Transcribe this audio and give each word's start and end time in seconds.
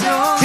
no 0.00 0.41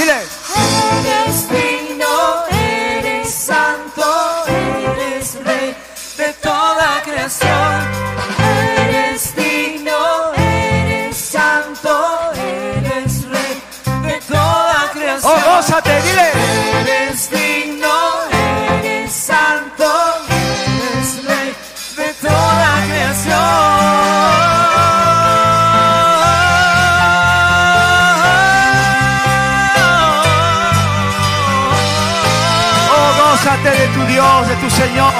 Señor. 34.78 35.12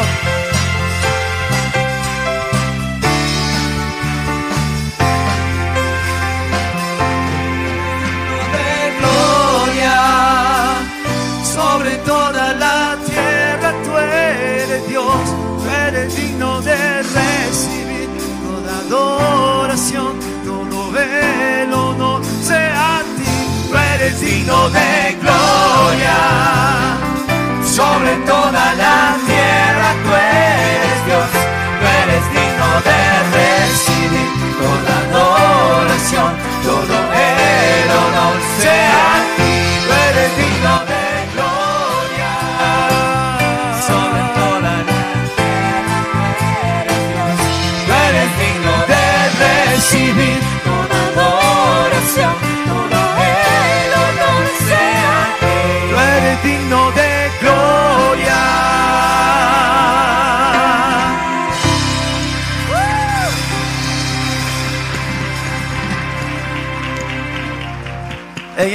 de 8.52 8.98
gloria 8.98 9.96
sobre 11.42 11.96
toda 12.06 12.52
la 12.54 12.96
tierra. 13.04 13.74
Tú 13.84 13.98
eres 13.98 14.86
Dios, 14.86 15.04
tú 15.60 15.70
eres 15.86 16.14
digno 16.14 16.60
de 16.60 17.02
recibir 17.02 18.09
toda 18.45 18.78
adoración, 18.86 20.20
todo 20.46 20.96
el 20.96 21.72
honor 21.72 22.22
sea 22.45 22.98
a 22.98 23.02
ti. 23.02 23.70
Tú 23.72 23.76
eres 23.76 24.20
digno 24.20 24.70
de 24.70 25.18
gloria 25.20 26.57
sobre 27.79 28.12
toda 28.26 28.74
la 28.74 29.16
tierra. 29.29 29.88
Tú 30.02 30.10
eres 30.10 30.98
Dios, 31.07 31.30
tú 31.79 31.84
eres 32.02 32.24
digno 32.34 32.71
de 32.88 33.01
recibir 33.38 34.37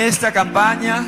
esta 0.07 0.33
campaña, 0.33 1.05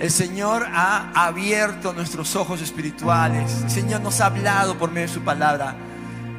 el 0.00 0.10
Señor 0.10 0.66
ha 0.72 1.10
abierto 1.26 1.92
nuestros 1.92 2.34
ojos 2.34 2.62
espirituales. 2.62 3.62
El 3.64 3.70
Señor 3.70 4.00
nos 4.00 4.20
ha 4.20 4.26
hablado 4.26 4.78
por 4.78 4.90
medio 4.90 5.08
de 5.08 5.12
su 5.12 5.20
palabra. 5.20 5.74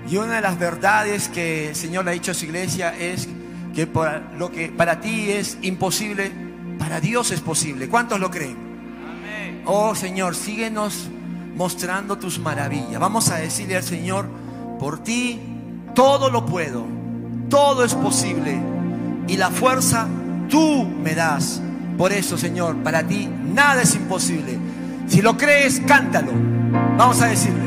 Y 0.09 0.17
una 0.17 0.35
de 0.35 0.41
las 0.41 0.57
verdades 0.57 1.27
que 1.27 1.69
el 1.69 1.75
Señor 1.75 2.05
le 2.05 2.11
ha 2.11 2.13
dicho 2.15 2.31
a 2.31 2.33
su 2.33 2.45
iglesia 2.45 2.97
es 2.97 3.29
que 3.75 3.85
por 3.85 4.09
lo 4.37 4.51
que 4.51 4.69
para 4.69 4.99
ti 4.99 5.29
es 5.29 5.59
imposible, 5.61 6.31
para 6.79 6.99
Dios 6.99 7.29
es 7.29 7.41
posible. 7.41 7.87
¿Cuántos 7.87 8.19
lo 8.19 8.31
creen? 8.31 8.57
Oh 9.65 9.93
Señor, 9.93 10.33
síguenos 10.35 11.07
mostrando 11.55 12.17
tus 12.17 12.39
maravillas. 12.39 12.99
Vamos 12.99 13.29
a 13.29 13.35
decirle 13.35 13.77
al 13.77 13.83
Señor, 13.83 14.27
por 14.79 15.03
ti 15.03 15.39
todo 15.93 16.31
lo 16.31 16.47
puedo, 16.47 16.85
todo 17.49 17.83
es 17.83 17.93
posible. 17.93 18.59
Y 19.27 19.37
la 19.37 19.51
fuerza 19.51 20.07
tú 20.49 20.85
me 20.85 21.15
das. 21.15 21.61
Por 21.97 22.11
eso, 22.11 22.37
Señor, 22.37 22.77
para 22.83 23.03
ti 23.03 23.27
nada 23.27 23.81
es 23.81 23.95
imposible. 23.95 24.57
Si 25.07 25.21
lo 25.21 25.37
crees, 25.37 25.81
cántalo. 25.87 26.31
Vamos 26.97 27.21
a 27.21 27.27
decirle. 27.27 27.65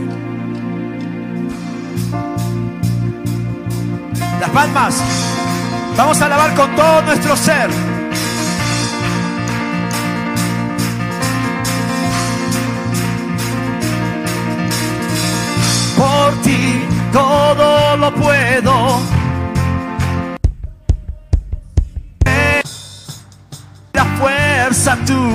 Las 4.40 4.50
palmas. 4.50 5.02
Vamos 5.96 6.20
a 6.22 6.26
alabar 6.26 6.54
con 6.54 6.74
todo 6.76 7.02
nuestro 7.02 7.36
ser. 7.36 7.70
Por 15.96 16.42
ti 16.42 16.80
todo 17.12 17.96
lo 17.96 18.14
puedo. 18.14 19.19
Tú. 25.10 25.30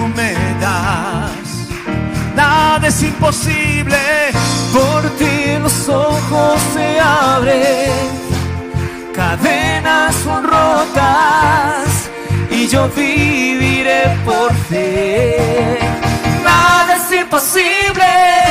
Nada 2.35 2.87
es 2.87 3.01
imposible. 3.03 3.97
Por 4.73 5.01
ti 5.17 5.57
los 5.61 5.89
ojos 5.89 6.59
se 6.73 6.99
abren. 6.99 7.91
Cadenas 9.13 10.15
son 10.15 10.43
rotas. 10.43 12.09
Y 12.51 12.67
yo 12.67 12.89
viviré 12.89 14.03
por 14.25 14.53
fe. 14.69 15.77
Nada 16.43 16.95
es 16.95 17.19
imposible. 17.21 18.44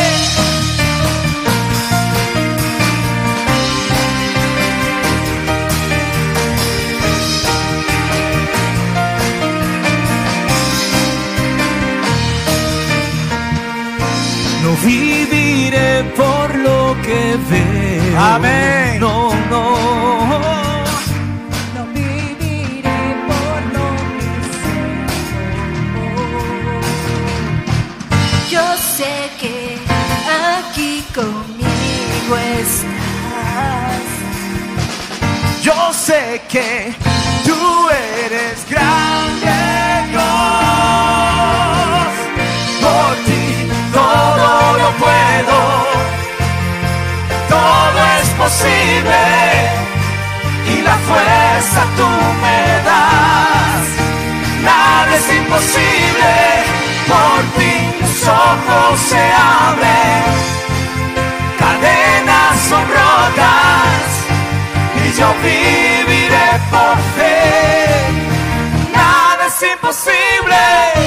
Veo. 17.36 18.20
Amén. 18.20 19.00
No, 19.00 19.30
no. 19.50 19.76
No 21.74 21.86
viviré 21.92 23.16
por 23.28 23.60
lo 23.74 23.86
que. 24.18 24.30
Yo 28.50 28.66
sé 28.96 29.30
que 29.40 29.78
aquí 30.58 31.04
conmigo 31.14 32.36
estás. 32.60 34.04
Yo 35.62 35.92
sé 35.92 36.42
que 36.48 36.94
tú 37.44 37.88
eres 37.90 38.64
grande 38.68 39.33
Y 50.66 50.82
la 50.82 50.96
fuerza 51.08 51.82
tú 51.96 52.08
me 52.42 52.62
das. 52.88 53.84
Nada 54.62 55.14
es 55.14 55.36
imposible. 55.36 56.32
Por 57.06 57.40
ti 57.58 57.74
los 58.00 58.28
ojos 58.28 59.00
se 59.00 59.22
abren. 59.62 60.24
Cadenas 61.58 62.60
son 62.68 62.84
rotas 62.88 64.06
y 65.04 65.18
yo 65.18 65.34
viviré 65.42 66.48
por 66.70 66.96
fe. 67.16 67.36
Nada 68.94 69.46
es 69.46 69.62
imposible. 69.72 71.03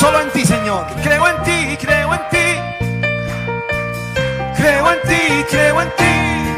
Solo 0.00 0.20
en 0.20 0.30
ti, 0.30 0.46
Señor. 0.46 0.86
Creo 1.02 1.28
en 1.28 1.42
ti, 1.42 1.76
creo 1.78 2.14
en 2.14 2.20
ti. 2.30 2.48
Creo 4.56 4.92
en 4.92 5.00
ti, 5.08 5.44
creo 5.50 5.80
en 5.82 5.90
ti. 6.00 6.14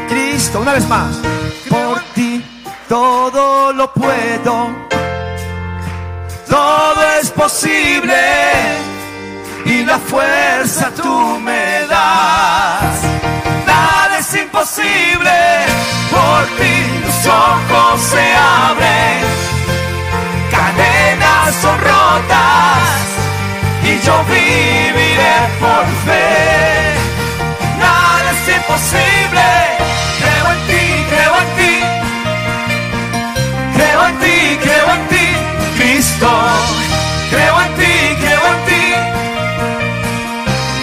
Cristo, 0.09 0.61
una 0.61 0.73
vez 0.73 0.87
más. 0.87 1.17
Por 1.69 1.99
ti 2.15 2.41
todo 2.87 3.73
lo 3.73 3.91
puedo. 3.91 4.53
Todo 6.49 7.01
es 7.19 7.29
posible. 7.31 8.21
Y 9.65 9.83
la 9.85 9.97
fuerza 9.97 10.91
tú 10.91 11.39
me 11.39 11.87
das 11.87 12.95
Nada 13.65 14.19
es 14.19 14.35
imposible. 14.35 15.37
Por 16.15 16.41
ti 16.59 16.75
los 17.05 17.27
ojos 17.27 18.01
se 18.01 18.25
abren. 18.35 19.19
Cadenas 20.51 21.55
son 21.61 21.77
rotas. 21.79 23.12
Y 23.93 23.99
yo 24.01 24.23
viviré 24.25 25.35
por 25.59 25.85
fe. 26.05 26.95
Nada 27.77 28.31
es 28.31 28.55
imposible. 28.55 29.47
Creo 30.19 30.45
en 30.53 30.59
ti, 30.69 30.83
creo 31.11 31.33
en 31.43 31.49
ti. 31.59 31.73
Creo 33.75 34.07
en 34.07 34.15
ti, 34.19 34.37
creo 34.63 34.87
en 34.95 35.07
ti. 35.09 35.27
Cristo. 35.77 36.29
Creo 37.29 37.61
en 37.61 37.73
ti, 37.75 37.95
creo 38.23 38.45
en 38.53 38.59
ti. 38.69 38.83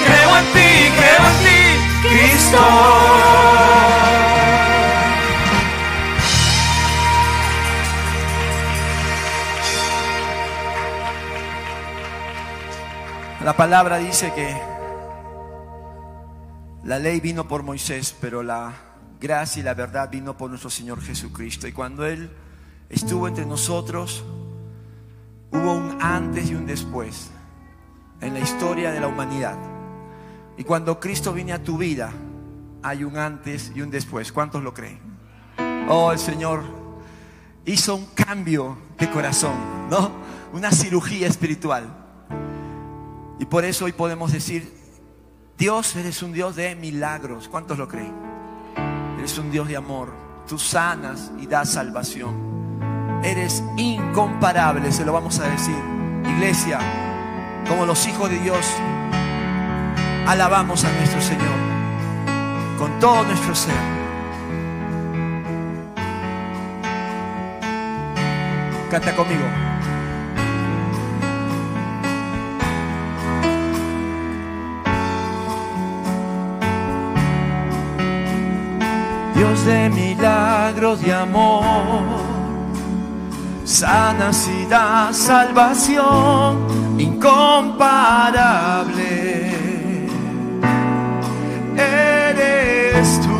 Creo 0.06 0.30
en 0.38 0.46
ti, 0.54 0.70
creo 0.98 1.22
en 1.30 1.36
ti, 1.44 1.60
Cristo. 2.08 2.79
La 13.44 13.56
palabra 13.56 13.96
dice 13.96 14.34
que 14.34 14.54
la 16.84 16.98
ley 16.98 17.20
vino 17.20 17.48
por 17.48 17.62
Moisés, 17.62 18.14
pero 18.20 18.42
la 18.42 18.74
gracia 19.18 19.60
y 19.60 19.62
la 19.62 19.72
verdad 19.72 20.10
vino 20.10 20.36
por 20.36 20.50
nuestro 20.50 20.68
Señor 20.68 21.00
Jesucristo. 21.00 21.66
Y 21.66 21.72
cuando 21.72 22.04
Él 22.04 22.30
estuvo 22.90 23.26
entre 23.26 23.46
nosotros, 23.46 24.22
hubo 25.52 25.72
un 25.72 25.96
antes 26.02 26.50
y 26.50 26.54
un 26.54 26.66
después 26.66 27.30
en 28.20 28.34
la 28.34 28.40
historia 28.40 28.92
de 28.92 29.00
la 29.00 29.06
humanidad. 29.06 29.56
Y 30.58 30.64
cuando 30.64 31.00
Cristo 31.00 31.32
viene 31.32 31.54
a 31.54 31.62
tu 31.62 31.78
vida, 31.78 32.12
hay 32.82 33.04
un 33.04 33.16
antes 33.16 33.72
y 33.74 33.80
un 33.80 33.90
después. 33.90 34.32
¿Cuántos 34.32 34.62
lo 34.62 34.74
creen? 34.74 35.00
Oh, 35.88 36.12
el 36.12 36.18
Señor 36.18 36.62
hizo 37.64 37.96
un 37.96 38.06
cambio 38.14 38.76
de 38.98 39.08
corazón, 39.08 39.88
¿no? 39.88 40.10
Una 40.52 40.70
cirugía 40.70 41.26
espiritual. 41.26 41.99
Y 43.40 43.46
por 43.46 43.64
eso 43.64 43.86
hoy 43.86 43.92
podemos 43.92 44.32
decir, 44.32 44.70
Dios, 45.56 45.96
eres 45.96 46.22
un 46.22 46.32
Dios 46.32 46.56
de 46.56 46.76
milagros. 46.76 47.48
¿Cuántos 47.48 47.78
lo 47.78 47.88
creen? 47.88 48.14
Eres 49.18 49.38
un 49.38 49.50
Dios 49.50 49.66
de 49.66 49.78
amor. 49.78 50.12
Tú 50.46 50.58
sanas 50.58 51.32
y 51.40 51.46
das 51.46 51.70
salvación. 51.70 53.20
Eres 53.24 53.64
incomparable, 53.78 54.92
se 54.92 55.06
lo 55.06 55.14
vamos 55.14 55.38
a 55.38 55.48
decir. 55.48 55.76
Iglesia, 56.22 56.78
como 57.66 57.86
los 57.86 58.06
hijos 58.06 58.28
de 58.28 58.38
Dios, 58.40 58.66
alabamos 60.26 60.84
a 60.84 60.92
nuestro 60.92 61.20
Señor 61.22 61.58
con 62.78 62.98
todo 62.98 63.24
nuestro 63.24 63.54
ser. 63.54 63.74
Canta 68.90 69.16
conmigo. 69.16 69.69
Dios 79.40 79.64
de 79.64 79.88
milagros 79.88 81.00
de 81.00 81.14
amor, 81.14 81.64
sanas 83.64 84.46
y 84.48 84.66
da 84.66 85.14
salvación 85.14 86.66
incomparable. 86.98 89.50
Eres 91.74 93.18
tú. 93.22 93.30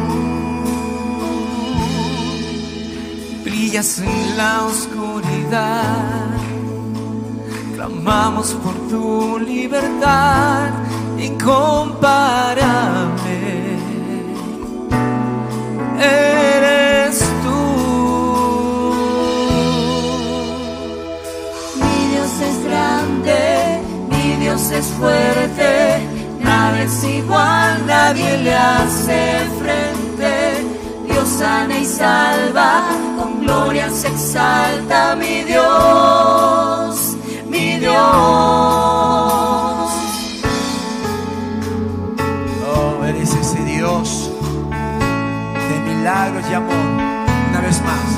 Brillas 3.44 3.98
en 3.98 4.38
la 4.38 4.62
oscuridad, 4.62 6.30
clamamos 7.74 8.54
por 8.54 8.72
tu 8.88 9.38
libertad 9.38 10.70
incomparable. 11.18 13.59
Eres 16.02 17.18
tú. 17.42 18.94
Mi 21.76 22.06
Dios 22.10 22.40
es 22.40 22.64
grande, 22.64 23.82
mi 24.08 24.36
Dios 24.36 24.70
es 24.70 24.86
fuerte, 24.98 26.00
nadie 26.40 26.84
es 26.84 27.04
igual, 27.04 27.86
nadie 27.86 28.38
le 28.38 28.54
hace 28.54 29.46
frente. 29.58 30.64
Dios 31.06 31.28
sana 31.28 31.78
y 31.78 31.84
salva, 31.84 32.82
con 33.18 33.42
gloria 33.42 33.90
se 33.90 34.08
exalta 34.08 35.14
mi 35.16 35.42
Dios, 35.42 37.14
mi 37.46 37.76
Dios. 37.78 38.00
Oh, 42.74 43.04
eres 43.04 43.34
ese 43.34 43.62
Dios 43.64 44.19
milagros 46.00 46.44
y 46.50 46.54
amor. 46.54 46.74
Una 47.50 47.60
vez 47.60 47.78
más. 47.82 48.16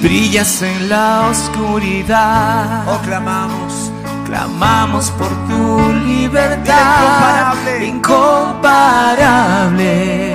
Brillas 0.00 0.62
en 0.62 0.88
la 0.88 1.26
oscuridad. 1.30 2.88
Oh, 2.88 3.00
clamamos. 3.02 3.90
Clamamos 4.26 5.10
por 5.10 5.28
tu 5.48 5.92
libertad 6.06 7.54
incomparable. 7.82 10.34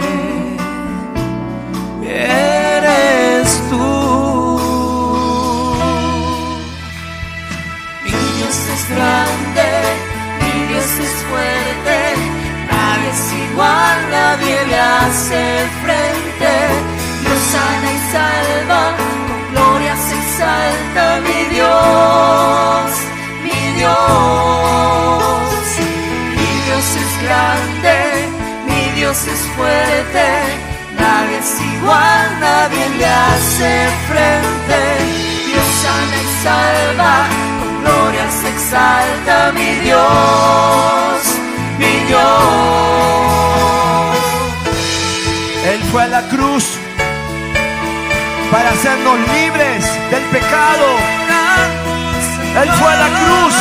Eres 2.04 3.62
tú. 3.70 4.60
Mi 8.04 8.12
Dios 8.12 8.58
es 8.74 8.82
grande, 8.96 9.68
mi 10.42 10.52
Dios 10.68 10.92
es 11.06 11.14
fuerte, 11.30 11.96
es 13.12 13.34
igual, 13.34 13.98
nadie 14.10 14.58
le 14.66 14.80
hace 14.80 15.42
frente. 15.84 16.54
Dios 17.22 17.42
sana 17.54 17.90
y 17.92 18.00
salva, 18.14 18.84
con 19.28 19.42
gloria 19.52 19.96
se 19.96 20.14
exalta 20.24 21.04
mi 21.26 21.40
Dios, 21.56 22.88
mi 23.44 23.60
Dios. 23.80 25.12
Mi 26.38 26.52
Dios 26.66 26.86
es 27.04 27.12
grande, 27.26 27.98
mi 28.68 28.84
Dios 29.00 29.18
es 29.28 29.42
fuerte, 29.56 30.28
es 31.42 31.62
igual, 31.76 32.40
nadie 32.40 32.90
le 32.98 33.06
hace 33.06 33.72
frente. 34.10 34.80
Dios 35.48 35.70
sana 35.84 36.18
y 36.24 36.44
salva, 36.44 37.16
con 37.60 37.74
gloria 37.82 38.28
se 38.40 38.48
exalta 38.56 39.52
mi 39.54 39.72
Dios, 39.86 41.21
mi 41.82 41.94
Dios. 42.06 42.22
Él 45.72 45.82
fue 45.92 46.04
a 46.04 46.08
la 46.08 46.22
cruz 46.30 46.66
para 48.52 48.70
hacernos 48.70 49.18
libres 49.34 49.82
del 50.12 50.24
pecado. 50.36 50.86
Él 52.62 52.70
fue 52.80 52.90
a 52.96 52.98
la 53.06 53.10
cruz 53.20 53.56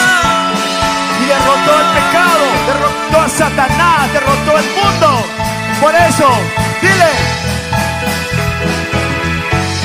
y 1.21 1.25
derrotó 1.33 1.73
el 1.85 1.89
pecado, 1.99 2.45
derrotó 2.71 3.17
a 3.25 3.29
Satanás, 3.29 4.13
derrotó 4.13 4.59
el 4.59 4.69
mundo. 4.79 5.09
Por 5.81 5.95
eso, 5.95 6.29
dile, 6.83 7.13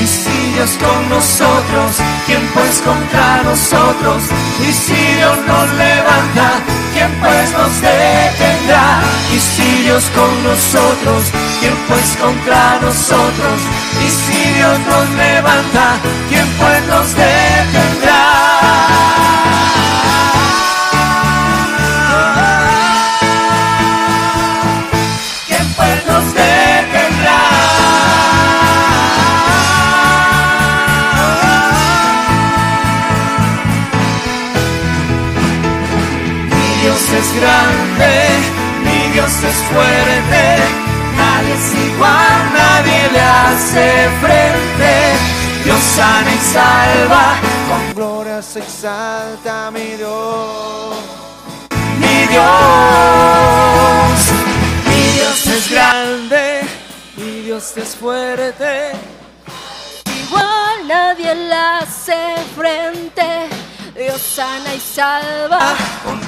Y 0.01 0.07
si 0.07 0.37
Dios 0.53 0.71
con 0.83 1.09
nosotros, 1.09 1.89
¿quién 2.25 2.41
pues 2.53 2.81
contra 2.81 3.43
nosotros? 3.43 4.23
Y 4.59 4.71
si 4.71 4.93
Dios 4.93 5.37
nos 5.47 5.67
levanta, 5.73 6.47
¿quién 6.95 7.11
pues 7.19 7.51
nos 7.51 7.81
detendrá? 7.81 9.01
Y 9.35 9.39
si 9.39 9.83
Dios 9.83 10.09
con 10.15 10.31
nosotros, 10.43 11.31
¿quién 11.59 11.75
pues 11.87 12.17
contra 12.21 12.79
nosotros? 12.81 13.59
Y 14.03 14.09
si 14.09 14.53
Dios 14.53 14.79
nos 14.79 15.09
levanta, 15.09 15.85
¿quién 16.29 16.47
pues 16.57 16.81
nos 16.87 17.07
detendrá? 17.09 17.74
Es 37.17 37.33
grande, 37.39 38.11
mi 38.83 39.11
Dios 39.13 39.31
es 39.43 39.55
fuerte, 39.71 40.43
nadie 41.15 41.53
es 41.53 41.73
igual, 41.87 42.53
nadie 42.53 43.09
le 43.11 43.21
hace 43.21 44.09
frente. 44.21 44.93
Dios 45.63 45.79
sana 45.79 46.31
y 46.31 46.37
salva, 46.53 47.35
con 47.69 47.95
Gloria 47.95 48.41
se 48.41 48.59
exalta 48.59 49.71
mi 49.71 49.95
Dios. 49.97 50.95
mi 51.99 52.27
Dios. 52.27 52.45
Mi 54.87 55.01
Dios 55.17 55.47
es 55.47 55.71
grande, 55.71 56.61
mi 57.17 57.41
Dios 57.41 57.73
es 57.77 57.95
fuerte. 57.95 58.91
Igual 60.27 60.87
nadie 60.87 61.33
le 61.33 61.55
hace 61.55 62.35
frente. 62.55 63.49
Dios 63.95 64.21
sana 64.21 64.75
y 64.75 64.79
salva. 64.79 65.73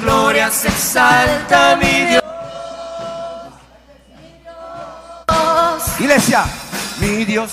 Gloria 0.01 0.49
se 0.51 0.67
exalta 0.67 1.75
mi 1.75 2.05
Dios. 2.05 2.23
iglesia, 5.99 6.45
mi 6.99 7.25
Dios. 7.25 7.51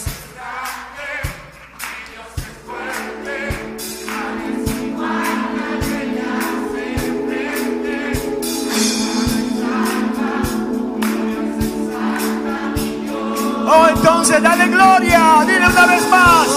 Oh, 13.66 13.88
entonces 13.88 14.42
dale 14.42 14.66
gloria, 14.68 15.44
dile 15.46 15.66
una 15.66 15.86
vez 15.86 16.08
más. 16.08 16.48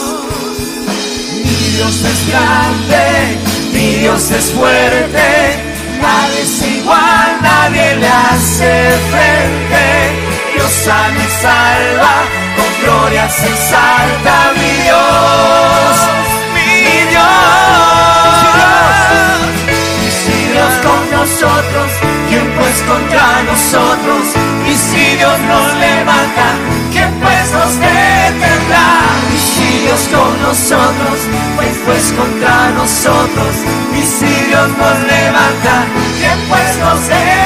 Mi 1.36 1.76
Dios 1.76 2.04
es 2.04 2.28
grande, 2.30 3.38
mi 3.74 3.96
Dios 4.02 4.32
es 4.32 4.52
fuerte. 4.52 5.67
Nadie 6.02 6.42
es 6.42 6.62
igual, 6.62 7.38
nadie 7.42 7.96
le 7.96 8.08
hace 8.08 8.92
frente. 9.12 9.86
Dios 10.54 10.72
sana 10.72 11.20
y 11.20 11.42
salva, 11.42 12.16
con 12.56 12.72
gloria 12.84 13.30
se 13.30 13.48
exalta 13.48 14.52
mi 14.56 14.72
Dios, 14.84 15.96
mi 16.54 16.72
Dios. 17.12 17.28
Y 20.06 20.10
si 20.22 20.38
Dios 20.54 20.74
con 20.86 21.02
nosotros, 21.12 21.90
¿quién 22.30 22.48
pues 22.58 22.78
contra 22.88 23.44
nosotros? 23.44 24.24
Y 24.68 24.74
si 24.76 25.16
Dios 25.18 25.40
nos 25.40 25.74
levanta, 25.76 26.48
¿quién 26.92 27.12
pues 27.22 27.47
Dios 29.84 30.10
con 30.12 30.42
nosotros, 30.42 31.20
pues 31.56 31.78
pues 31.86 32.14
contra 32.14 32.72
nosotros. 32.72 33.56
Dios 34.50 34.70
nos 34.70 35.00
levanta, 35.00 35.86
¿quién 36.20 36.40
pues 36.50 36.78
nos 36.80 37.02
detendrá? 37.08 37.37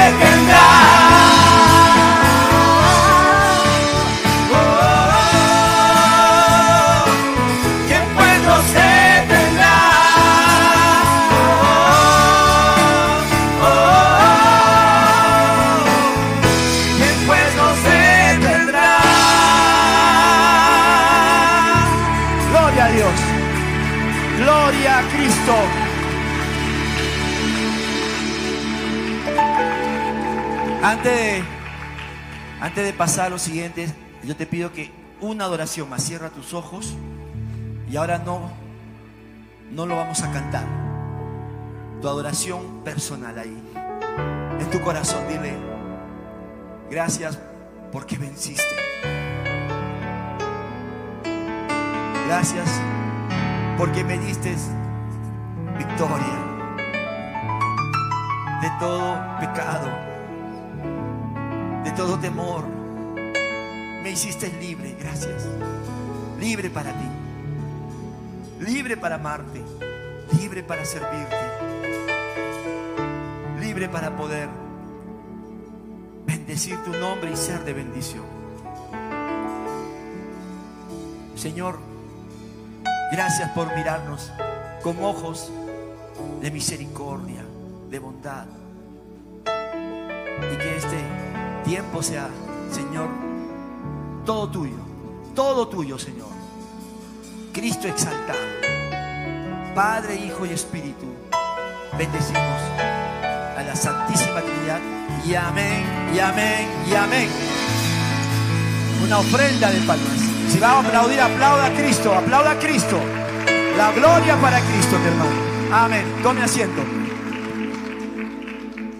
Antes 32.72 32.86
de 32.86 32.94
pasar 32.94 33.26
a 33.26 33.28
lo 33.28 33.38
siguiente, 33.38 33.86
yo 34.24 34.34
te 34.34 34.46
pido 34.46 34.72
que 34.72 34.90
una 35.20 35.44
adoración 35.44 35.90
más. 35.90 36.04
Cierra 36.04 36.30
tus 36.30 36.54
ojos. 36.54 36.94
Y 37.90 37.96
ahora 37.96 38.16
no, 38.16 38.50
no 39.70 39.84
lo 39.84 39.94
vamos 39.94 40.22
a 40.22 40.32
cantar. 40.32 40.64
Tu 42.00 42.08
adoración 42.08 42.82
personal 42.82 43.38
ahí. 43.38 43.62
En 44.58 44.70
tu 44.70 44.80
corazón, 44.80 45.22
dile. 45.28 45.54
Gracias 46.90 47.38
porque 47.92 48.16
venciste. 48.16 48.74
Gracias 52.26 52.80
porque 53.76 54.02
me 54.02 54.16
diste 54.16 54.56
victoria 55.76 56.38
de 58.62 58.70
todo 58.80 59.38
pecado, 59.40 60.11
de 61.84 61.92
todo 61.92 62.18
temor. 62.18 62.64
Me 64.02 64.10
hiciste 64.10 64.52
libre, 64.60 64.96
gracias. 64.98 65.46
Libre 66.38 66.70
para 66.70 66.90
ti, 66.90 67.08
libre 68.60 68.96
para 68.96 69.14
amarte, 69.14 69.62
libre 70.40 70.62
para 70.64 70.84
servirte, 70.84 71.36
libre 73.60 73.88
para 73.88 74.16
poder 74.16 74.48
bendecir 76.26 76.76
tu 76.82 76.90
nombre 76.90 77.30
y 77.30 77.36
ser 77.36 77.64
de 77.64 77.72
bendición. 77.72 78.24
Señor, 81.36 81.78
Gracias 83.12 83.50
por 83.50 83.76
mirarnos 83.76 84.32
con 84.82 85.04
ojos 85.04 85.52
de 86.40 86.50
misericordia, 86.50 87.44
de 87.90 87.98
bondad. 87.98 88.46
Y 89.44 90.56
que 90.56 90.76
este 90.78 90.96
tiempo 91.64 92.02
sea, 92.02 92.28
Señor, 92.70 93.08
todo 94.24 94.48
tuyo, 94.48 94.76
todo 95.34 95.68
tuyo, 95.68 95.98
Señor. 95.98 96.28
Cristo 97.52 97.88
exaltado. 97.88 98.38
Padre, 99.74 100.16
Hijo 100.16 100.44
y 100.46 100.50
Espíritu, 100.50 101.06
bendecimos 101.96 102.60
a 103.56 103.62
la 103.66 103.74
Santísima 103.74 104.40
Trinidad. 104.40 104.80
Y 105.26 105.34
amén, 105.34 105.84
y 106.14 106.18
amén, 106.18 106.68
y 106.90 106.94
amén. 106.94 107.28
Una 109.04 109.18
ofrenda 109.18 109.70
de 109.70 109.80
palmas. 109.80 110.18
Si 110.48 110.58
va 110.58 110.72
a 110.72 110.80
aplaudir, 110.80 111.20
aplauda 111.20 111.66
a 111.66 111.74
Cristo, 111.74 112.14
aplauda 112.14 112.50
a 112.52 112.58
Cristo. 112.58 112.98
La 113.76 113.92
gloria 113.92 114.36
para 114.40 114.60
Cristo, 114.60 114.98
mi 114.98 115.06
hermano. 115.06 115.30
Amén. 115.72 116.04
Tome 116.22 116.42
asiento. 116.42 116.82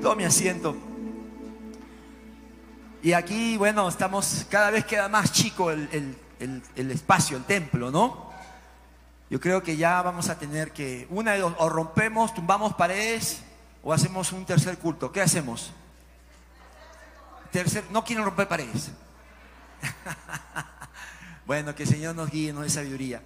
Tome 0.00 0.24
asiento. 0.24 0.91
Y 3.02 3.12
aquí, 3.14 3.56
bueno, 3.56 3.88
estamos, 3.88 4.46
cada 4.48 4.70
vez 4.70 4.84
queda 4.84 5.08
más 5.08 5.32
chico 5.32 5.70
el, 5.70 5.88
el- 6.38 6.62
el- 6.76 6.90
espacio, 6.90 7.36
el 7.36 7.44
templo, 7.44 7.90
¿no? 7.90 8.30
Yo 9.30 9.40
creo 9.40 9.62
que 9.62 9.76
ya 9.76 10.02
vamos 10.02 10.28
a 10.28 10.38
tener 10.38 10.72
que, 10.72 11.06
una 11.10 11.32
de 11.32 11.38
dos, 11.40 11.54
o 11.58 11.68
rompemos, 11.68 12.34
tumbamos 12.34 12.74
paredes, 12.74 13.42
o 13.82 13.92
hacemos 13.92 14.32
un 14.32 14.44
tercer 14.44 14.78
culto. 14.78 15.10
¿Qué 15.10 15.20
hacemos? 15.20 15.72
Tercer, 17.50 17.84
no 17.90 18.04
quieren 18.04 18.24
romper 18.24 18.48
paredes. 18.48 18.90
Bueno, 21.44 21.74
que 21.74 21.82
el 21.82 21.88
Señor 21.88 22.14
nos 22.14 22.30
guíe, 22.30 22.52
nos 22.52 22.62
dé 22.62 22.70
sabiduría. 22.70 23.20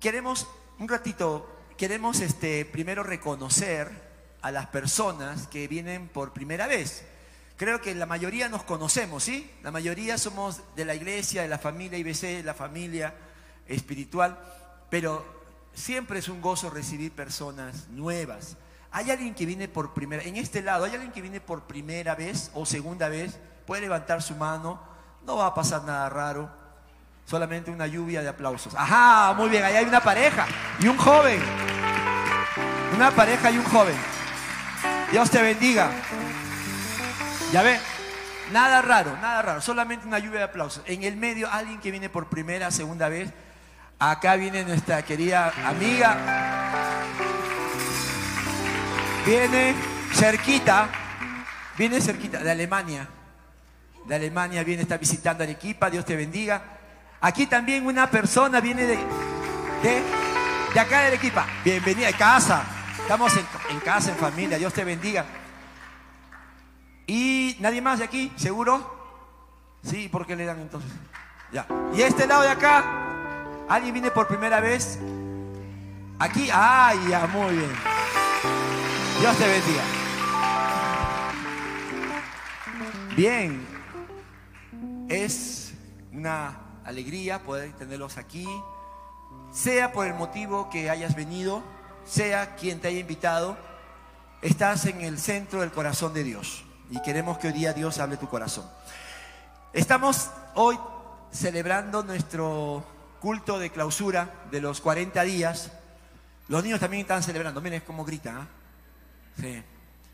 Queremos, 0.00 0.46
un 0.78 0.88
ratito, 0.88 1.50
queremos 1.76 2.20
este, 2.20 2.64
primero 2.64 3.02
reconocer 3.02 3.90
a 4.40 4.52
las 4.52 4.66
personas 4.66 5.48
que 5.48 5.66
vienen 5.66 6.08
por 6.08 6.32
primera 6.32 6.68
vez. 6.68 7.04
Creo 7.58 7.80
que 7.80 7.92
la 7.92 8.06
mayoría 8.06 8.48
nos 8.48 8.62
conocemos, 8.62 9.24
¿sí? 9.24 9.50
La 9.64 9.72
mayoría 9.72 10.16
somos 10.16 10.62
de 10.76 10.84
la 10.84 10.94
iglesia, 10.94 11.42
de 11.42 11.48
la 11.48 11.58
familia 11.58 11.98
IBC, 11.98 12.20
de 12.20 12.42
la 12.44 12.54
familia 12.54 13.12
espiritual, 13.66 14.38
pero 14.88 15.26
siempre 15.74 16.20
es 16.20 16.28
un 16.28 16.40
gozo 16.40 16.70
recibir 16.70 17.10
personas 17.10 17.88
nuevas. 17.88 18.56
¿Hay 18.92 19.10
alguien 19.10 19.34
que 19.34 19.44
viene 19.44 19.66
por 19.66 19.92
primera 19.92 20.22
en 20.22 20.36
este 20.36 20.62
lado, 20.62 20.84
hay 20.84 20.92
alguien 20.92 21.10
que 21.10 21.20
viene 21.20 21.40
por 21.40 21.64
primera 21.64 22.14
vez 22.14 22.52
o 22.54 22.64
segunda 22.64 23.08
vez? 23.08 23.40
Puede 23.66 23.82
levantar 23.82 24.22
su 24.22 24.36
mano, 24.36 24.80
no 25.26 25.38
va 25.38 25.46
a 25.46 25.54
pasar 25.54 25.82
nada 25.82 26.08
raro, 26.08 26.48
solamente 27.26 27.72
una 27.72 27.88
lluvia 27.88 28.22
de 28.22 28.28
aplausos. 28.28 28.72
Ajá, 28.76 29.34
muy 29.34 29.48
bien, 29.48 29.64
ahí 29.64 29.74
hay 29.74 29.84
una 29.84 30.00
pareja 30.00 30.46
y 30.78 30.86
un 30.86 30.96
joven. 30.96 31.42
Una 32.94 33.10
pareja 33.10 33.50
y 33.50 33.58
un 33.58 33.64
joven. 33.64 33.96
Dios 35.10 35.28
te 35.28 35.42
bendiga. 35.42 35.90
Ya 37.52 37.62
ve, 37.62 37.80
nada 38.52 38.82
raro, 38.82 39.16
nada 39.22 39.40
raro, 39.40 39.60
solamente 39.62 40.06
una 40.06 40.18
lluvia 40.18 40.40
de 40.40 40.44
aplausos. 40.44 40.82
En 40.84 41.02
el 41.02 41.16
medio, 41.16 41.50
alguien 41.50 41.80
que 41.80 41.90
viene 41.90 42.10
por 42.10 42.28
primera, 42.28 42.70
segunda 42.70 43.08
vez. 43.08 43.30
Acá 43.98 44.36
viene 44.36 44.64
nuestra 44.64 45.02
querida 45.02 45.52
amiga. 45.64 46.16
Viene 49.24 49.74
cerquita, 50.12 50.88
viene 51.78 52.00
cerquita, 52.02 52.38
de 52.38 52.50
Alemania. 52.50 53.08
De 54.04 54.14
Alemania 54.14 54.62
viene, 54.62 54.82
está 54.82 54.98
visitando 54.98 55.42
Arequipa, 55.42 55.88
Dios 55.88 56.04
te 56.04 56.16
bendiga. 56.16 56.62
Aquí 57.20 57.46
también 57.46 57.86
una 57.86 58.10
persona 58.10 58.60
viene 58.60 58.82
de, 58.82 58.98
de, 59.82 60.80
acá 60.80 61.00
de 61.00 61.06
Arequipa. 61.08 61.46
Bienvenida 61.64 62.08
de 62.08 62.14
casa. 62.14 62.62
Estamos 63.00 63.32
en 63.70 63.80
casa, 63.80 64.10
en 64.10 64.16
familia, 64.18 64.58
Dios 64.58 64.74
te 64.74 64.84
bendiga. 64.84 65.24
¿Y 67.08 67.56
nadie 67.60 67.80
más 67.80 68.00
de 68.00 68.04
aquí? 68.04 68.30
¿Seguro? 68.36 68.98
Sí, 69.82 70.10
¿por 70.10 70.26
qué 70.26 70.36
le 70.36 70.44
dan 70.44 70.60
entonces? 70.60 70.92
Ya. 71.50 71.66
¿Y 71.94 72.02
este 72.02 72.26
lado 72.26 72.42
de 72.42 72.50
acá? 72.50 72.84
¿Alguien 73.66 73.94
viene 73.94 74.10
por 74.10 74.28
primera 74.28 74.60
vez? 74.60 74.98
Aquí, 76.18 76.50
¡ay, 76.52 76.98
ya, 77.08 77.26
muy 77.26 77.56
bien! 77.56 77.70
Dios 79.20 79.36
te 79.38 79.46
bendiga. 79.48 79.82
Bien, 83.16 83.66
es 85.08 85.72
una 86.12 86.60
alegría 86.84 87.42
poder 87.42 87.72
tenerlos 87.72 88.18
aquí, 88.18 88.46
sea 89.50 89.92
por 89.92 90.06
el 90.06 90.12
motivo 90.12 90.68
que 90.68 90.90
hayas 90.90 91.16
venido, 91.16 91.62
sea 92.04 92.54
quien 92.54 92.80
te 92.80 92.88
haya 92.88 93.00
invitado, 93.00 93.56
estás 94.42 94.84
en 94.84 95.00
el 95.00 95.18
centro 95.18 95.62
del 95.62 95.72
corazón 95.72 96.12
de 96.12 96.22
Dios 96.22 96.67
y 96.90 97.00
queremos 97.02 97.38
que 97.38 97.48
hoy 97.48 97.52
día 97.52 97.72
Dios 97.72 97.98
hable 97.98 98.16
tu 98.16 98.28
corazón. 98.28 98.64
Estamos 99.72 100.30
hoy 100.54 100.78
celebrando 101.30 102.02
nuestro 102.02 102.84
culto 103.20 103.58
de 103.58 103.70
clausura 103.70 104.30
de 104.50 104.60
los 104.60 104.80
40 104.80 105.22
días. 105.22 105.70
Los 106.48 106.62
niños 106.64 106.80
también 106.80 107.02
están 107.02 107.22
celebrando, 107.22 107.60
miren 107.60 107.82
cómo 107.86 108.04
gritan. 108.04 108.38
¿ah? 108.38 108.46
Sí. 109.38 109.62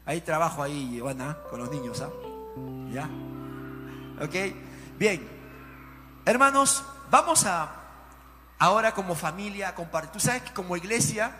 Hay 0.07 0.21
trabajo 0.21 0.63
ahí, 0.63 0.97
Ivana, 0.97 1.39
con 1.49 1.61
los 1.61 1.71
niños. 1.71 2.01
¿ah? 2.01 2.11
¿Ya? 2.93 3.09
¿Ok? 4.25 4.35
Bien. 4.99 5.29
Hermanos, 6.25 6.85
vamos 7.11 7.45
a 7.47 7.85
ahora 8.59 8.93
como 8.93 9.15
familia 9.15 9.69
a 9.69 9.75
compartir. 9.75 10.13
Tú 10.13 10.21
sabes 10.21 10.43
que 10.43 10.53
como 10.53 10.77
iglesia, 10.77 11.33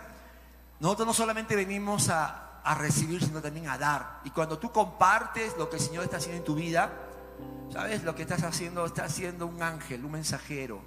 nosotros 0.81 1.07
no 1.07 1.15
solamente 1.15 1.57
venimos 1.57 2.09
a, 2.09 2.44
a 2.65 2.75
recibir, 2.75 3.23
sino 3.23 3.43
también 3.43 3.69
a 3.69 3.79
dar. 3.79 4.21
Y 4.25 4.31
cuando 4.31 4.59
tú 4.59 4.73
compartes 4.73 5.57
lo 5.57 5.69
que 5.69 5.77
el 5.77 5.83
Señor 5.83 6.05
está 6.05 6.17
haciendo 6.17 6.39
en 6.39 6.45
tu 6.45 6.55
vida, 6.55 6.91
¿sabes? 7.71 8.03
Lo 8.03 8.15
que 8.15 8.23
estás 8.23 8.43
haciendo, 8.43 8.87
está 8.87 9.05
haciendo 9.05 9.47
un 9.47 9.63
ángel, 9.63 10.05
un 10.05 10.13
mensajero. 10.13 10.81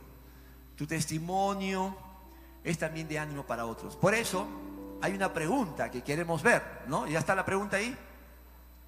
Tu 0.76 0.88
testimonio 0.88 1.96
es 2.64 2.78
también 2.78 3.08
de 3.08 3.20
ánimo 3.20 3.46
para 3.46 3.66
otros. 3.66 3.96
Por 3.96 4.14
eso 4.14 4.48
hay 5.02 5.14
una 5.14 5.32
pregunta 5.32 5.92
que 5.92 6.04
queremos 6.04 6.42
ver, 6.42 6.84
¿no? 6.88 7.08
¿Ya 7.08 7.20
está 7.20 7.36
la 7.36 7.46
pregunta 7.46 7.78
ahí? 7.78 7.96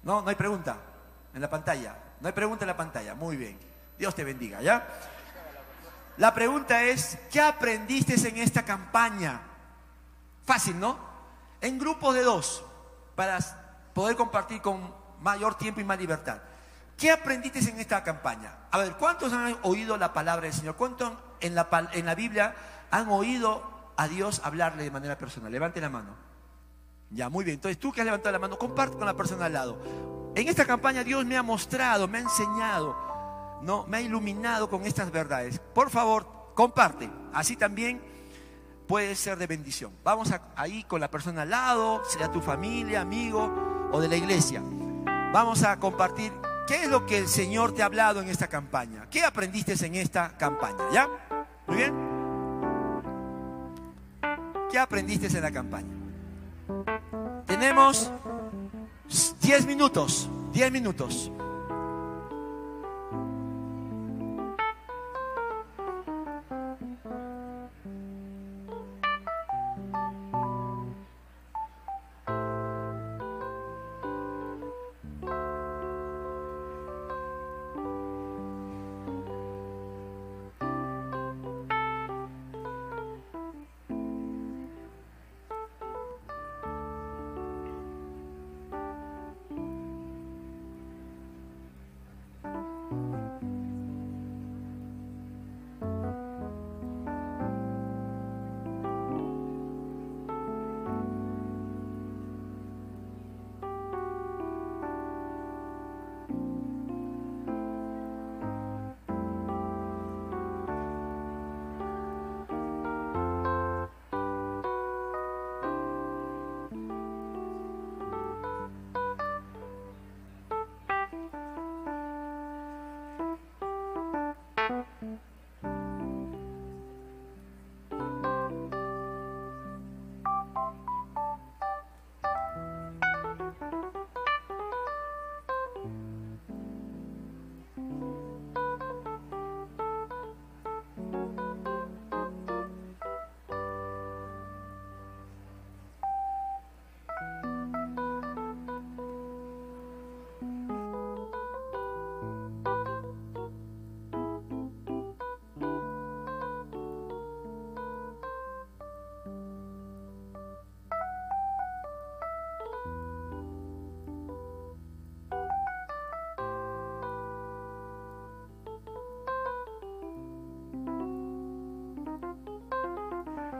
No, 0.02 0.20
no 0.22 0.28
hay 0.28 0.34
pregunta 0.34 0.76
en 1.32 1.40
la 1.40 1.48
pantalla. 1.48 1.96
No 2.20 2.26
hay 2.26 2.32
pregunta 2.32 2.64
en 2.64 2.68
la 2.68 2.76
pantalla. 2.76 3.14
Muy 3.14 3.36
bien. 3.36 3.58
Dios 3.98 4.14
te 4.14 4.24
bendiga, 4.24 4.60
¿ya? 4.62 4.86
La 6.16 6.34
pregunta 6.34 6.82
es, 6.82 7.18
¿qué 7.30 7.40
aprendiste 7.40 8.14
en 8.28 8.38
esta 8.38 8.64
campaña? 8.64 9.40
Fácil, 10.44 10.78
¿no? 10.78 10.98
En 11.60 11.78
grupos 11.78 12.14
de 12.14 12.22
dos, 12.22 12.64
para 13.20 13.38
poder 13.92 14.16
compartir 14.16 14.62
con 14.62 14.94
mayor 15.20 15.54
tiempo 15.58 15.78
y 15.78 15.84
más 15.84 15.98
libertad. 15.98 16.38
¿Qué 16.96 17.10
aprendiste 17.10 17.58
en 17.58 17.78
esta 17.78 18.02
campaña? 18.02 18.60
A 18.70 18.78
ver, 18.78 18.94
¿cuántos 18.94 19.30
han 19.34 19.58
oído 19.60 19.98
la 19.98 20.14
palabra 20.14 20.44
del 20.44 20.54
Señor? 20.54 20.74
¿Cuántos 20.76 21.12
en 21.40 21.54
la, 21.54 21.68
en 21.92 22.06
la 22.06 22.14
Biblia 22.14 22.54
han 22.90 23.10
oído 23.10 23.92
a 23.98 24.08
Dios 24.08 24.40
hablarle 24.42 24.84
de 24.84 24.90
manera 24.90 25.18
personal? 25.18 25.52
Levante 25.52 25.82
la 25.82 25.90
mano. 25.90 26.14
Ya, 27.10 27.28
muy 27.28 27.44
bien. 27.44 27.56
Entonces, 27.56 27.78
tú 27.78 27.92
que 27.92 28.00
has 28.00 28.06
levantado 28.06 28.32
la 28.32 28.38
mano, 28.38 28.56
comparte 28.56 28.96
con 28.96 29.04
la 29.04 29.12
persona 29.12 29.44
al 29.44 29.52
lado. 29.52 30.32
En 30.34 30.48
esta 30.48 30.64
campaña 30.64 31.04
Dios 31.04 31.26
me 31.26 31.36
ha 31.36 31.42
mostrado, 31.42 32.08
me 32.08 32.16
ha 32.16 32.20
enseñado, 32.22 32.96
¿no? 33.60 33.84
me 33.86 33.98
ha 33.98 34.00
iluminado 34.00 34.70
con 34.70 34.86
estas 34.86 35.10
verdades. 35.10 35.58
Por 35.74 35.90
favor, 35.90 36.26
comparte. 36.54 37.10
Así 37.34 37.54
también 37.54 38.00
puede 38.90 39.14
ser 39.14 39.38
de 39.38 39.46
bendición. 39.46 39.92
Vamos 40.02 40.32
a, 40.32 40.42
ahí 40.56 40.82
con 40.82 41.00
la 41.00 41.08
persona 41.08 41.42
al 41.42 41.50
lado, 41.50 42.02
sea 42.08 42.28
tu 42.28 42.40
familia, 42.40 43.02
amigo 43.02 43.88
o 43.92 44.00
de 44.00 44.08
la 44.08 44.16
iglesia. 44.16 44.60
Vamos 45.32 45.62
a 45.62 45.78
compartir 45.78 46.32
qué 46.66 46.82
es 46.82 46.88
lo 46.88 47.06
que 47.06 47.18
el 47.18 47.28
Señor 47.28 47.72
te 47.72 47.82
ha 47.82 47.84
hablado 47.84 48.20
en 48.20 48.28
esta 48.28 48.48
campaña. 48.48 49.06
¿Qué 49.08 49.22
aprendiste 49.22 49.74
en 49.86 49.94
esta 49.94 50.36
campaña? 50.36 50.78
¿Ya? 50.92 51.08
Muy 51.68 51.76
bien. 51.76 51.94
¿Qué 54.72 54.76
aprendiste 54.80 55.28
en 55.28 55.42
la 55.44 55.52
campaña? 55.52 55.94
Tenemos 57.46 58.10
10 59.40 59.66
minutos, 59.66 60.28
10 60.52 60.72
minutos. 60.72 61.30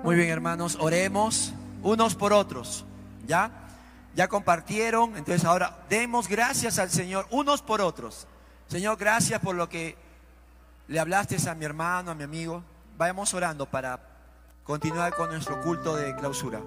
Muy 0.02 0.16
bien, 0.16 0.30
hermanos, 0.30 0.78
oremos 0.80 1.52
unos 1.82 2.14
por 2.14 2.32
otros. 2.32 2.86
¿Ya? 3.26 3.50
Ya 4.14 4.28
compartieron, 4.28 5.16
entonces 5.16 5.44
ahora 5.44 5.84
demos 5.88 6.26
gracias 6.26 6.78
al 6.78 6.90
Señor 6.90 7.26
unos 7.30 7.60
por 7.60 7.80
otros. 7.80 8.26
Señor, 8.66 8.96
gracias 8.96 9.40
por 9.40 9.54
lo 9.54 9.68
que 9.68 9.96
le 10.88 10.98
hablaste 10.98 11.36
a 11.48 11.54
mi 11.54 11.64
hermano, 11.64 12.10
a 12.10 12.14
mi 12.14 12.24
amigo. 12.24 12.64
Vayamos 12.96 13.32
orando 13.34 13.66
para 13.66 14.00
continuar 14.64 15.14
con 15.14 15.30
nuestro 15.30 15.60
culto 15.60 15.94
de 15.96 16.16
clausura. 16.16 16.60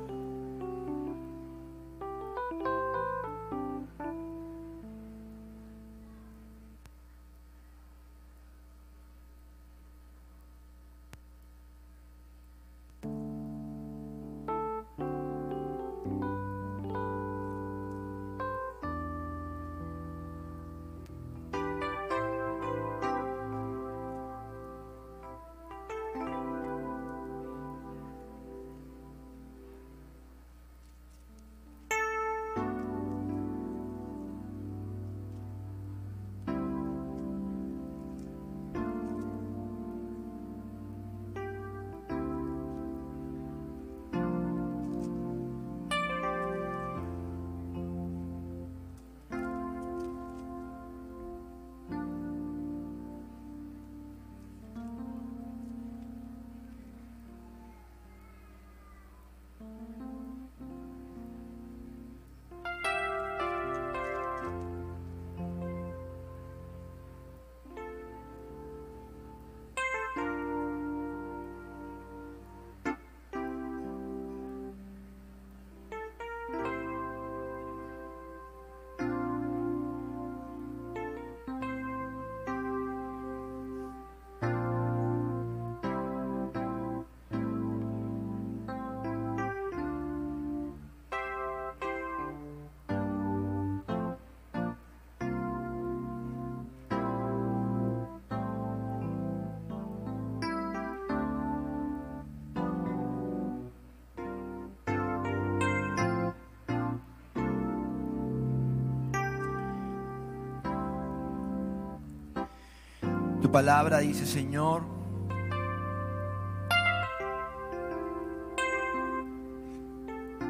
Palabra 113.54 114.00
dice, 114.00 114.26
Señor, 114.26 114.82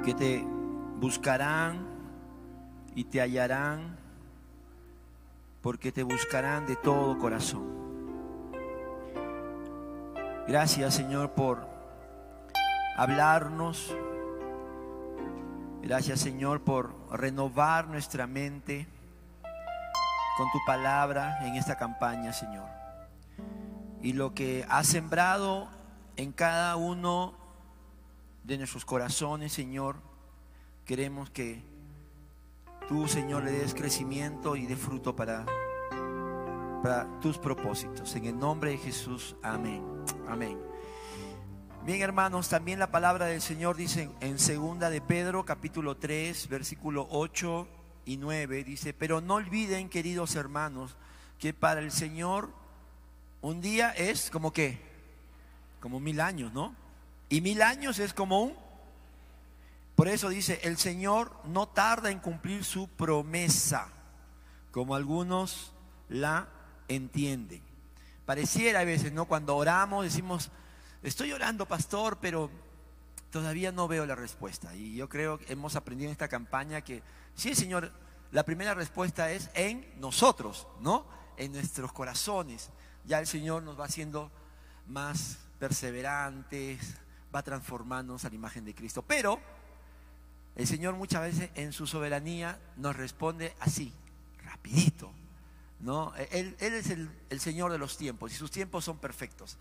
que 0.06 0.14
te 0.14 0.42
buscarán 1.02 1.86
y 2.96 3.04
te 3.04 3.20
hallarán, 3.20 3.98
porque 5.62 5.92
te 5.92 6.04
buscarán 6.04 6.66
de 6.66 6.78
todo 6.78 7.20
corazón. 7.20 7.66
Gracias, 10.48 10.94
Señor, 10.94 11.32
por 11.32 11.68
hablarnos. 12.96 13.94
Gracias, 15.82 16.22
Señor, 16.22 16.62
por 16.62 16.96
renovar 17.12 17.90
nuestra 17.90 18.28
mente 18.28 18.88
con 20.38 20.50
tu 20.54 20.60
palabra 20.66 21.46
en 21.46 21.56
esta 21.56 21.76
campaña, 21.76 22.32
Señor. 22.32 22.83
Y 24.04 24.12
lo 24.12 24.34
que 24.34 24.66
has 24.68 24.88
sembrado 24.88 25.70
en 26.18 26.34
cada 26.34 26.76
uno 26.76 27.34
de 28.44 28.58
nuestros 28.58 28.84
corazones, 28.84 29.54
Señor, 29.54 29.96
queremos 30.84 31.30
que 31.30 31.64
tú, 32.90 33.08
Señor, 33.08 33.46
le 33.46 33.52
des 33.54 33.74
crecimiento 33.74 34.58
y 34.58 34.66
de 34.66 34.76
fruto 34.76 35.16
para, 35.16 35.46
para 36.84 37.08
tus 37.22 37.38
propósitos. 37.38 38.14
En 38.18 38.26
el 38.26 38.38
nombre 38.38 38.72
de 38.72 38.78
Jesús, 38.78 39.38
amén. 39.42 39.82
Amén. 40.28 40.60
Bien, 41.86 42.02
hermanos, 42.02 42.50
también 42.50 42.80
la 42.80 42.92
palabra 42.92 43.28
del 43.28 43.42
Señor 43.42 43.78
dice 43.78 44.10
en 44.20 44.38
segunda 44.38 44.90
de 44.90 45.00
Pedro, 45.00 45.46
capítulo 45.46 45.96
3, 45.96 46.50
versículo 46.50 47.08
8 47.10 47.68
y 48.04 48.18
9 48.18 48.66
dice, 48.66 48.94
pero 48.94 49.22
no 49.22 49.36
olviden, 49.36 49.88
queridos 49.88 50.36
hermanos, 50.36 50.98
que 51.40 51.54
para 51.54 51.80
el 51.80 51.92
Señor 51.92 52.50
un 53.44 53.62
día 53.62 53.92
es 53.92 54.32
como 54.32 54.52
que, 54.52 54.82
como 55.80 56.00
mil 56.00 56.20
años, 56.20 56.52
¿no? 56.52 56.76
Y 57.30 57.42
mil 57.42 57.62
años 57.62 58.00
es 58.00 58.12
como 58.16 58.42
un... 58.42 58.56
Por 59.96 60.08
eso 60.08 60.30
dice, 60.30 60.60
el 60.64 60.78
Señor 60.78 61.32
no 61.46 61.68
tarda 61.68 62.10
en 62.10 62.18
cumplir 62.18 62.64
su 62.64 62.88
promesa, 62.88 63.90
como 64.72 64.96
algunos 64.96 65.72
la 66.10 66.48
entienden. 66.88 67.62
Pareciera 68.26 68.80
a 68.80 68.86
veces, 68.86 69.14
¿no? 69.14 69.26
Cuando 69.26 69.56
oramos 69.56 70.04
decimos, 70.04 70.50
estoy 71.04 71.32
orando, 71.32 71.68
pastor, 71.68 72.18
pero 72.20 72.50
todavía 73.30 73.72
no 73.72 73.88
veo 73.88 74.08
la 74.08 74.16
respuesta. 74.16 74.76
Y 74.76 74.96
yo 74.96 75.08
creo 75.08 75.38
que 75.38 75.54
hemos 75.54 75.76
aprendido 75.76 76.08
en 76.08 76.14
esta 76.14 76.28
campaña 76.28 76.82
que 76.82 77.04
Sí, 77.36 77.56
Señor, 77.56 77.92
la 78.32 78.44
primera 78.44 78.74
respuesta 78.74 79.32
es 79.32 79.50
en 79.54 79.86
nosotros, 80.00 80.68
¿no? 80.82 81.06
En 81.38 81.52
nuestros 81.52 81.92
corazones. 81.92 82.70
Ya 83.06 83.20
el 83.20 83.28
Señor 83.28 83.64
nos 83.64 83.80
va 83.80 83.86
haciendo 83.86 84.32
más 84.88 85.40
perseverantes, 85.60 86.96
va 87.34 87.44
transformándonos 87.44 88.26
a 88.26 88.30
la 88.30 88.36
imagen 88.36 88.66
de 88.66 88.76
Cristo. 88.76 89.02
Pero 89.02 89.40
el 90.56 90.68
Señor 90.68 90.96
muchas 90.96 91.22
veces 91.22 91.50
en 91.56 91.74
su 91.74 91.88
soberanía 91.88 92.60
nos 92.78 92.96
responde 92.96 93.56
así, 93.60 93.94
rapidito. 94.44 95.12
¿no? 95.80 96.14
Él, 96.32 96.56
es 96.60 96.90
el, 96.90 97.10
el 97.30 97.40
Señor 97.40 97.72
de 97.72 97.78
los 97.78 97.98
tiempos 97.98 98.32
y 98.32 98.36
sus 98.36 98.52
tiempos 98.52 98.86
son 98.86 98.98
perfectos. 98.98 99.58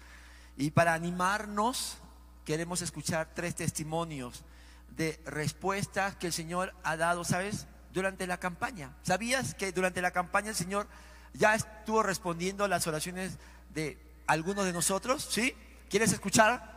Y 0.57 0.71
para 0.71 0.95
animarnos, 0.95 1.99
queremos 2.45 2.83
escuchar 2.83 3.31
tres 3.35 3.55
testimonios 3.55 4.45
de 4.91 5.21
respuestas 5.25 6.17
que 6.17 6.27
el 6.29 6.33
Señor 6.33 6.75
ha 6.85 6.97
dado, 6.97 7.25
¿sabes? 7.25 7.67
Durante 7.93 8.27
la 8.27 8.39
campaña. 8.39 8.95
¿Sabías 9.03 9.55
que 9.55 9.73
durante 9.73 10.03
la 10.03 10.11
campaña 10.11 10.51
el 10.51 10.57
Señor 10.57 10.87
ya 11.35 11.55
estuvo 11.55 12.03
respondiendo 12.03 12.69
las 12.69 12.87
oraciones 12.87 13.39
de 13.71 13.99
algunos 14.27 14.65
de 14.65 14.73
nosotros? 14.73 15.27
¿Sí? 15.31 15.55
¿Quieres 15.89 16.13
escuchar? 16.13 16.73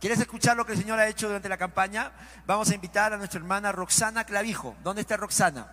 ¿Quieres 0.00 0.20
escuchar 0.20 0.56
lo 0.56 0.66
que 0.66 0.72
el 0.72 0.78
Señor 0.78 0.98
ha 0.98 1.08
hecho 1.08 1.26
durante 1.26 1.48
la 1.48 1.56
campaña? 1.56 2.12
Vamos 2.46 2.70
a 2.70 2.74
invitar 2.74 3.12
a 3.12 3.16
nuestra 3.16 3.40
hermana 3.40 3.72
Roxana 3.72 4.24
Clavijo. 4.24 4.76
¿Dónde 4.82 5.02
está 5.02 5.16
Roxana? 5.16 5.66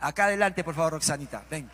Acá 0.00 0.24
adelante, 0.24 0.64
por 0.64 0.74
favor, 0.74 0.94
Roxanita. 0.94 1.44
Ven. 1.50 1.70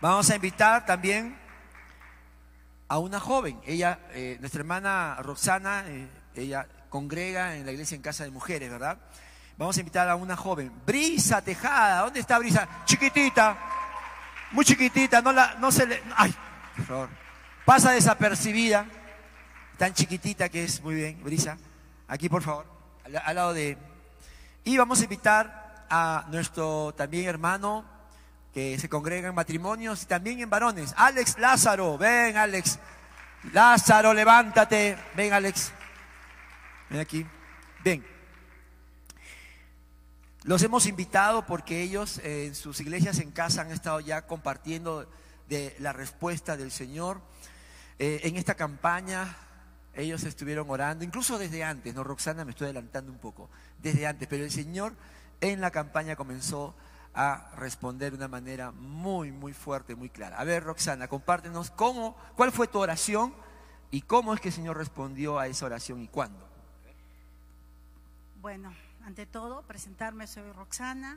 Vamos 0.00 0.28
a 0.28 0.34
invitar 0.34 0.84
también 0.84 1.38
a 2.88 2.98
una 2.98 3.20
joven. 3.20 3.60
Ella, 3.64 4.00
eh, 4.10 4.36
nuestra 4.40 4.60
hermana 4.60 5.16
Roxana, 5.22 5.84
eh, 5.86 6.08
ella 6.34 6.66
congrega 6.90 7.56
en 7.56 7.64
la 7.66 7.72
iglesia 7.72 7.94
en 7.94 8.02
casa 8.02 8.24
de 8.24 8.30
mujeres, 8.30 8.70
¿verdad? 8.70 8.98
Vamos 9.56 9.76
a 9.76 9.80
invitar 9.80 10.08
a 10.08 10.16
una 10.16 10.36
joven. 10.36 10.70
Brisa 10.84 11.40
Tejada, 11.42 12.02
¿dónde 12.02 12.20
está 12.20 12.38
Brisa? 12.38 12.68
Chiquitita, 12.84 13.56
muy 14.52 14.64
chiquitita, 14.64 15.22
no, 15.22 15.32
la, 15.32 15.54
no 15.54 15.72
se 15.72 15.86
le... 15.86 16.02
Ay, 16.16 16.34
por. 16.86 17.08
Pasa 17.64 17.90
desapercibida, 17.90 18.86
tan 19.76 19.92
chiquitita 19.92 20.48
que 20.48 20.64
es, 20.64 20.80
muy 20.82 20.94
bien, 20.94 21.22
Brisa. 21.24 21.56
Aquí, 22.06 22.28
por 22.28 22.42
favor, 22.42 22.66
al, 23.04 23.16
al 23.16 23.34
lado 23.34 23.54
de... 23.54 23.76
Y 24.64 24.76
vamos 24.76 25.00
a 25.00 25.04
invitar 25.04 25.86
a 25.88 26.26
nuestro 26.28 26.94
también 26.96 27.26
hermano 27.26 27.84
que 28.52 28.78
se 28.78 28.88
congrega 28.88 29.28
en 29.28 29.34
matrimonios 29.34 30.02
y 30.02 30.06
también 30.06 30.40
en 30.40 30.50
varones. 30.50 30.94
Alex 30.96 31.38
Lázaro, 31.38 31.98
ven 31.98 32.36
Alex. 32.36 32.78
Lázaro, 33.52 34.12
levántate. 34.12 34.96
Ven, 35.14 35.32
Alex. 35.32 35.72
Ven 36.88 37.00
aquí. 37.00 37.26
Ven. 37.84 38.15
Los 40.46 40.62
hemos 40.62 40.86
invitado 40.86 41.44
porque 41.44 41.82
ellos 41.82 42.18
eh, 42.18 42.46
en 42.46 42.54
sus 42.54 42.80
iglesias 42.80 43.18
en 43.18 43.32
casa 43.32 43.62
han 43.62 43.72
estado 43.72 43.98
ya 43.98 44.28
compartiendo 44.28 45.10
de 45.48 45.74
la 45.80 45.92
respuesta 45.92 46.56
del 46.56 46.70
Señor. 46.70 47.20
Eh, 47.98 48.20
en 48.22 48.36
esta 48.36 48.54
campaña 48.54 49.36
ellos 49.92 50.22
estuvieron 50.22 50.70
orando, 50.70 51.04
incluso 51.04 51.36
desde 51.36 51.64
antes, 51.64 51.92
¿no? 51.96 52.04
Roxana, 52.04 52.44
me 52.44 52.52
estoy 52.52 52.66
adelantando 52.66 53.10
un 53.10 53.18
poco, 53.18 53.50
desde 53.82 54.06
antes, 54.06 54.28
pero 54.28 54.44
el 54.44 54.52
Señor 54.52 54.92
en 55.40 55.60
la 55.60 55.72
campaña 55.72 56.14
comenzó 56.14 56.76
a 57.12 57.50
responder 57.56 58.12
de 58.12 58.18
una 58.18 58.28
manera 58.28 58.70
muy, 58.70 59.32
muy 59.32 59.52
fuerte, 59.52 59.96
muy 59.96 60.10
clara. 60.10 60.38
A 60.38 60.44
ver, 60.44 60.62
Roxana, 60.62 61.08
compártenos 61.08 61.72
cómo, 61.72 62.16
cuál 62.36 62.52
fue 62.52 62.68
tu 62.68 62.78
oración 62.78 63.34
y 63.90 64.02
cómo 64.02 64.32
es 64.32 64.40
que 64.40 64.50
el 64.50 64.54
Señor 64.54 64.76
respondió 64.76 65.40
a 65.40 65.48
esa 65.48 65.66
oración 65.66 66.02
y 66.02 66.06
cuándo. 66.06 66.46
Bueno, 68.40 68.72
ante 69.06 69.24
todo, 69.24 69.62
presentarme, 69.62 70.26
soy 70.26 70.50
Roxana, 70.50 71.16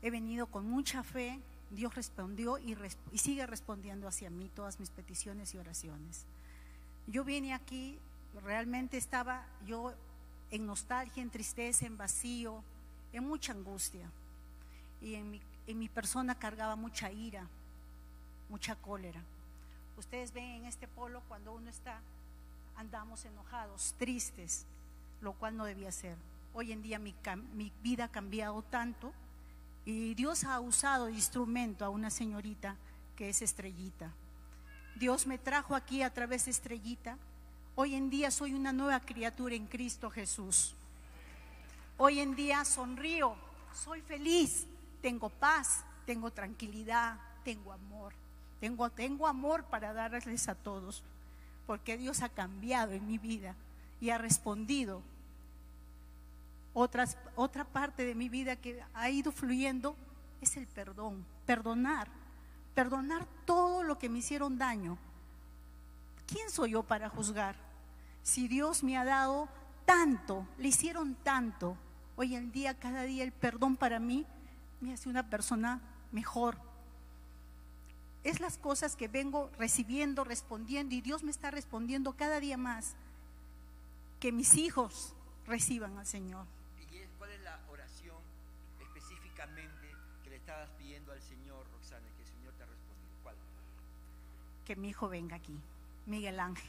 he 0.00 0.12
venido 0.12 0.46
con 0.46 0.70
mucha 0.70 1.02
fe, 1.02 1.40
Dios 1.70 1.92
respondió 1.96 2.56
y, 2.58 2.76
sigue 3.18 3.44
respondiendo 3.46 4.06
hacia 4.06 4.30
mí 4.30 4.48
todas 4.54 4.78
mis 4.78 4.90
peticiones 4.90 5.52
y 5.52 5.58
oraciones. 5.58 6.24
Yo 7.08 7.24
vine 7.24 7.52
aquí, 7.52 7.98
realmente 8.44 8.96
estaba 8.96 9.44
yo 9.66 9.92
en 10.52 10.66
nostalgia, 10.66 11.20
en 11.20 11.30
tristeza, 11.30 11.84
en 11.84 11.98
vacío, 11.98 12.62
en 13.12 13.26
mucha 13.26 13.50
angustia 13.50 14.08
y 15.02 15.16
en 15.16 15.28
mi, 15.28 15.42
en 15.66 15.80
mi 15.80 15.88
persona 15.88 16.38
cargaba 16.38 16.76
mucha 16.76 17.10
ira, 17.10 17.48
mucha 18.48 18.76
cólera. 18.76 19.20
Ustedes 19.98 20.32
ven 20.32 20.44
en 20.44 20.66
este 20.66 20.86
polo 20.86 21.20
cuando 21.26 21.52
uno 21.52 21.70
está, 21.70 22.00
andamos 22.76 23.24
enojados, 23.24 23.96
tristes, 23.98 24.64
lo 25.20 25.32
cual 25.32 25.56
no 25.56 25.64
debía 25.64 25.90
ser. 25.90 26.16
Hoy 26.58 26.72
en 26.72 26.80
día 26.80 26.98
mi, 26.98 27.14
vida 27.82 28.04
ha 28.04 28.08
cambiado 28.08 28.62
tanto 28.62 29.12
y 29.84 30.14
Dios 30.14 30.44
ha 30.44 30.58
usado 30.58 31.10
instrumento 31.10 31.84
a 31.84 31.90
una 31.90 32.08
señorita 32.08 32.76
que 33.14 33.28
es 33.28 33.42
estrellita. 33.42 34.10
Dios 34.98 35.26
me 35.26 35.36
trajo 35.36 35.74
aquí 35.74 36.00
a 36.00 36.14
través 36.14 36.46
de 36.46 36.52
estrellita. 36.52 37.18
Hoy 37.74 37.94
en 37.94 38.08
día 38.08 38.30
soy 38.30 38.54
una 38.54 38.72
nueva 38.72 39.00
criatura 39.00 39.54
en 39.54 39.66
Cristo 39.66 40.08
Jesús. 40.08 40.74
Hoy 41.98 42.20
en 42.20 42.34
día 42.34 42.64
sonrío, 42.64 43.36
soy 43.74 44.00
feliz, 44.00 44.66
tengo 45.02 45.28
paz, 45.28 45.84
tengo 46.06 46.30
tranquilidad, 46.30 47.20
tengo 47.44 47.70
amor. 47.70 48.14
Tengo, 48.60 48.88
tengo 48.88 49.26
amor 49.26 49.64
para 49.64 49.92
darles 49.92 50.48
a 50.48 50.54
todos, 50.54 51.02
porque 51.66 51.98
Dios 51.98 52.22
ha 52.22 52.30
cambiado 52.30 52.92
en 52.92 53.06
mi 53.06 53.18
vida 53.18 53.54
y 54.00 54.08
ha 54.08 54.16
respondido. 54.16 55.02
Otra 56.78 57.64
parte 57.64 58.04
de 58.04 58.14
mi 58.14 58.28
vida 58.28 58.56
que 58.56 58.82
ha 58.92 59.08
ido 59.08 59.32
fluyendo 59.32 59.96
es 60.42 60.58
el 60.58 60.66
perdón, 60.66 61.24
perdonar, 61.46 62.08
perdonar 62.74 63.26
todo 63.46 63.82
lo 63.82 63.98
que 63.98 64.10
me 64.10 64.18
hicieron 64.18 64.58
daño. 64.58 64.98
¿Quién 66.26 66.50
soy 66.50 66.72
yo 66.72 66.82
para 66.82 67.08
juzgar? 67.08 67.56
Si 68.22 68.46
Dios 68.46 68.84
me 68.84 68.98
ha 68.98 69.06
dado 69.06 69.48
tanto, 69.86 70.46
le 70.58 70.68
hicieron 70.68 71.14
tanto, 71.14 71.78
hoy 72.14 72.34
en 72.34 72.52
día, 72.52 72.74
cada 72.74 73.04
día 73.04 73.24
el 73.24 73.32
perdón 73.32 73.76
para 73.76 73.98
mí 73.98 74.26
me 74.82 74.92
hace 74.92 75.08
una 75.08 75.30
persona 75.30 75.80
mejor. 76.12 76.58
Es 78.22 78.38
las 78.38 78.58
cosas 78.58 78.96
que 78.96 79.08
vengo 79.08 79.50
recibiendo, 79.58 80.24
respondiendo 80.24 80.94
y 80.94 81.00
Dios 81.00 81.22
me 81.22 81.30
está 81.30 81.50
respondiendo 81.50 82.12
cada 82.12 82.38
día 82.38 82.58
más. 82.58 82.96
Que 84.20 84.30
mis 84.30 84.56
hijos 84.56 85.14
reciban 85.46 85.96
al 85.96 86.06
Señor. 86.06 86.44
Que 94.66 94.76
mi 94.76 94.90
hijo 94.90 95.08
venga 95.08 95.36
aquí, 95.36 95.58
Miguel 96.04 96.40
Ángel. 96.40 96.68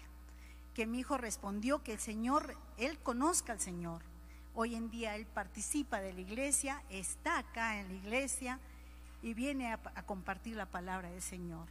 Que 0.74 0.86
mi 0.86 1.00
hijo 1.00 1.18
respondió 1.18 1.84
que 1.84 1.94
el 1.94 2.00
Señor, 2.00 2.56
él 2.78 2.98
conozca 3.00 3.52
al 3.52 3.60
Señor 3.60 4.02
Hoy 4.60 4.74
en 4.74 4.90
día 4.90 5.16
él 5.16 5.28
participa 5.28 6.00
de 6.00 6.14
la 6.14 6.22
iglesia, 6.22 6.82
está 6.90 7.38
acá 7.38 7.78
en 7.78 7.90
la 7.90 7.94
iglesia 7.94 8.60
y 9.22 9.36
viene 9.36 9.72
a, 9.72 9.78
compartir 10.08 10.56
la 10.56 10.66
palabra 10.66 11.12
del 11.12 11.22
Señor. 11.22 11.68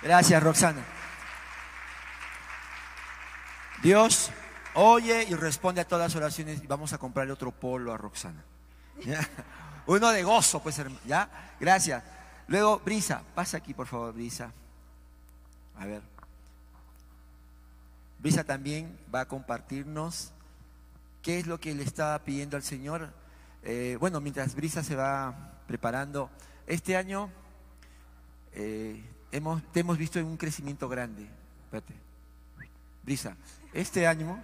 Gracias, 0.00 0.42
Roxana. 0.42 0.82
Dios 3.82 4.30
oye 4.72 5.26
y 5.28 5.34
responde 5.34 5.82
a 5.82 5.86
todas 5.86 6.06
las 6.06 6.16
oraciones 6.16 6.66
vamos 6.66 6.94
a 6.94 6.98
comprarle 6.98 7.34
otro 7.34 7.50
polo 7.50 7.92
a 7.92 7.98
Roxana. 7.98 8.42
Uno 9.86 10.08
de 10.08 10.22
gozo, 10.22 10.62
pues, 10.62 10.80
¿ya? 11.04 11.28
Gracias. 11.60 12.02
Luego, 12.48 12.80
Brisa, 12.80 13.22
pasa 13.34 13.58
aquí, 13.58 13.74
por 13.74 13.86
favor, 13.86 14.12
Brisa. 14.12 14.52
A 15.76 15.86
ver. 15.86 16.02
Brisa 18.18 18.42
también 18.42 18.98
va 19.14 19.20
a 19.20 19.28
compartirnos 19.28 20.32
¿Qué 21.22 21.38
es 21.38 21.46
lo 21.46 21.60
que 21.60 21.74
le 21.74 21.82
está 21.82 22.18
pidiendo 22.24 22.56
al 22.56 22.62
Señor? 22.62 23.12
Eh, 23.62 23.96
bueno, 24.00 24.20
mientras 24.20 24.54
Brisa 24.54 24.82
se 24.82 24.94
va 24.94 25.60
preparando, 25.66 26.30
este 26.66 26.96
año 26.96 27.30
eh, 28.52 29.02
hemos, 29.32 29.62
te 29.72 29.80
hemos 29.80 29.98
visto 29.98 30.18
en 30.18 30.26
un 30.26 30.36
crecimiento 30.36 30.88
grande. 30.88 31.28
Espérate. 31.64 31.92
Brisa, 33.02 33.36
este 33.72 34.06
año 34.06 34.42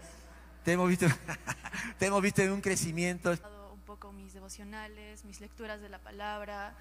te 0.64 0.72
hemos 0.72 0.88
visto, 0.88 1.06
te 1.98 2.06
hemos 2.06 2.20
visto 2.20 2.42
en 2.42 2.52
un 2.52 2.60
crecimiento. 2.60 3.30
Un 3.72 3.80
poco 3.86 4.12
mis 4.12 4.34
devocionales, 4.34 5.24
mis 5.24 5.40
lecturas 5.40 5.80
de 5.80 5.88
la 5.88 6.00
palabra 6.00 6.74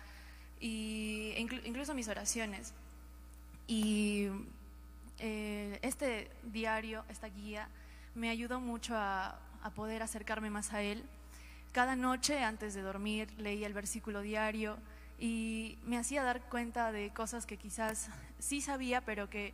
y 0.60 1.34
incluso 1.38 1.94
mis 1.94 2.08
oraciones. 2.08 2.74
Y 3.68 4.28
eh, 5.20 5.80
este 5.82 6.30
diario, 6.44 7.04
esta 7.10 7.28
guía, 7.28 7.68
me 8.16 8.30
ayudó 8.30 8.60
mucho 8.60 8.96
a 8.96 9.40
a 9.64 9.70
poder 9.72 10.04
acercarme 10.04 10.50
más 10.50 10.74
a 10.74 10.82
Él. 10.82 11.04
Cada 11.72 11.96
noche 11.96 12.44
antes 12.44 12.74
de 12.74 12.82
dormir 12.82 13.32
leía 13.38 13.66
el 13.66 13.74
versículo 13.74 14.22
diario 14.22 14.78
y 15.20 15.78
me 15.86 15.98
hacía 15.98 16.22
dar 16.22 16.42
cuenta 16.42 16.92
de 16.92 17.10
cosas 17.12 17.46
que 17.46 17.58
quizás 17.58 18.10
sí 18.40 18.62
sabía, 18.62 19.02
pero 19.02 19.30
que 19.30 19.54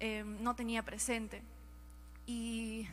em, 0.00 0.42
no 0.42 0.54
tenía 0.56 0.82
presente. 0.82 1.42
Y 2.26 2.88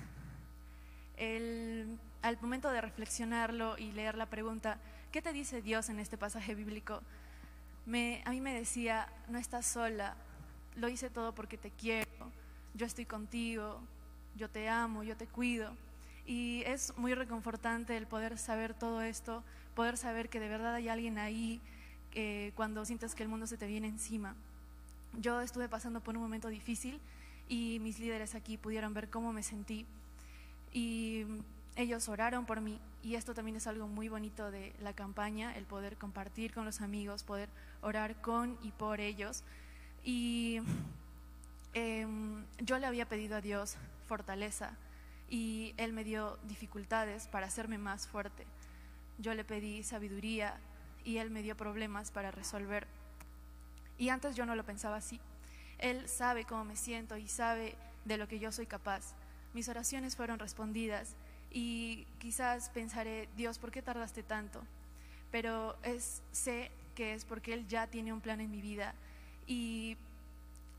al 2.22 2.38
momento 2.40 2.70
de 2.70 2.82
reflexionarlo 2.82 3.78
y 3.78 3.92
leer 3.92 4.16
la 4.16 4.28
pregunta, 4.28 4.78
¿qué 5.12 5.22
te 5.22 5.34
dice 5.34 5.62
Dios 5.62 5.90
en 5.90 6.00
este 6.00 6.18
pasaje 6.18 6.54
bíblico? 6.54 7.02
Me, 7.86 8.22
a 8.26 8.32
mí 8.32 8.42
me 8.42 8.54
decía, 8.54 9.08
no 9.28 9.38
estás 9.38 9.66
sola, 9.66 10.16
lo 10.76 10.88
hice 10.90 11.10
todo 11.10 11.34
porque 11.34 11.58
te 11.58 11.70
quiero, 11.72 12.32
yo 12.74 12.86
estoy 12.86 13.06
contigo, 13.06 13.82
yo 14.36 14.50
te 14.50 14.70
amo, 14.70 15.04
yo 15.04 15.18
te 15.18 15.28
cuido. 15.28 15.76
Y 16.26 16.64
es 16.66 16.98
muy 16.98 17.14
reconfortante 17.14 17.98
el 17.98 18.08
poder 18.08 18.38
saber 18.38 18.74
todo 18.74 19.02
esto, 19.02 19.44
poder 19.76 19.98
saber 19.98 20.30
que 20.30 20.40
de 20.40 20.48
verdad 20.48 20.76
hay 20.76 20.88
alguien 20.88 21.18
ahí 21.18 21.60
eh, 22.14 22.54
cuando 22.56 22.86
sientes 22.86 23.16
que 23.16 23.24
el 23.24 23.30
mundo 23.30 23.48
se 23.48 23.58
te 23.58 23.68
viene 23.68 23.88
encima. 23.88 24.36
Yo 25.20 25.42
estuve 25.42 25.68
pasando 25.68 26.00
por 26.00 26.16
un 26.16 26.24
momento 26.24 26.48
difícil 26.48 27.00
y 27.50 27.80
mis 27.82 28.00
líderes 28.00 28.36
aquí 28.36 28.58
pudieron 28.58 28.94
ver 28.94 29.10
cómo 29.10 29.34
me 29.34 29.44
sentí 29.44 29.86
y 30.72 31.26
ellos 31.76 32.08
oraron 32.08 32.46
por 32.46 32.62
mí 32.62 32.80
y 33.04 33.16
esto 33.16 33.34
también 33.34 33.58
es 33.58 33.68
algo 33.68 33.88
muy 33.88 34.08
bonito 34.08 34.50
de 34.50 34.74
la 34.80 34.94
campaña, 34.94 35.56
el 35.58 35.66
poder 35.66 35.98
compartir 35.98 36.54
con 36.54 36.64
los 36.64 36.80
amigos, 36.80 37.24
poder 37.24 37.50
orar 37.82 38.16
con 38.22 38.58
y 38.64 38.72
por 38.72 39.02
ellos. 39.02 39.44
Y 40.06 40.62
em, 41.74 42.46
yo 42.60 42.80
le 42.80 42.86
había 42.86 43.06
pedido 43.08 43.36
a 43.36 43.42
Dios 43.42 43.76
fortaleza 44.08 44.78
y 45.30 45.74
Él 45.76 45.92
me 45.92 46.06
dio 46.06 46.38
dificultades 46.44 47.28
para 47.28 47.48
hacerme 47.48 47.78
más 47.78 48.08
fuerte. 48.08 48.46
Yo 49.18 49.34
le 49.34 49.44
pedí 49.44 49.84
sabiduría 49.84 50.58
y 51.04 51.18
Él 51.18 51.30
me 51.30 51.42
dio 51.42 51.58
problemas 51.58 52.10
para 52.10 52.32
resolver. 52.32 52.88
Y 53.98 54.10
antes 54.10 54.38
yo 54.38 54.46
no 54.46 54.56
lo 54.56 54.64
pensaba 54.64 54.96
así. 54.96 55.20
Él 55.78 56.08
sabe 56.08 56.46
cómo 56.46 56.64
me 56.64 56.78
siento 56.78 57.18
y 57.18 57.28
sabe 57.28 57.76
de 58.06 58.18
lo 58.18 58.30
que 58.30 58.40
yo 58.40 58.54
soy 58.54 58.66
capaz. 58.66 59.14
Mis 59.54 59.68
oraciones 59.68 60.16
fueron 60.16 60.40
respondidas 60.40 61.18
y 61.54 62.08
quizás 62.20 62.70
pensaré, 62.70 63.30
Dios, 63.38 63.60
¿por 63.60 63.72
qué 63.72 63.82
tardaste 63.82 64.24
tanto? 64.24 64.62
Pero 65.32 65.78
sé 66.32 66.72
que 66.96 67.14
es 67.14 67.26
porque 67.26 67.54
Él 67.54 67.68
ya 67.68 67.88
tiene 67.88 68.12
un 68.12 68.22
plan 68.22 68.42
en 68.42 68.52
mi 68.52 68.62
vida 68.62 68.96
y 69.48 69.98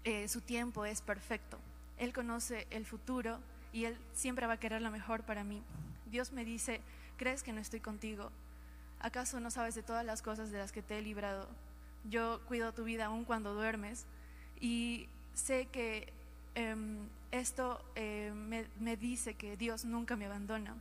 eh, 0.03 0.29
su 0.29 0.41
tiempo 0.41 0.85
es 0.85 1.01
perfecto. 1.01 1.59
Él 1.97 2.13
conoce 2.13 2.67
el 2.71 2.85
futuro 2.85 3.39
y 3.73 3.85
Él 3.85 3.97
siempre 4.13 4.47
va 4.47 4.55
a 4.55 4.61
querer 4.61 4.83
lo 4.83 4.91
mejor 4.91 5.23
para 5.23 5.45
mí. 5.45 5.63
Dios 6.11 6.33
me 6.33 6.45
dice, 6.45 6.81
¿crees 7.17 7.43
que 7.43 7.53
no 7.53 7.61
estoy 7.61 7.81
contigo? 7.81 8.31
¿Acaso 9.01 9.39
no 9.39 9.51
sabes 9.51 9.75
de 9.75 9.83
todas 9.83 10.05
las 10.05 10.23
cosas 10.23 10.51
de 10.51 10.59
las 10.59 10.73
que 10.73 10.83
te 10.83 10.99
he 10.99 11.03
librado? 11.03 11.49
Yo 12.11 12.41
cuido 12.47 12.73
tu 12.73 12.85
vida 12.85 13.07
aún 13.07 13.25
cuando 13.25 13.55
duermes 13.55 14.07
y 14.61 15.09
sé 15.35 15.67
que 15.67 16.13
em, 16.55 17.09
esto 17.35 17.85
eh, 17.97 18.33
me, 18.33 18.97
dice 18.97 19.35
que 19.35 19.57
Dios 19.57 19.85
nunca 19.85 20.15
me 20.15 20.27
abandona. 20.27 20.77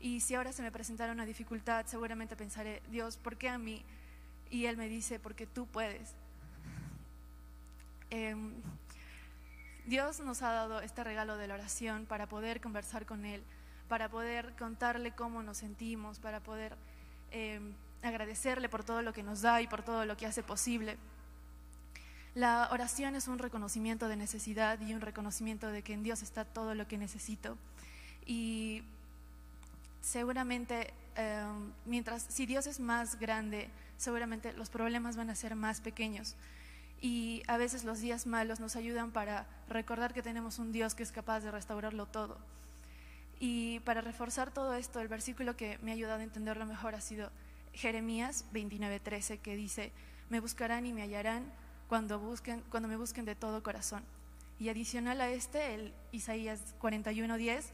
Y 0.00 0.20
si 0.20 0.34
ahora 0.34 0.52
se 0.52 0.62
me 0.62 0.70
presentara 0.70 1.12
una 1.12 1.24
dificultad, 1.24 1.86
seguramente 1.86 2.36
pensaré, 2.36 2.82
Dios, 2.90 3.16
¿por 3.16 3.36
qué 3.36 3.48
a 3.48 3.58
mí? 3.58 3.82
Y 4.50 4.66
Él 4.66 4.76
me 4.76 4.88
dice, 4.88 5.18
porque 5.18 5.46
tú 5.46 5.66
puedes. 5.66 6.14
Em, 8.10 8.52
Dios 9.86 10.20
nos 10.20 10.42
ha 10.42 10.52
dado 10.52 10.80
este 10.80 11.02
regalo 11.04 11.38
de 11.38 11.48
la 11.48 11.54
oración 11.54 12.04
para 12.04 12.26
poder 12.26 12.60
conversar 12.60 13.06
con 13.06 13.24
Él, 13.24 13.42
para 13.88 14.10
poder 14.10 14.54
contarle 14.58 15.12
cómo 15.12 15.42
nos 15.42 15.56
sentimos, 15.56 16.18
para 16.18 16.40
poder 16.40 16.76
em, 17.30 17.72
agradecerle 18.02 18.68
por 18.68 18.84
todo 18.84 19.00
lo 19.00 19.14
que 19.14 19.22
nos 19.22 19.40
da 19.40 19.62
y 19.62 19.66
por 19.66 19.82
todo 19.82 20.04
lo 20.04 20.18
que 20.18 20.26
hace 20.26 20.42
posible. 20.42 20.98
La 22.38 22.68
oración 22.70 23.16
es 23.16 23.26
un 23.26 23.40
reconocimiento 23.40 24.06
de 24.06 24.14
necesidad 24.14 24.80
y 24.80 24.94
un 24.94 25.00
reconocimiento 25.00 25.72
de 25.72 25.82
que 25.82 25.92
en 25.92 26.04
Dios 26.04 26.22
está 26.22 26.44
todo 26.44 26.76
lo 26.76 26.86
que 26.86 26.96
necesito. 26.96 27.58
Y 28.26 28.84
seguramente, 30.02 30.94
eh, 31.16 31.42
mientras, 31.84 32.22
si 32.22 32.46
Dios 32.46 32.68
es 32.68 32.78
más 32.78 33.18
grande, 33.18 33.68
seguramente 33.96 34.52
los 34.52 34.70
problemas 34.70 35.16
van 35.16 35.30
a 35.30 35.34
ser 35.34 35.56
más 35.56 35.80
pequeños. 35.80 36.36
Y 37.00 37.42
a 37.48 37.56
veces 37.56 37.82
los 37.82 37.98
días 37.98 38.24
malos 38.24 38.60
nos 38.60 38.76
ayudan 38.76 39.10
para 39.10 39.48
recordar 39.68 40.14
que 40.14 40.22
tenemos 40.22 40.60
un 40.60 40.70
Dios 40.70 40.94
que 40.94 41.02
es 41.02 41.10
capaz 41.10 41.40
de 41.40 41.50
restaurarlo 41.50 42.06
todo. 42.06 42.38
Y 43.40 43.80
para 43.80 44.00
reforzar 44.00 44.52
todo 44.52 44.74
esto, 44.74 45.00
el 45.00 45.08
versículo 45.08 45.56
que 45.56 45.78
me 45.82 45.90
ha 45.90 45.94
ayudado 45.94 46.20
a 46.20 46.22
entenderlo 46.22 46.66
mejor 46.66 46.94
ha 46.94 47.00
sido 47.00 47.32
Jeremías 47.72 48.44
29:13, 48.52 49.40
que 49.40 49.56
dice, 49.56 49.90
me 50.30 50.38
buscarán 50.38 50.86
y 50.86 50.92
me 50.92 51.02
hallarán 51.02 51.42
cuando, 51.88 52.18
busquen, 52.18 52.62
cuando 52.70 52.88
me 52.88 52.96
busquen 52.96 53.24
de 53.24 53.34
todo 53.34 53.62
corazón. 53.62 54.04
Y 54.58 54.68
adicional 54.68 55.20
a 55.20 55.30
este, 55.30 55.74
el 55.74 55.94
Isaías 56.12 56.60
41:10, 56.80 57.64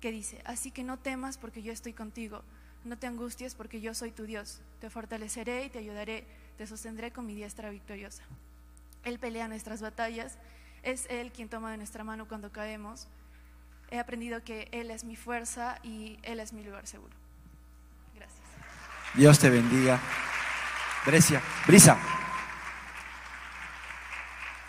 que 0.00 0.10
dice, 0.10 0.42
así 0.44 0.70
que 0.70 0.82
no 0.82 0.98
temas 0.98 1.38
porque 1.38 1.62
yo 1.62 1.72
estoy 1.72 1.92
contigo, 1.92 2.42
no 2.84 2.98
te 2.98 3.06
angusties 3.06 3.54
porque 3.54 3.80
yo 3.80 3.94
soy 3.94 4.10
tu 4.10 4.24
Dios, 4.24 4.60
te 4.80 4.90
fortaleceré 4.90 5.64
y 5.64 5.70
te 5.70 5.78
ayudaré, 5.78 6.26
te 6.58 6.66
sostendré 6.66 7.12
con 7.12 7.26
mi 7.26 7.34
diestra 7.34 7.70
victoriosa. 7.70 8.24
Él 9.04 9.18
pelea 9.18 9.46
nuestras 9.48 9.80
batallas, 9.80 10.38
es 10.82 11.06
Él 11.08 11.32
quien 11.32 11.48
toma 11.48 11.70
de 11.70 11.76
nuestra 11.76 12.02
mano 12.02 12.26
cuando 12.26 12.50
caemos. 12.50 13.06
He 13.90 13.98
aprendido 13.98 14.42
que 14.42 14.68
Él 14.72 14.90
es 14.90 15.04
mi 15.04 15.16
fuerza 15.16 15.78
y 15.82 16.18
Él 16.22 16.40
es 16.40 16.52
mi 16.52 16.64
lugar 16.64 16.86
seguro. 16.86 17.14
Gracias. 18.14 18.40
Dios 19.14 19.38
te 19.38 19.50
bendiga. 19.50 20.00
Brecia, 21.04 21.42
Brisa. 21.66 22.21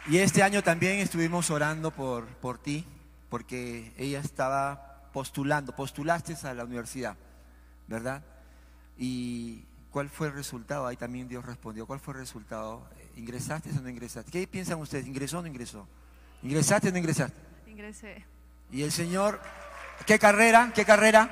Y 0.05 0.17
este 0.17 0.43
año 0.43 0.61
también 0.61 0.99
estuvimos 0.99 1.49
orando 1.49 1.91
por, 1.91 2.25
por 2.25 2.57
ti, 2.57 2.85
porque 3.29 3.93
ella 3.97 4.19
estaba 4.19 5.09
postulando, 5.13 5.73
postulaste 5.73 6.35
a 6.45 6.53
la 6.53 6.65
universidad, 6.65 7.15
¿verdad? 7.87 8.21
¿Y 8.97 9.63
cuál 9.91 10.09
fue 10.09 10.27
el 10.27 10.33
resultado? 10.33 10.87
Ahí 10.87 10.97
también 10.97 11.29
Dios 11.29 11.45
respondió. 11.45 11.85
¿Cuál 11.85 12.01
fue 12.01 12.15
el 12.15 12.19
resultado? 12.19 12.85
¿Ingresaste 13.15 13.69
o 13.69 13.81
no 13.81 13.89
ingresaste? 13.89 14.29
¿Qué 14.29 14.45
piensan 14.45 14.79
ustedes? 14.79 15.07
¿Ingresó 15.07 15.39
o 15.39 15.41
no 15.41 15.47
ingresó? 15.47 15.87
¿Ingresaste 16.41 16.89
o 16.89 16.91
no 16.91 16.97
ingresaste? 16.97 17.37
Ingresé. 17.67 18.25
Y 18.71 18.81
el 18.81 18.91
Señor, 18.91 19.39
¿qué 20.05 20.19
carrera? 20.19 20.71
¿Qué 20.75 20.83
carrera? 20.83 21.29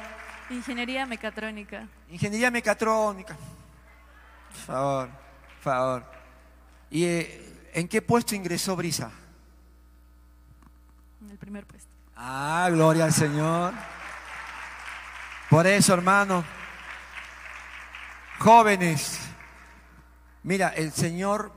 Ingeniería 0.49 1.05
mecatrónica. 1.05 1.89
Ingeniería 2.09 2.49
mecatrónica. 2.49 3.35
Por 3.35 4.61
favor, 4.65 5.09
por 5.09 5.61
favor. 5.61 6.05
¿Y 6.89 7.03
eh, 7.03 7.50
en 7.73 7.87
qué 7.87 8.01
puesto 8.01 8.35
ingresó 8.35 8.75
Brisa? 8.75 9.11
En 11.21 11.29
el 11.29 11.37
primer 11.37 11.65
puesto. 11.65 11.89
Ah, 12.15 12.69
gloria 12.71 13.05
al 13.05 13.13
Señor. 13.13 13.73
Por 15.49 15.67
eso, 15.67 15.93
hermano, 15.93 16.45
jóvenes, 18.39 19.19
mira, 20.43 20.69
el 20.69 20.91
Señor 20.91 21.51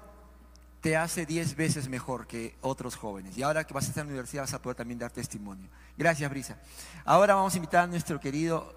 te 0.80 0.96
hace 0.96 1.24
diez 1.24 1.56
veces 1.56 1.88
mejor 1.88 2.26
que 2.26 2.56
otros 2.60 2.96
jóvenes. 2.96 3.38
Y 3.38 3.42
ahora 3.42 3.64
que 3.64 3.72
vas 3.72 3.84
a 3.84 3.88
estar 3.88 4.02
en 4.02 4.08
la 4.08 4.12
universidad 4.12 4.42
vas 4.42 4.52
a 4.52 4.60
poder 4.60 4.76
también 4.76 4.98
dar 4.98 5.10
testimonio. 5.10 5.68
Gracias, 5.96 6.28
Brisa. 6.28 6.58
Ahora 7.04 7.34
vamos 7.34 7.54
a 7.54 7.56
invitar 7.56 7.84
a 7.84 7.86
nuestro 7.86 8.20
querido 8.20 8.74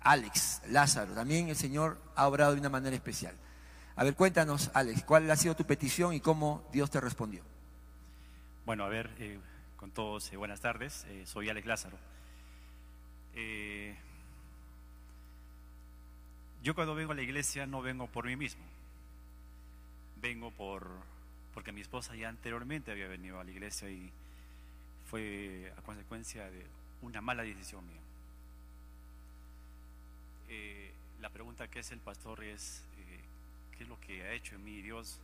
Alex 0.00 0.62
Lázaro. 0.68 1.14
También 1.14 1.48
el 1.48 1.56
Señor 1.56 1.98
ha 2.14 2.26
obrado 2.26 2.54
de 2.54 2.60
una 2.60 2.70
manera 2.70 2.96
especial. 2.96 3.34
A 4.02 4.04
ver, 4.04 4.16
cuéntanos, 4.16 4.68
Alex, 4.74 5.04
¿cuál 5.04 5.30
ha 5.30 5.36
sido 5.36 5.54
tu 5.54 5.64
petición 5.64 6.12
y 6.12 6.18
cómo 6.18 6.68
Dios 6.72 6.90
te 6.90 7.00
respondió? 7.00 7.44
Bueno, 8.66 8.84
a 8.84 8.88
ver, 8.88 9.08
eh, 9.20 9.38
con 9.76 9.92
todos, 9.92 10.32
eh, 10.32 10.36
buenas 10.36 10.60
tardes. 10.60 11.06
Eh, 11.08 11.22
soy 11.24 11.50
Alex 11.50 11.68
Lázaro. 11.68 11.96
Yo 16.64 16.74
cuando 16.74 16.96
vengo 16.96 17.12
a 17.12 17.14
la 17.14 17.22
iglesia 17.22 17.64
no 17.64 17.80
vengo 17.80 18.08
por 18.08 18.26
mí 18.26 18.34
mismo. 18.34 18.64
Vengo 20.20 20.50
por 20.50 20.88
porque 21.54 21.70
mi 21.70 21.80
esposa 21.80 22.16
ya 22.16 22.28
anteriormente 22.28 22.90
había 22.90 23.06
venido 23.06 23.38
a 23.38 23.44
la 23.44 23.52
iglesia 23.52 23.88
y 23.88 24.10
fue 25.08 25.72
a 25.78 25.82
consecuencia 25.82 26.50
de 26.50 26.66
una 27.02 27.20
mala 27.20 27.44
decisión 27.44 27.86
mía. 27.86 28.00
La 31.20 31.30
pregunta 31.30 31.68
que 31.68 31.78
es 31.78 31.92
el 31.92 32.00
pastor 32.00 32.42
es, 32.42 32.82
¿qué 33.76 33.84
es 33.84 33.88
lo 33.88 33.98
que 34.00 34.22
ha 34.22 34.32
hecho 34.32 34.54
en 34.54 34.64
mí 34.64 34.82
Dios 34.82 35.18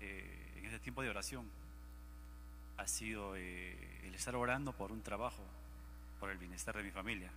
eh, 0.00 0.52
en 0.56 0.64
ese 0.64 0.78
tiempo 0.78 1.02
de 1.02 1.10
oración? 1.10 1.48
Ha 2.76 2.86
sido 2.86 3.36
eh, 3.36 3.76
el 4.04 4.14
estar 4.14 4.36
orando 4.36 4.72
por 4.72 4.92
un 4.92 5.02
trabajo, 5.02 5.42
por 6.20 6.30
el 6.30 6.38
bienestar 6.38 6.76
de 6.76 6.82
mi 6.82 6.90
familia. 6.90 7.30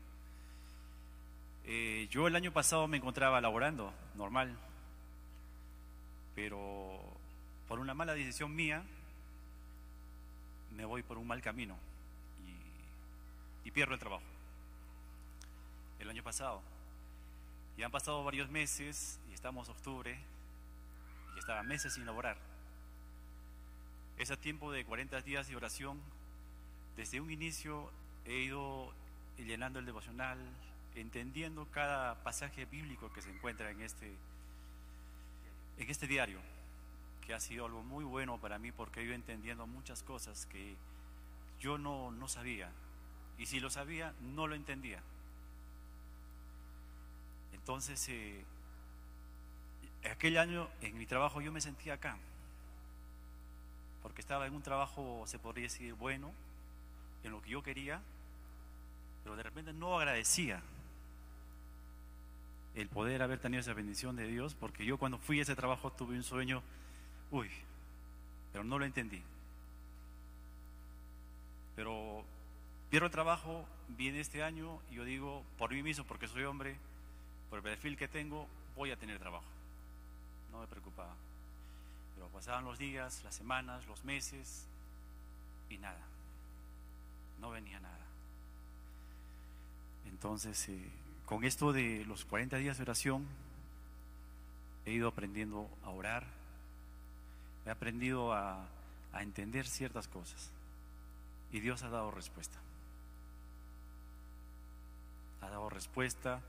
Eh, 1.65 2.07
yo 2.09 2.27
el 2.27 2.35
año 2.35 2.51
pasado 2.51 2.87
me 2.87 2.97
encontraba 2.97 3.39
laborando, 3.41 3.93
normal, 4.15 4.57
pero 6.35 6.99
por 7.67 7.79
una 7.79 7.93
mala 7.93 8.13
decisión 8.13 8.55
mía 8.55 8.83
me 10.75 10.85
voy 10.85 11.03
por 11.03 11.17
un 11.17 11.27
mal 11.27 11.41
camino 11.41 11.77
y 13.63 13.71
pierdo 13.71 13.93
el 13.93 13.99
trabajo. 13.99 14.23
El 15.99 16.09
año 16.09 16.23
pasado. 16.23 16.61
Y 17.79 17.83
han 17.83 17.91
pasado 17.91 18.21
varios 18.25 18.49
meses 18.49 19.21
y 19.31 19.33
estamos 19.33 19.69
octubre 19.69 20.19
y 21.33 21.39
estaba 21.39 21.63
meses 21.63 21.93
sin 21.93 22.05
laborar. 22.05 22.35
Ese 24.17 24.35
tiempo 24.35 24.69
de 24.73 24.83
40 24.83 25.21
días 25.21 25.47
de 25.47 25.55
oración, 25.55 25.97
desde 26.97 27.21
un 27.21 27.31
inicio 27.31 27.89
he 28.25 28.39
ido 28.39 28.93
llenando 29.37 29.79
el 29.79 29.85
devocional, 29.85 30.37
entendiendo 30.93 31.69
cada 31.71 32.21
pasaje 32.21 32.65
bíblico 32.65 33.13
que 33.13 33.21
se 33.21 33.29
encuentra 33.29 33.71
en 33.71 33.79
este, 33.79 34.13
en 35.77 35.89
este 35.89 36.05
diario, 36.05 36.41
que 37.25 37.33
ha 37.33 37.39
sido 37.39 37.65
algo 37.65 37.81
muy 37.81 38.03
bueno 38.03 38.39
para 38.39 38.59
mí 38.59 38.73
porque 38.73 38.99
he 38.99 39.03
ido 39.05 39.13
entendiendo 39.13 39.65
muchas 39.67 40.03
cosas 40.03 40.47
que 40.47 40.75
yo 41.61 41.77
no, 41.77 42.11
no 42.11 42.27
sabía. 42.27 42.73
Y 43.37 43.45
si 43.45 43.61
lo 43.61 43.69
sabía, 43.69 44.13
no 44.19 44.47
lo 44.47 44.55
entendía. 44.55 45.01
Entonces, 47.69 48.09
eh, 48.09 48.43
aquel 50.11 50.39
año 50.39 50.67
en 50.81 50.97
mi 50.97 51.05
trabajo 51.05 51.39
yo 51.39 51.51
me 51.51 51.61
sentía 51.61 51.93
acá, 51.93 52.17
porque 54.01 54.21
estaba 54.21 54.47
en 54.47 54.55
un 54.55 54.63
trabajo, 54.63 55.21
se 55.27 55.37
podría 55.37 55.65
decir, 55.65 55.93
bueno, 55.93 56.31
en 57.23 57.31
lo 57.31 57.43
que 57.43 57.51
yo 57.51 57.61
quería, 57.61 58.01
pero 59.23 59.35
de 59.35 59.43
repente 59.43 59.71
no 59.71 59.99
agradecía 59.99 60.63
el 62.73 62.87
poder 62.87 63.21
haber 63.21 63.37
tenido 63.37 63.61
esa 63.61 63.73
bendición 63.73 64.15
de 64.15 64.25
Dios, 64.25 64.55
porque 64.55 64.83
yo 64.83 64.97
cuando 64.97 65.19
fui 65.19 65.37
a 65.37 65.43
ese 65.43 65.55
trabajo 65.55 65.91
tuve 65.91 66.15
un 66.15 66.23
sueño, 66.23 66.63
uy, 67.29 67.51
pero 68.51 68.63
no 68.63 68.79
lo 68.79 68.85
entendí. 68.85 69.21
Pero 71.75 72.23
pierdo 72.89 73.05
el 73.05 73.11
trabajo, 73.11 73.63
viene 73.89 74.21
este 74.21 74.41
año 74.41 74.79
y 74.89 74.95
yo 74.95 75.05
digo, 75.05 75.43
por 75.59 75.71
mí 75.71 75.83
mismo, 75.83 76.03
porque 76.05 76.27
soy 76.27 76.45
hombre, 76.45 76.79
por 77.49 77.57
el 77.57 77.63
perfil 77.63 77.97
que 77.97 78.07
tengo, 78.07 78.47
voy 78.75 78.91
a 78.91 78.97
tener 78.97 79.19
trabajo. 79.19 79.45
No 80.51 80.59
me 80.59 80.67
preocupaba. 80.67 81.13
Pero 82.15 82.27
pasaban 82.29 82.65
los 82.65 82.77
días, 82.77 83.23
las 83.23 83.35
semanas, 83.35 83.85
los 83.87 84.03
meses 84.03 84.65
y 85.69 85.77
nada. 85.77 86.01
No 87.39 87.51
venía 87.51 87.79
nada. 87.79 87.97
Entonces, 90.05 90.69
eh, 90.69 90.89
con 91.25 91.43
esto 91.43 91.71
de 91.71 92.03
los 92.05 92.25
40 92.25 92.57
días 92.57 92.77
de 92.77 92.83
oración, 92.83 93.25
he 94.85 94.91
ido 94.91 95.07
aprendiendo 95.07 95.69
a 95.83 95.89
orar, 95.89 96.25
he 97.65 97.69
aprendido 97.69 98.33
a, 98.33 98.67
a 99.13 99.23
entender 99.23 99.67
ciertas 99.67 100.07
cosas 100.07 100.51
y 101.51 101.59
Dios 101.59 101.83
ha 101.83 101.89
dado 101.89 102.11
respuesta. 102.11 102.57
Ha 105.41 105.49
dado 105.49 105.69
respuesta, 105.69 106.41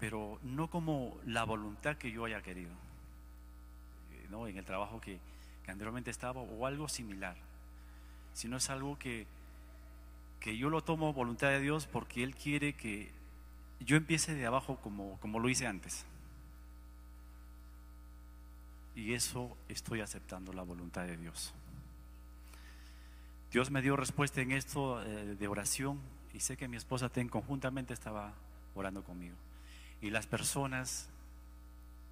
pero 0.00 0.40
no 0.42 0.68
como 0.68 1.18
la 1.26 1.44
voluntad 1.44 1.98
que 1.98 2.10
yo 2.10 2.24
haya 2.24 2.42
querido, 2.42 2.72
eh, 4.12 4.26
¿no? 4.30 4.48
en 4.48 4.56
el 4.56 4.64
trabajo 4.64 5.00
que, 5.00 5.20
anteriormente 5.68 6.10
estaba 6.10 6.40
o 6.40 6.66
algo 6.66 6.88
similar, 6.88 7.36
sino 8.32 8.56
es 8.56 8.70
algo 8.70 8.98
que, 8.98 9.28
que 10.40 10.56
yo 10.56 10.68
lo 10.68 10.82
tomo 10.82 11.12
voluntad 11.12 11.50
de 11.50 11.60
Dios 11.60 11.86
porque 11.86 12.24
Él 12.24 12.34
quiere 12.34 12.72
que 12.72 13.12
yo 13.78 13.96
empiece 13.96 14.34
de 14.34 14.44
abajo 14.46 14.78
como, 14.82 15.16
como 15.20 15.38
lo 15.38 15.48
hice 15.48 15.68
antes. 15.68 16.06
Y 18.96 19.14
eso 19.14 19.56
estoy 19.68 20.00
aceptando 20.00 20.52
la 20.52 20.62
voluntad 20.62 21.06
de 21.06 21.16
Dios. 21.16 21.54
Dios 23.52 23.70
me 23.70 23.80
dio 23.80 23.94
respuesta 23.94 24.40
en 24.40 24.50
esto 24.50 25.00
eh, 25.04 25.36
de 25.38 25.46
oración 25.46 26.00
y 26.34 26.40
sé 26.40 26.56
que 26.56 26.66
mi 26.66 26.78
esposa 26.78 27.10
ten, 27.10 27.28
conjuntamente 27.28 27.94
estaba 27.94 28.32
orando 28.74 29.04
conmigo. 29.04 29.36
Y 30.02 30.10
las 30.10 30.26
personas 30.26 31.08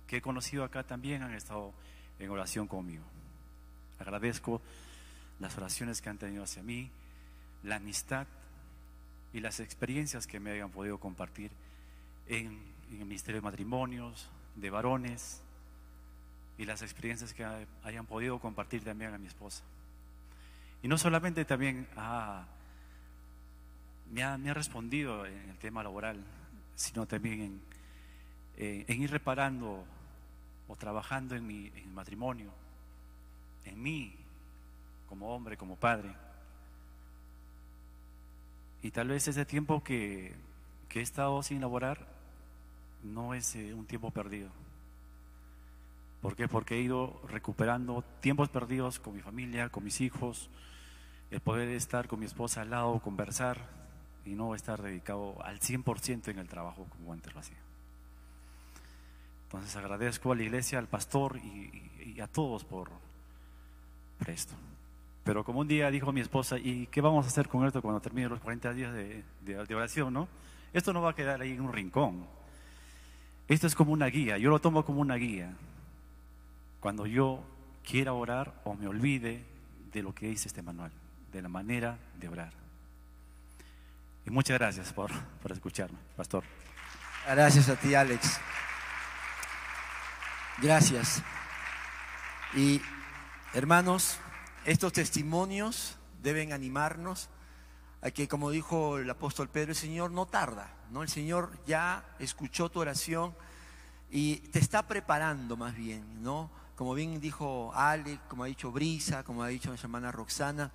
que 0.06 0.18
he 0.18 0.22
conocido 0.22 0.64
acá 0.64 0.82
también 0.82 1.22
han 1.22 1.34
estado 1.34 1.72
en 2.18 2.30
oración 2.30 2.66
conmigo. 2.66 3.04
Agradezco 3.98 4.60
las 5.40 5.56
oraciones 5.56 6.00
que 6.00 6.08
han 6.08 6.18
tenido 6.18 6.42
hacia 6.42 6.62
mí, 6.62 6.90
la 7.62 7.76
amistad 7.76 8.26
y 9.32 9.40
las 9.40 9.60
experiencias 9.60 10.26
que 10.26 10.40
me 10.40 10.50
hayan 10.50 10.70
podido 10.70 10.98
compartir 10.98 11.50
en, 12.26 12.76
el 12.90 13.04
Ministerio 13.04 13.40
de 13.40 13.44
Matrimonios, 13.44 14.28
de 14.56 14.70
varones, 14.70 15.42
y 16.56 16.64
las 16.64 16.82
experiencias 16.82 17.34
que 17.34 17.46
hayan 17.84 18.06
podido 18.06 18.38
compartir 18.38 18.82
también 18.82 19.14
a 19.14 19.18
mi 19.18 19.26
esposa. 19.26 19.62
Y 20.82 20.88
no 20.88 20.96
solamente 20.96 21.44
también 21.44 21.86
me, 21.94 22.00
ha, 24.22 24.38
me, 24.38 24.50
ha, 24.50 24.54
respondido 24.54 25.26
en 25.26 25.50
el 25.50 25.58
tema 25.58 25.82
laboral, 25.82 26.24
sino 26.74 27.06
también 27.06 27.42
en, 27.42 27.60
eh, 28.60 28.84
en 28.88 29.02
ir 29.02 29.12
reparando 29.12 29.84
o 30.66 30.74
trabajando 30.74 31.36
en 31.36 31.46
mi, 31.46 31.70
matrimonio, 31.94 32.50
en 33.64 33.80
mí, 33.80 34.12
como 35.08 35.32
hombre, 35.32 35.56
como 35.56 35.76
padre. 35.76 36.12
Y 38.82 38.90
tal 38.90 39.08
vez 39.08 39.28
ese 39.28 39.44
tiempo 39.44 39.84
que, 39.84 40.34
que 40.88 40.98
he 40.98 41.02
estado 41.02 41.40
sin 41.44 41.60
laborar 41.60 42.04
no 43.04 43.32
es 43.32 43.54
eh, 43.54 43.72
un 43.74 43.86
tiempo 43.86 44.10
perdido. 44.10 44.50
¿Por 46.20 46.34
qué? 46.34 46.48
Porque 46.48 46.74
he 46.74 46.80
ido 46.80 47.22
recuperando 47.28 48.02
tiempos 48.20 48.48
perdidos 48.48 48.98
con 48.98 49.14
mi 49.14 49.20
familia, 49.20 49.68
con 49.68 49.84
mis 49.84 50.00
hijos, 50.00 50.50
el 51.30 51.40
poder 51.40 51.68
estar 51.68 52.08
con 52.08 52.18
mi 52.18 52.26
esposa 52.26 52.62
al 52.62 52.70
lado, 52.70 52.98
conversar 52.98 53.68
y 54.24 54.30
no 54.30 54.56
estar 54.56 54.82
dedicado 54.82 55.40
al 55.44 55.60
100% 55.60 56.26
en 56.32 56.40
el 56.40 56.48
trabajo 56.48 56.88
como 56.90 57.12
antes 57.12 57.32
lo 57.32 57.38
hacía. 57.38 57.58
Entonces 59.48 59.74
agradezco 59.76 60.32
a 60.32 60.36
la 60.36 60.42
iglesia, 60.42 60.78
al 60.78 60.88
pastor 60.88 61.38
y, 61.38 62.20
a 62.20 62.26
todos 62.26 62.64
por, 62.64 62.90
esto. 64.26 64.52
Pero 65.24 65.42
como 65.42 65.60
un 65.60 65.68
día 65.68 65.90
dijo 65.90 66.12
mi 66.12 66.20
esposa, 66.20 66.58
¿y 66.58 66.86
qué 66.88 67.00
vamos 67.00 67.24
a 67.24 67.28
hacer 67.28 67.48
con 67.48 67.66
esto 67.66 67.80
cuando 67.80 68.00
termine 68.00 68.28
los 68.28 68.40
40 68.40 68.74
días 68.74 68.92
de, 68.92 69.74
oración? 69.74 70.12
¿no? 70.12 70.28
Esto 70.74 70.92
no 70.92 71.00
va 71.00 71.10
a 71.10 71.14
quedar 71.14 71.40
ahí 71.40 71.52
en 71.52 71.62
un 71.62 71.72
rincón. 71.72 72.26
Esto 73.46 73.66
es 73.66 73.74
como 73.74 73.92
una 73.92 74.06
guía, 74.06 74.36
yo 74.36 74.50
lo 74.50 74.58
tomo 74.58 74.84
como 74.84 75.00
una 75.00 75.14
guía. 75.14 75.56
Cuando 76.80 77.06
yo 77.06 77.42
quiera 77.82 78.12
orar 78.12 78.52
o 78.64 78.74
me 78.74 78.86
olvide 78.86 79.44
de 79.92 80.02
lo 80.02 80.14
que 80.14 80.28
dice 80.28 80.48
este 80.48 80.60
manual, 80.60 80.92
de 81.32 81.40
la 81.40 81.48
manera 81.48 81.96
de 82.20 82.28
orar. 82.28 82.52
Y 84.26 84.30
muchas 84.30 84.58
gracias 84.58 84.92
por 84.92 85.10
escucharme, 85.50 85.96
pastor. 86.16 86.44
Gracias 87.26 87.70
a 87.70 87.76
ti, 87.76 87.94
Alex. 87.94 88.38
Gracias. 90.60 91.22
Y 92.52 92.80
hermanos, 93.54 94.18
estos 94.64 94.92
testimonios 94.92 95.96
deben 96.20 96.52
animarnos 96.52 97.28
a 98.02 98.10
que, 98.10 98.26
como 98.26 98.50
dijo 98.50 98.98
el 98.98 99.08
apóstol 99.08 99.48
Pedro, 99.48 99.70
el 99.70 99.76
Señor 99.76 100.10
no 100.10 100.26
tarda, 100.26 100.74
¿no? 100.90 101.04
El 101.04 101.08
Señor 101.08 101.52
ya 101.64 102.04
escuchó 102.18 102.70
tu 102.70 102.80
oración 102.80 103.36
y 104.10 104.38
te 104.50 104.58
está 104.58 104.88
preparando 104.88 105.56
más 105.56 105.76
bien, 105.76 106.24
¿no? 106.24 106.50
Como 106.74 106.92
bien 106.92 107.20
dijo 107.20 107.72
Alex, 107.72 108.20
como 108.28 108.42
ha 108.42 108.46
dicho 108.48 108.72
Brisa, 108.72 109.22
como 109.22 109.44
ha 109.44 109.48
dicho 109.48 109.68
nuestra 109.68 109.86
hermana 109.86 110.10
Roxana, 110.10 110.72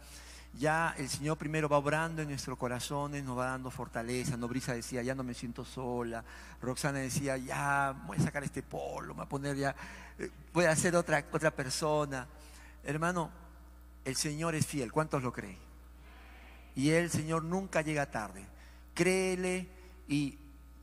ya 0.57 0.93
el 0.97 1.09
Señor 1.09 1.37
primero 1.37 1.67
va 1.67 1.77
obrando 1.77 2.21
en 2.21 2.29
nuestros 2.29 2.57
corazones, 2.57 3.23
nos 3.23 3.37
va 3.37 3.47
dando 3.47 3.71
fortaleza. 3.71 4.37
No, 4.37 4.47
Brisa 4.47 4.73
decía, 4.73 5.01
ya 5.01 5.15
no 5.15 5.23
me 5.23 5.33
siento 5.33 5.65
sola. 5.65 6.23
Roxana 6.61 6.99
decía, 6.99 7.37
ya 7.37 7.95
voy 8.05 8.17
a 8.17 8.21
sacar 8.21 8.43
este 8.43 8.61
polo, 8.61 9.13
me 9.13 9.19
voy 9.19 9.25
a 9.25 9.29
poner 9.29 9.55
ya, 9.55 9.75
eh, 10.19 10.29
voy 10.53 10.65
a 10.65 10.75
ser 10.75 10.95
otra, 10.95 11.25
otra 11.31 11.51
persona. 11.51 12.27
Hermano, 12.83 13.31
el 14.05 14.15
Señor 14.15 14.53
es 14.53 14.65
fiel, 14.65 14.91
¿cuántos 14.91 15.23
lo 15.23 15.33
creen? 15.33 15.57
Y 16.75 16.91
el 16.91 17.09
Señor 17.09 17.43
nunca 17.43 17.81
llega 17.81 18.09
tarde. 18.11 18.45
Créele 18.93 19.67
y 20.07 20.37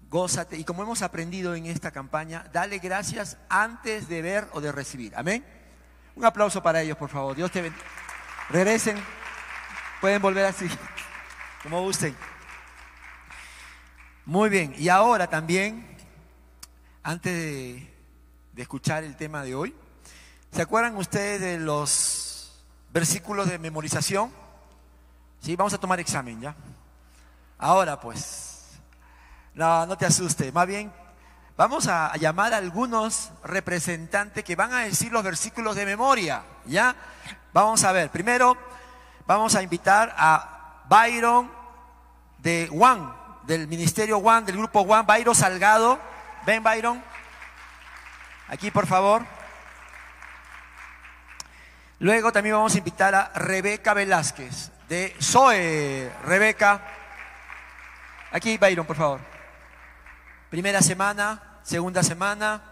gózate. 0.09 0.57
Y 0.57 0.65
como 0.65 0.83
hemos 0.83 1.03
aprendido 1.03 1.55
en 1.55 1.67
esta 1.67 1.93
campaña, 1.93 2.45
dale 2.53 2.79
gracias 2.79 3.37
antes 3.49 4.09
de 4.09 4.23
ver 4.23 4.49
o 4.53 4.61
de 4.61 4.73
recibir. 4.73 5.15
Amén. 5.17 5.45
Un 6.17 6.25
aplauso 6.25 6.63
para 6.63 6.83
ellos, 6.83 6.97
por 6.97 7.09
favor. 7.09 7.37
Dios 7.37 7.51
te 7.51 7.63
bendiga. 7.63 7.85
Regresen. 8.51 9.20
Pueden 10.01 10.23
volver 10.23 10.47
así, 10.47 10.67
como 11.63 11.83
gusten. 11.83 12.17
Muy 14.25 14.49
bien. 14.49 14.75
Y 14.79 14.89
ahora 14.89 15.27
también, 15.29 15.95
antes 17.03 17.35
de, 17.35 17.91
escuchar 18.57 19.05
el 19.05 19.15
tema 19.17 19.43
de 19.43 19.55
hoy, 19.55 19.75
¿se 20.53 20.63
acuerdan 20.63 20.97
ustedes 20.97 21.41
de 21.41 21.59
los 21.59 22.63
versículos 22.93 23.51
de 23.51 23.59
memorización? 23.59 24.33
Sí, 25.41 25.55
vamos 25.55 25.75
a 25.75 25.79
tomar 25.79 26.01
examen 26.01 26.41
ya. 26.41 26.55
Ahora 27.59 28.01
pues, 28.01 28.71
no, 29.53 29.85
no 29.85 29.99
te 29.99 30.07
asustes. 30.07 30.53
Más 30.55 30.67
bien, 30.67 30.91
vamos 31.59 31.89
a, 31.89 32.17
llamar 32.17 32.55
a 32.55 32.57
algunos 32.57 33.33
representantes 33.45 34.45
que 34.45 34.57
van 34.57 34.73
a 34.73 34.81
decir 34.81 35.13
los 35.13 35.23
versículos 35.23 35.77
de 35.77 35.85
memoria. 35.85 36.43
¿Ya? 36.65 36.97
Vamos 37.53 37.85
a 37.85 37.93
ver. 37.93 38.11
Primero, 38.11 38.57
vamos 39.37 39.55
a 39.55 39.63
invitar 39.63 40.13
a 40.19 40.83
Byron 40.89 41.49
de 42.39 42.69
Juan, 42.69 43.15
del 43.45 43.69
Ministerio 43.69 44.19
Juan, 44.19 44.45
del 44.45 44.57
Grupo 44.57 44.83
Juan, 44.85 45.07
Byron 45.07 45.37
Salgado. 45.37 46.01
Ven, 46.45 46.65
Byron. 46.65 47.01
Aquí, 48.49 48.73
por 48.73 48.89
favor. 48.89 49.25
Luego 52.01 52.33
también 52.33 52.57
vamos 52.57 52.75
a 52.75 52.79
invitar 52.79 53.15
a 53.15 53.31
Rebeca 53.37 53.95
Velázquez, 53.95 54.73
de 54.89 55.15
Zoe. 55.23 56.11
Rebeca. 56.25 56.81
Aquí, 58.33 58.59
Byron, 58.59 58.85
por 58.85 58.97
favor. 58.97 59.21
Primera 60.49 60.83
semana, 60.83 61.61
segunda 61.63 62.03
semana. 62.03 62.63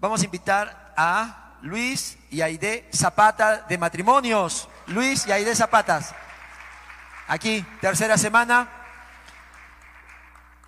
Vamos 0.00 0.22
a 0.22 0.24
invitar 0.24 0.92
a 0.96 1.54
Luis 1.62 2.18
y 2.30 2.40
Aide 2.40 2.88
Zapata 2.92 3.58
de 3.58 3.78
matrimonios. 3.78 4.68
Luis 4.86 5.26
y 5.26 5.32
Aide 5.32 5.54
Zapatas. 5.54 6.14
Aquí, 7.28 7.64
tercera 7.80 8.16
semana. 8.18 8.68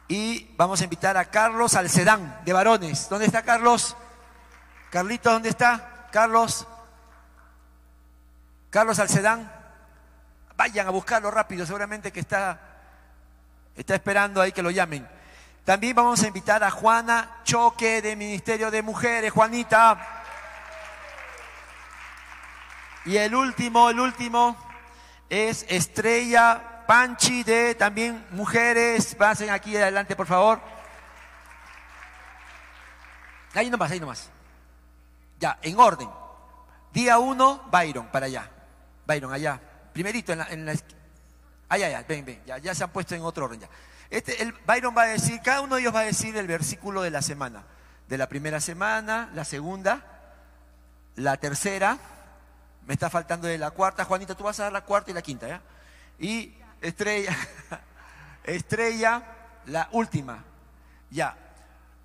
Y 0.08 0.54
vamos 0.56 0.80
a 0.80 0.84
invitar 0.84 1.16
a 1.16 1.24
Carlos 1.26 1.74
Alcedán 1.74 2.40
de 2.44 2.52
varones. 2.52 3.08
¿Dónde 3.08 3.26
está 3.26 3.42
Carlos? 3.42 3.96
Carlito, 4.90 5.32
¿dónde 5.32 5.48
está? 5.48 6.08
Carlos. 6.12 6.66
Carlos 8.70 8.98
Alcedán. 8.98 9.50
Vayan 10.56 10.86
a 10.86 10.90
buscarlo 10.90 11.30
rápido, 11.30 11.66
seguramente 11.66 12.12
que 12.12 12.20
está, 12.20 12.60
está 13.74 13.94
esperando 13.94 14.40
ahí 14.40 14.52
que 14.52 14.62
lo 14.62 14.70
llamen. 14.70 15.08
También 15.64 15.96
vamos 15.96 16.22
a 16.22 16.28
invitar 16.28 16.62
a 16.62 16.70
Juana 16.70 17.38
Choque 17.42 18.02
de 18.02 18.14
Ministerio 18.14 18.70
de 18.70 18.82
Mujeres. 18.82 19.32
Juanita. 19.32 20.23
Y 23.04 23.16
el 23.16 23.34
último, 23.34 23.90
el 23.90 24.00
último 24.00 24.56
es 25.28 25.66
Estrella 25.68 26.84
Panchi 26.86 27.42
de 27.42 27.74
también 27.74 28.24
Mujeres. 28.30 29.14
Pasen 29.14 29.50
aquí 29.50 29.76
adelante, 29.76 30.16
por 30.16 30.26
favor. 30.26 30.60
Ahí 33.54 33.70
nomás, 33.70 33.90
ahí 33.90 34.00
nomás. 34.00 34.30
Ya, 35.38 35.58
en 35.62 35.78
orden. 35.78 36.08
Día 36.92 37.18
uno, 37.18 37.62
Byron, 37.70 38.06
para 38.08 38.26
allá. 38.26 38.50
Byron, 39.06 39.32
allá. 39.32 39.60
Primerito 39.92 40.32
en 40.32 40.38
la, 40.38 40.46
en 40.48 40.66
la 40.66 40.74
Allá, 41.68 41.86
allá, 41.86 42.04
ven, 42.08 42.24
ven. 42.24 42.42
Ya, 42.46 42.58
ya 42.58 42.74
se 42.74 42.84
han 42.84 42.90
puesto 42.90 43.14
en 43.14 43.22
otro 43.22 43.46
orden 43.46 43.60
ya. 43.60 43.68
Este, 44.10 44.42
el, 44.42 44.52
Byron 44.52 44.96
va 44.96 45.02
a 45.02 45.06
decir, 45.06 45.40
cada 45.42 45.60
uno 45.60 45.74
de 45.74 45.82
ellos 45.82 45.94
va 45.94 46.00
a 46.00 46.04
decir 46.04 46.36
el 46.36 46.46
versículo 46.46 47.02
de 47.02 47.10
la 47.10 47.22
semana. 47.22 47.64
De 48.08 48.18
la 48.18 48.28
primera 48.28 48.60
semana, 48.60 49.30
la 49.34 49.44
segunda, 49.44 50.04
la 51.16 51.36
tercera, 51.38 51.98
me 52.86 52.94
está 52.94 53.10
faltando 53.10 53.46
de 53.46 53.58
la 53.58 53.70
cuarta. 53.70 54.04
Juanita, 54.04 54.34
tú 54.34 54.44
vas 54.44 54.58
a 54.60 54.64
dar 54.64 54.72
la 54.72 54.84
cuarta 54.84 55.10
y 55.10 55.14
la 55.14 55.22
quinta, 55.22 55.48
¿ya? 55.48 55.62
Y 56.18 56.54
estrella, 56.80 57.36
estrella, 58.44 59.22
la 59.66 59.88
última. 59.92 60.44
Ya. 61.10 61.36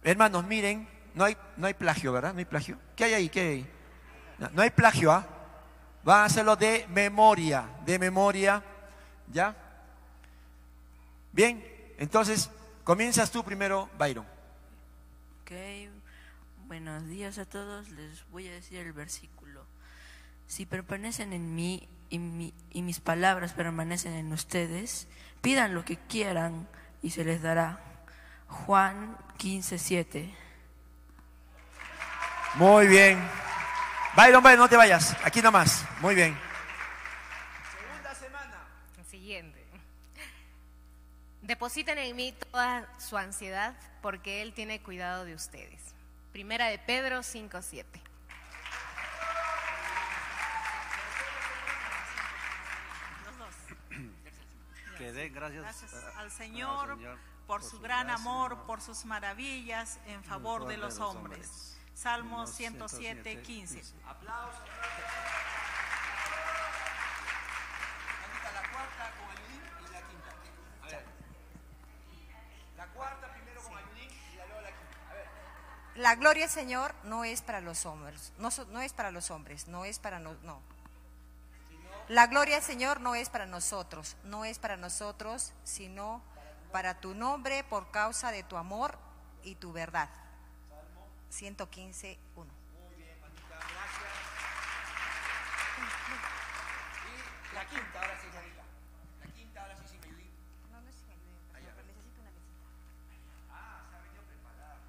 Hermanos, 0.04 0.46
miren, 0.46 0.88
no 1.14 1.26
hay, 1.26 1.38
no 1.58 1.68
hay 1.68 1.74
plagio, 1.74 2.14
¿verdad? 2.14 2.34
No 2.34 2.40
hay 2.40 2.46
plagio. 2.46 2.78
¿Qué 2.96 3.06
hay 3.06 3.14
ahí? 3.14 3.30
¿Qué 3.30 3.40
hay 3.42 3.48
ahí? 3.48 3.70
No, 4.54 4.62
hay 4.62 4.70
plagio, 4.70 5.12
¿ah? 5.12 5.28
Van 6.04 6.22
a 6.22 6.26
hacerlo 6.26 6.56
de 6.56 6.88
memoria, 6.90 7.66
de 7.86 8.00
memoria. 8.00 8.64
¿Ya? 9.32 9.56
Bien, 11.32 11.64
entonces 11.98 12.50
comienzas 12.84 13.30
tú 13.30 13.44
primero, 13.44 13.90
Byron. 13.98 14.26
Ok, 15.42 15.52
buenos 16.68 17.06
días 17.08 17.38
a 17.38 17.46
todos. 17.46 17.90
Les 17.90 18.28
voy 18.30 18.48
a 18.48 18.52
decir 18.54 18.80
el 18.80 18.94
versículo. 18.94 19.66
Si 20.50 20.66
permanecen 20.66 21.32
en 21.32 21.54
mí 21.54 21.88
y, 22.10 22.18
mi, 22.18 22.56
y, 22.72 22.82
mis 22.82 23.00
palabras 23.00 23.54
permanecen 23.54 24.14
en 24.14 24.34
ustedes, 24.34 25.08
pidan 25.42 25.76
lo 25.76 25.86
que 25.86 25.96
quieran 25.96 26.68
y 27.04 27.12
se 27.12 27.24
les 27.24 27.44
dará. 27.44 27.80
Juan 28.48 29.16
15, 29.38 29.78
7. 29.78 30.36
Muy 32.56 32.88
bien. 32.88 33.22
Byron, 34.16 34.42
Byron, 34.42 34.62
no 34.62 34.68
te 34.68 34.76
vayas. 34.76 35.16
Aquí 35.24 35.40
nomás. 35.40 35.86
Muy 36.02 36.16
bien. 36.16 36.36
Segunda 37.78 38.16
semana. 38.16 38.58
Siguiente. 39.08 39.64
Depositen 41.44 42.00
en 42.00 42.16
mí 42.16 42.34
toda 42.52 42.92
su 42.98 43.18
ansiedad 43.18 43.76
porque 44.02 44.42
Él 44.42 44.54
tiene 44.54 44.82
cuidado 44.82 45.26
de 45.26 45.36
ustedes. 45.36 45.94
Primera 46.32 46.66
de 46.70 46.80
Pedro 46.80 47.22
5, 47.22 47.62
7. 47.62 48.09
gracias, 55.28 55.94
al, 56.16 56.32
Señor 56.32 56.98
por, 57.46 57.62
su, 57.62 57.80
gran 57.80 58.10
amor, 58.10 58.66
por 58.66 58.80
sus 58.80 59.04
maravillas 59.04 60.00
en 60.06 60.24
favor 60.24 60.68
de 60.68 60.78
los, 60.78 61.00
hombres. 61.00 61.78
Salmo 61.94 62.48
107, 62.48 63.42
15. 63.42 63.84
La 72.78 72.88
cuarta 72.94 73.34
primero 73.34 73.62
con 73.62 73.78
Ayudín 73.78 74.10
y 74.10 74.36
luego 74.38 74.62
la 74.62 74.70
quinta. 74.70 75.00
La 75.96 76.16
gloria, 76.16 76.48
Señor, 76.48 76.96
no 77.04 77.26
es 77.26 77.42
para 77.42 77.60
los 77.60 77.86
hombres, 77.86 78.32
no, 78.38 78.48
es 78.82 78.94
para 78.94 79.12
los 79.12 79.32
hombres, 79.32 79.68
no 79.68 79.84
es 79.84 80.00
para 80.00 80.20
no, 80.20 80.36
no. 80.44 80.62
La 82.10 82.26
gloria 82.26 82.56
del 82.56 82.64
Señor 82.64 83.02
no 83.02 83.14
es 83.14 83.30
para 83.30 83.46
nosotros, 83.46 84.18
no 84.24 84.44
es 84.44 84.58
para 84.58 84.78
nosotros, 84.78 85.54
sino 85.64 86.24
para 86.72 87.00
tu 87.00 87.14
nombre 87.14 87.64
por 87.64 87.92
causa 87.92 88.32
de 88.32 88.42
tu 88.42 88.58
amor 88.58 88.98
y 89.44 89.54
tu 89.54 89.72
verdad. 89.74 90.10
115, 91.30 92.18
1. 92.36 92.50
Y 97.06 97.54
la 97.54 97.66
quinta, 97.68 98.00
ahora 98.00 98.20
sí, 98.20 98.28
Janita. 98.34 98.64
La 99.24 99.32
quinta, 99.32 99.62
ahora 99.62 99.76
sí, 99.78 99.84
sin 99.92 100.04
Ayudín. 100.04 100.32
No, 100.72 100.82
no 100.82 100.90
es 100.90 100.96
sin 100.96 101.12
ayuda, 101.12 101.38
pero 101.76 101.86
necesito 101.86 102.22
una 102.22 102.32
mesita. 102.32 102.58
Ah, 103.52 103.86
se 103.88 103.96
ha 103.96 104.02
venido 104.02 104.24
preparada, 104.24 104.80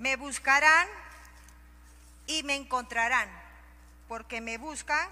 Me 0.00 0.16
buscarán 0.16 0.88
y 2.26 2.42
me 2.42 2.56
encontrarán, 2.56 3.28
porque 4.08 4.40
me 4.40 4.56
buscan 4.56 5.06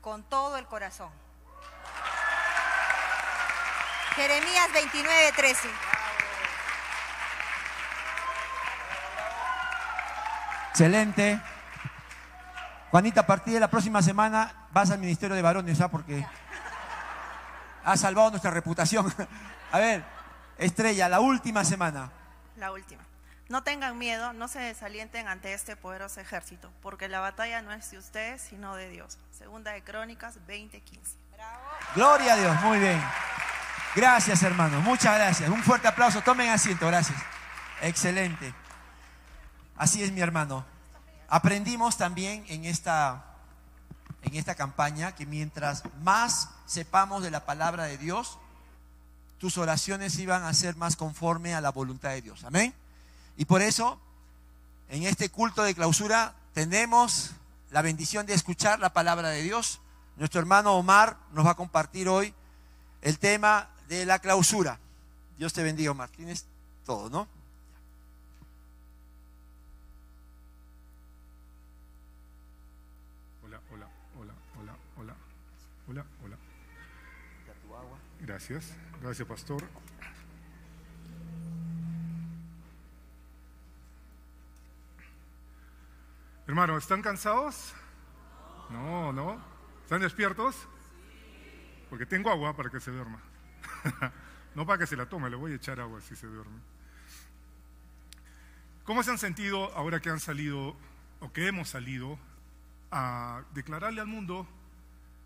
con 0.00 0.22
todo 0.22 0.56
el 0.56 0.64
corazón. 0.66 1.10
Jeremías 4.14 4.72
29, 4.72 5.32
13. 5.34 5.68
Excelente. 10.70 11.40
Juanita, 12.92 13.22
a 13.22 13.26
partir 13.26 13.54
de 13.54 13.60
la 13.60 13.68
próxima 13.68 14.02
semana 14.02 14.68
vas 14.70 14.92
al 14.92 15.00
Ministerio 15.00 15.34
de 15.34 15.42
Varones, 15.42 15.80
¿ah? 15.80 15.88
Porque 15.88 16.24
has 17.82 18.00
salvado 18.00 18.30
nuestra 18.30 18.52
reputación. 18.52 19.12
A 19.72 19.78
ver, 19.80 20.04
Estrella, 20.58 21.08
la 21.08 21.18
última 21.18 21.64
semana. 21.64 22.12
La 22.56 22.70
última. 22.70 23.02
No 23.48 23.62
tengan 23.62 23.96
miedo, 23.96 24.34
no 24.34 24.46
se 24.46 24.58
desalienten 24.58 25.26
ante 25.26 25.54
este 25.54 25.74
poderoso 25.74 26.20
ejército, 26.20 26.70
porque 26.82 27.08
la 27.08 27.20
batalla 27.20 27.62
no 27.62 27.72
es 27.72 27.90
de 27.90 27.98
ustedes, 27.98 28.42
sino 28.42 28.76
de 28.76 28.90
Dios. 28.90 29.18
Segunda 29.36 29.72
de 29.72 29.82
Crónicas 29.82 30.36
20:15. 30.46 31.16
Gloria 31.94 32.34
a 32.34 32.36
Dios, 32.36 32.60
muy 32.60 32.78
bien. 32.78 33.02
Gracias, 33.94 34.42
hermanos, 34.42 34.82
muchas 34.82 35.14
gracias. 35.14 35.48
Un 35.48 35.62
fuerte 35.62 35.88
aplauso, 35.88 36.20
tomen 36.20 36.50
asiento, 36.50 36.86
gracias. 36.86 37.18
Excelente. 37.80 38.52
Así 39.76 40.02
es, 40.02 40.12
mi 40.12 40.20
hermano. 40.20 40.66
Aprendimos 41.28 41.96
también 41.96 42.44
en 42.48 42.66
esta, 42.66 43.24
en 44.22 44.34
esta 44.34 44.54
campaña 44.56 45.14
que 45.14 45.24
mientras 45.24 45.84
más 46.02 46.50
sepamos 46.66 47.22
de 47.22 47.30
la 47.30 47.46
palabra 47.46 47.84
de 47.84 47.96
Dios, 47.96 48.38
tus 49.38 49.56
oraciones 49.56 50.18
iban 50.18 50.42
a 50.44 50.52
ser 50.52 50.76
más 50.76 50.96
conforme 50.96 51.54
a 51.54 51.60
la 51.60 51.70
voluntad 51.70 52.10
de 52.10 52.20
Dios. 52.20 52.44
Amén. 52.44 52.74
Y 53.38 53.44
por 53.44 53.62
eso, 53.62 54.00
en 54.88 55.04
este 55.04 55.30
culto 55.30 55.62
de 55.62 55.72
clausura, 55.72 56.34
tenemos 56.54 57.30
la 57.70 57.82
bendición 57.82 58.26
de 58.26 58.34
escuchar 58.34 58.80
la 58.80 58.92
palabra 58.92 59.28
de 59.28 59.42
Dios. 59.42 59.80
Nuestro 60.16 60.40
hermano 60.40 60.74
Omar 60.74 61.16
nos 61.32 61.46
va 61.46 61.52
a 61.52 61.54
compartir 61.54 62.08
hoy 62.08 62.34
el 63.00 63.20
tema 63.20 63.70
de 63.88 64.04
la 64.04 64.18
clausura. 64.18 64.80
Dios 65.38 65.52
te 65.52 65.62
bendiga, 65.62 65.92
Omar. 65.92 66.08
Tienes 66.08 66.46
todo, 66.84 67.08
¿no? 67.10 67.28
Hola, 73.44 73.60
hola, 73.72 73.88
hola, 74.18 74.34
hola, 74.58 74.74
hola, 74.96 75.14
hola, 75.86 76.04
hola. 76.24 76.36
Gracias, 78.20 78.64
gracias 79.00 79.28
pastor. 79.28 79.62
Hermano, 86.48 86.78
¿están 86.78 87.02
cansados? 87.02 87.74
No, 88.70 89.12
no. 89.12 89.38
¿Están 89.82 90.00
despiertos? 90.00 90.56
Porque 91.90 92.06
tengo 92.06 92.30
agua 92.30 92.56
para 92.56 92.70
que 92.70 92.80
se 92.80 92.90
duerma. 92.90 93.20
no 94.54 94.64
para 94.66 94.78
que 94.78 94.86
se 94.86 94.96
la 94.96 95.04
tome, 95.04 95.28
le 95.28 95.36
voy 95.36 95.52
a 95.52 95.56
echar 95.56 95.78
agua 95.78 96.00
si 96.00 96.16
se 96.16 96.26
duerme. 96.26 96.58
¿Cómo 98.84 99.02
se 99.02 99.10
han 99.10 99.18
sentido 99.18 99.70
ahora 99.76 100.00
que 100.00 100.08
han 100.08 100.20
salido 100.20 100.74
o 101.20 101.30
que 101.34 101.48
hemos 101.48 101.68
salido 101.68 102.18
a 102.90 103.42
declararle 103.52 104.00
al 104.00 104.06
mundo 104.06 104.48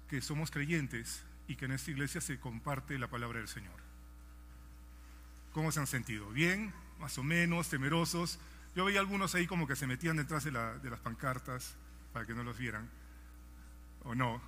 que 0.09 0.21
somos 0.21 0.51
creyentes 0.51 1.23
y 1.47 1.55
que 1.55 1.67
en 1.67 1.73
esta 1.73 1.93
iglesia 1.93 2.21
se 2.21 2.41
comparte 2.41 2.99
la 2.99 3.07
palabra 3.07 3.39
del 3.39 3.47
Señor? 3.47 3.81
¿Cómo 5.53 5.71
se 5.71 5.79
han 5.79 5.87
sentido? 5.87 6.31
¿Bien? 6.31 6.75
¿Más 6.99 7.17
o 7.17 7.23
menos? 7.23 7.69
¿Temerosos? 7.69 8.41
Yo 8.75 8.85
veía 8.85 9.01
algunos 9.01 9.35
ahí 9.35 9.47
como 9.47 9.67
que 9.67 9.77
se 9.77 9.87
metían 9.87 10.17
detrás 10.17 10.45
de, 10.45 10.53
la- 10.53 10.79
de 10.79 10.91
las 10.91 11.01
pancartas 11.01 11.75
para 12.13 12.27
que 12.27 12.35
no 12.35 12.43
los 12.43 12.57
vieran. 12.59 12.89
¿O 14.05 14.15
no? 14.15 14.41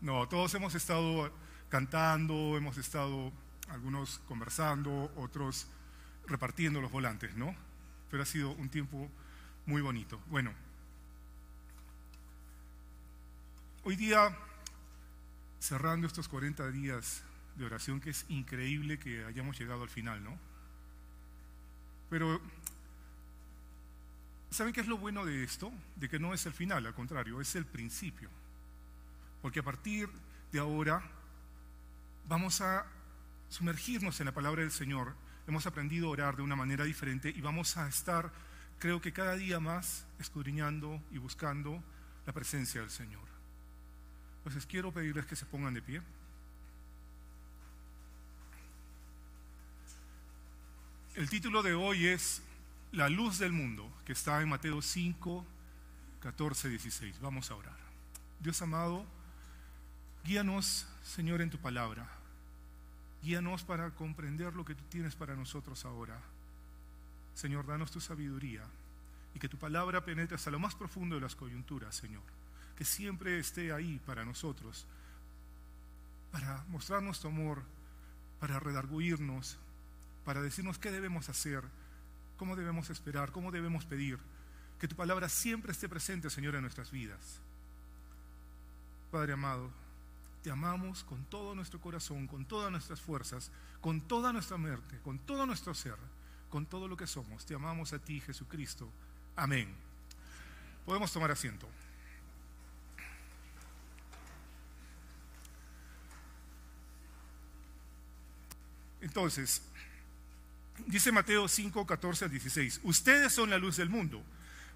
No, 0.00 0.28
todos 0.28 0.54
hemos 0.54 0.74
estado 0.74 1.32
cantando, 1.70 2.56
hemos 2.56 2.76
estado 2.76 3.32
algunos 3.68 4.18
conversando, 4.28 5.10
otros 5.16 5.66
repartiendo 6.26 6.80
los 6.80 6.92
volantes, 6.92 7.34
¿no? 7.36 7.54
Pero 8.10 8.22
ha 8.22 8.26
sido 8.26 8.50
un 8.52 8.68
tiempo 8.68 9.08
muy 9.66 9.80
bonito. 9.82 10.20
Bueno, 10.28 10.52
hoy 13.84 13.96
día, 13.96 14.36
cerrando 15.60 16.06
estos 16.06 16.28
40 16.28 16.70
días 16.70 17.22
de 17.56 17.64
oración, 17.64 18.00
que 18.00 18.10
es 18.10 18.24
increíble 18.28 18.98
que 18.98 19.24
hayamos 19.24 19.58
llegado 19.58 19.82
al 19.82 19.88
final, 19.88 20.22
¿no? 20.22 20.38
Pero, 22.10 22.40
¿saben 24.54 24.72
qué 24.72 24.80
es 24.80 24.86
lo 24.86 24.98
bueno 24.98 25.24
de 25.24 25.42
esto? 25.42 25.72
De 25.96 26.08
que 26.08 26.18
no 26.18 26.32
es 26.32 26.46
el 26.46 26.52
final, 26.52 26.86
al 26.86 26.94
contrario, 26.94 27.40
es 27.40 27.56
el 27.56 27.66
principio. 27.66 28.30
Porque 29.42 29.60
a 29.60 29.64
partir 29.64 30.08
de 30.52 30.60
ahora 30.60 31.02
vamos 32.28 32.60
a 32.60 32.86
sumergirnos 33.48 34.20
en 34.20 34.26
la 34.26 34.32
palabra 34.32 34.62
del 34.62 34.70
Señor. 34.70 35.14
Hemos 35.46 35.66
aprendido 35.66 36.06
a 36.06 36.10
orar 36.10 36.36
de 36.36 36.42
una 36.42 36.56
manera 36.56 36.84
diferente 36.84 37.30
y 37.30 37.40
vamos 37.40 37.76
a 37.76 37.88
estar, 37.88 38.32
creo 38.78 39.00
que 39.00 39.12
cada 39.12 39.34
día 39.34 39.58
más, 39.58 40.06
escudriñando 40.20 41.02
y 41.10 41.18
buscando 41.18 41.82
la 42.24 42.32
presencia 42.32 42.80
del 42.80 42.90
Señor. 42.90 43.24
Entonces 44.38 44.66
quiero 44.66 44.92
pedirles 44.92 45.26
que 45.26 45.36
se 45.36 45.46
pongan 45.46 45.74
de 45.74 45.82
pie. 45.82 46.00
El 51.16 51.28
título 51.28 51.62
de 51.62 51.74
hoy 51.74 52.06
es 52.06 52.42
La 52.94 53.08
luz 53.08 53.40
del 53.40 53.50
mundo, 53.50 53.92
que 54.04 54.12
está 54.12 54.40
en 54.40 54.48
Mateo 54.48 54.80
5, 54.80 55.44
14, 56.20 56.68
16. 56.68 57.20
Vamos 57.20 57.50
a 57.50 57.56
orar. 57.56 57.76
Dios 58.38 58.62
amado, 58.62 59.04
guíanos, 60.22 60.86
Señor, 61.02 61.42
en 61.42 61.50
tu 61.50 61.58
palabra. 61.58 62.08
Guíanos 63.20 63.64
para 63.64 63.90
comprender 63.90 64.54
lo 64.54 64.64
que 64.64 64.76
tú 64.76 64.84
tienes 64.90 65.16
para 65.16 65.34
nosotros 65.34 65.84
ahora. 65.84 66.20
Señor, 67.34 67.66
danos 67.66 67.90
tu 67.90 68.00
sabiduría 68.00 68.62
y 69.34 69.40
que 69.40 69.48
tu 69.48 69.58
palabra 69.58 70.04
penetre 70.04 70.36
hasta 70.36 70.52
lo 70.52 70.60
más 70.60 70.76
profundo 70.76 71.16
de 71.16 71.20
las 71.20 71.34
coyunturas, 71.34 71.96
Señor. 71.96 72.22
Que 72.78 72.84
siempre 72.84 73.40
esté 73.40 73.72
ahí 73.72 74.00
para 74.06 74.24
nosotros, 74.24 74.86
para 76.30 76.62
mostrarnos 76.68 77.18
tu 77.18 77.26
amor, 77.26 77.64
para 78.38 78.60
redarguirnos, 78.60 79.56
para 80.24 80.40
decirnos 80.40 80.78
qué 80.78 80.92
debemos 80.92 81.28
hacer, 81.28 81.64
cómo 82.36 82.56
debemos 82.56 82.90
esperar, 82.90 83.32
cómo 83.32 83.50
debemos 83.50 83.84
pedir. 83.84 84.18
Que 84.78 84.88
tu 84.88 84.96
palabra 84.96 85.28
siempre 85.28 85.72
esté 85.72 85.88
presente, 85.88 86.30
Señor, 86.30 86.54
en 86.54 86.62
nuestras 86.62 86.90
vidas. 86.90 87.40
Padre 89.10 89.32
amado, 89.32 89.70
te 90.42 90.50
amamos 90.50 91.04
con 91.04 91.24
todo 91.24 91.54
nuestro 91.54 91.80
corazón, 91.80 92.26
con 92.26 92.44
todas 92.44 92.70
nuestras 92.70 93.00
fuerzas, 93.00 93.50
con 93.80 94.00
toda 94.02 94.32
nuestra 94.32 94.58
mente, 94.58 94.98
con 95.02 95.18
todo 95.20 95.46
nuestro 95.46 95.72
ser, 95.74 95.96
con 96.50 96.66
todo 96.66 96.88
lo 96.88 96.96
que 96.96 97.06
somos. 97.06 97.46
Te 97.46 97.54
amamos 97.54 97.92
a 97.92 97.98
ti, 97.98 98.20
Jesucristo. 98.20 98.88
Amén. 99.36 99.74
Podemos 100.84 101.12
tomar 101.12 101.30
asiento. 101.30 101.66
Entonces, 109.00 109.62
dice 110.86 111.12
Mateo 111.12 111.48
5, 111.48 111.86
14 111.86 112.26
al 112.26 112.30
16, 112.30 112.80
ustedes 112.84 113.32
son 113.32 113.50
la 113.50 113.58
luz 113.58 113.76
del 113.76 113.90
mundo. 113.90 114.22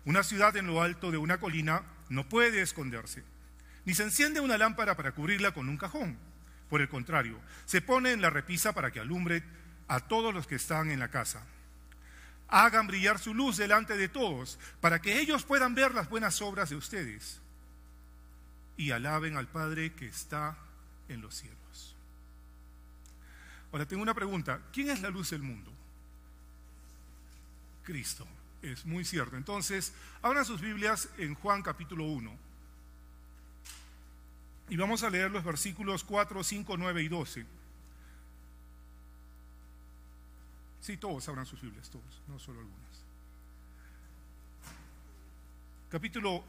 Una 0.05 0.23
ciudad 0.23 0.57
en 0.57 0.67
lo 0.67 0.83
alto 0.83 1.11
de 1.11 1.19
una 1.19 1.39
colina 1.39 1.83
no 2.09 2.29
puede 2.29 2.63
esconderse, 2.63 3.25
ni 3.85 3.95
se 3.95 4.05
enciende 4.05 4.41
una 4.41 4.59
lámpara 4.59 4.97
para 4.97 5.13
cubrirla 5.13 5.53
con 5.53 5.69
un 5.69 5.77
cajón. 5.77 6.19
Por 6.71 6.81
el 6.81 6.89
contrario, 6.89 7.39
se 7.65 7.81
pone 7.81 8.13
en 8.13 8.21
la 8.21 8.31
repisa 8.31 8.73
para 8.73 8.91
que 8.91 9.01
alumbre 9.01 9.43
a 9.89 10.01
todos 10.01 10.35
los 10.35 10.47
que 10.47 10.57
están 10.57 10.91
en 10.91 10.99
la 11.01 11.09
casa. 11.09 11.43
Hagan 12.49 12.87
brillar 12.87 13.19
su 13.19 13.35
luz 13.35 13.57
delante 13.57 13.97
de 13.97 14.09
todos, 14.09 14.59
para 14.81 15.01
que 15.01 15.19
ellos 15.19 15.45
puedan 15.45 15.75
ver 15.75 15.95
las 15.95 16.09
buenas 16.09 16.41
obras 16.41 16.71
de 16.71 16.77
ustedes 16.77 17.41
y 18.77 18.93
alaben 18.93 19.37
al 19.37 19.49
Padre 19.49 19.93
que 19.93 20.07
está 20.07 20.57
en 21.09 21.21
los 21.21 21.35
cielos. 21.35 21.97
Ahora 23.73 23.87
tengo 23.87 24.03
una 24.03 24.15
pregunta. 24.15 24.61
¿Quién 24.73 24.89
es 24.89 25.03
la 25.03 25.11
luz 25.11 25.31
del 25.31 25.43
mundo? 25.43 25.73
Cristo. 27.89 28.27
Es 28.61 28.85
muy 28.85 29.03
cierto. 29.03 29.35
Entonces, 29.39 29.95
abran 30.21 30.45
sus 30.45 30.61
Biblias 30.61 31.09
en 31.17 31.35
Juan 31.35 31.63
capítulo 31.63 32.05
1. 32.05 32.37
Y 34.69 34.77
vamos 34.77 35.03
a 35.03 35.09
leer 35.09 35.31
los 35.31 35.43
versículos 35.43 36.05
4, 36.05 36.45
5, 36.45 36.77
9 36.77 37.03
y 37.03 37.09
12. 37.09 37.47
Sí, 40.83 40.99
todos 40.99 41.27
abran 41.31 41.47
sus 41.47 41.63
Biblias, 41.63 41.89
todos, 41.89 42.05
no 42.29 42.39
solo 42.39 42.61
algunas. 42.61 43.05
Capítulo 45.91 46.45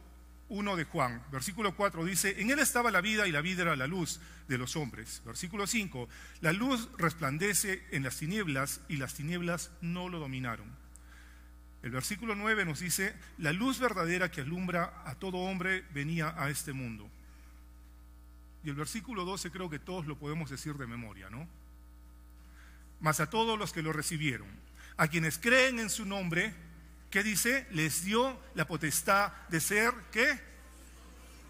1 0.50 0.76
de 0.76 0.84
Juan, 0.84 1.24
versículo 1.32 1.74
4 1.74 2.04
dice, 2.04 2.42
en 2.42 2.50
él 2.50 2.60
estaba 2.60 2.92
la 2.92 3.00
vida 3.00 3.28
y 3.28 3.32
la 3.32 3.40
vida 3.40 3.62
era 3.62 3.78
la 3.78 3.88
luz 3.88 4.20
de 4.50 4.58
los 4.58 4.76
hombres. 4.76 5.22
Versículo 5.24 5.68
5, 5.68 6.10
la 6.42 6.52
luz 6.52 6.90
resplandece 6.98 7.86
en 7.92 8.04
las 8.04 8.18
tinieblas 8.18 8.82
y 8.90 8.98
las 8.98 9.14
tinieblas 9.14 9.72
no 9.80 10.10
lo 10.10 10.20
dominaron. 10.20 10.89
El 11.82 11.91
versículo 11.91 12.36
9 12.36 12.65
nos 12.65 12.80
dice, 12.80 13.15
la 13.38 13.53
luz 13.53 13.80
verdadera 13.80 14.30
que 14.30 14.41
alumbra 14.41 15.03
a 15.05 15.15
todo 15.15 15.38
hombre 15.38 15.86
venía 15.93 16.34
a 16.38 16.49
este 16.49 16.73
mundo. 16.73 17.09
Y 18.63 18.69
el 18.69 18.75
versículo 18.75 19.23
12 19.23 19.51
creo 19.51 19.69
que 19.69 19.80
todos 19.80 20.05
lo 20.05 20.17
podemos 20.17 20.49
decir 20.49 20.75
de 20.75 20.88
memoria, 20.88 21.30
¿no? 21.30 21.47
Mas 22.99 23.21
a 23.21 23.30
todos 23.30 23.57
los 23.57 23.71
que 23.71 23.82
lo 23.82 23.93
recibieron, 23.93 24.49
a 24.97 25.07
quienes 25.07 25.38
creen 25.38 25.80
en 25.80 25.89
su 25.89 26.05
nombre, 26.05 26.53
¿qué 27.09 27.23
dice? 27.23 27.65
Les 27.71 28.03
dio 28.03 28.38
la 28.55 28.67
potestad 28.67 29.32
de 29.47 29.61
ser, 29.61 29.93
¿qué? 30.11 30.38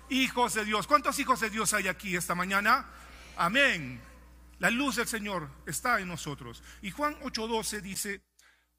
Hijos 0.10 0.54
de 0.54 0.66
Dios. 0.66 0.86
¿Cuántos 0.86 1.18
hijos 1.18 1.40
de 1.40 1.50
Dios 1.50 1.74
hay 1.74 1.88
aquí 1.88 2.16
esta 2.16 2.36
mañana? 2.36 2.86
Amén. 3.36 4.00
La 4.60 4.70
luz 4.70 4.98
del 4.98 5.08
Señor 5.08 5.50
está 5.66 6.00
en 6.00 6.08
nosotros. 6.08 6.62
Y 6.84 6.92
Juan 6.92 7.16
8:12 7.22 7.82
dice, 7.82 8.22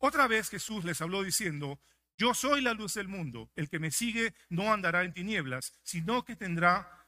otra 0.01 0.27
vez 0.27 0.51
Jesús 0.51 0.85
les 0.85 1.01
habló 1.01 1.23
diciendo, 1.23 1.79
yo 2.17 2.35
soy 2.35 2.61
la 2.61 2.75
luz 2.75 2.95
del 2.95 3.09
mundo. 3.09 3.51
El 3.55 3.69
que 3.69 3.79
me 3.79 3.91
sigue 3.91 4.35
no 4.49 4.73
andará 4.73 5.05
en 5.05 5.15
tinieblas, 5.15 5.79
sino 5.83 6.25
que 6.25 6.37
tendrá 6.37 7.07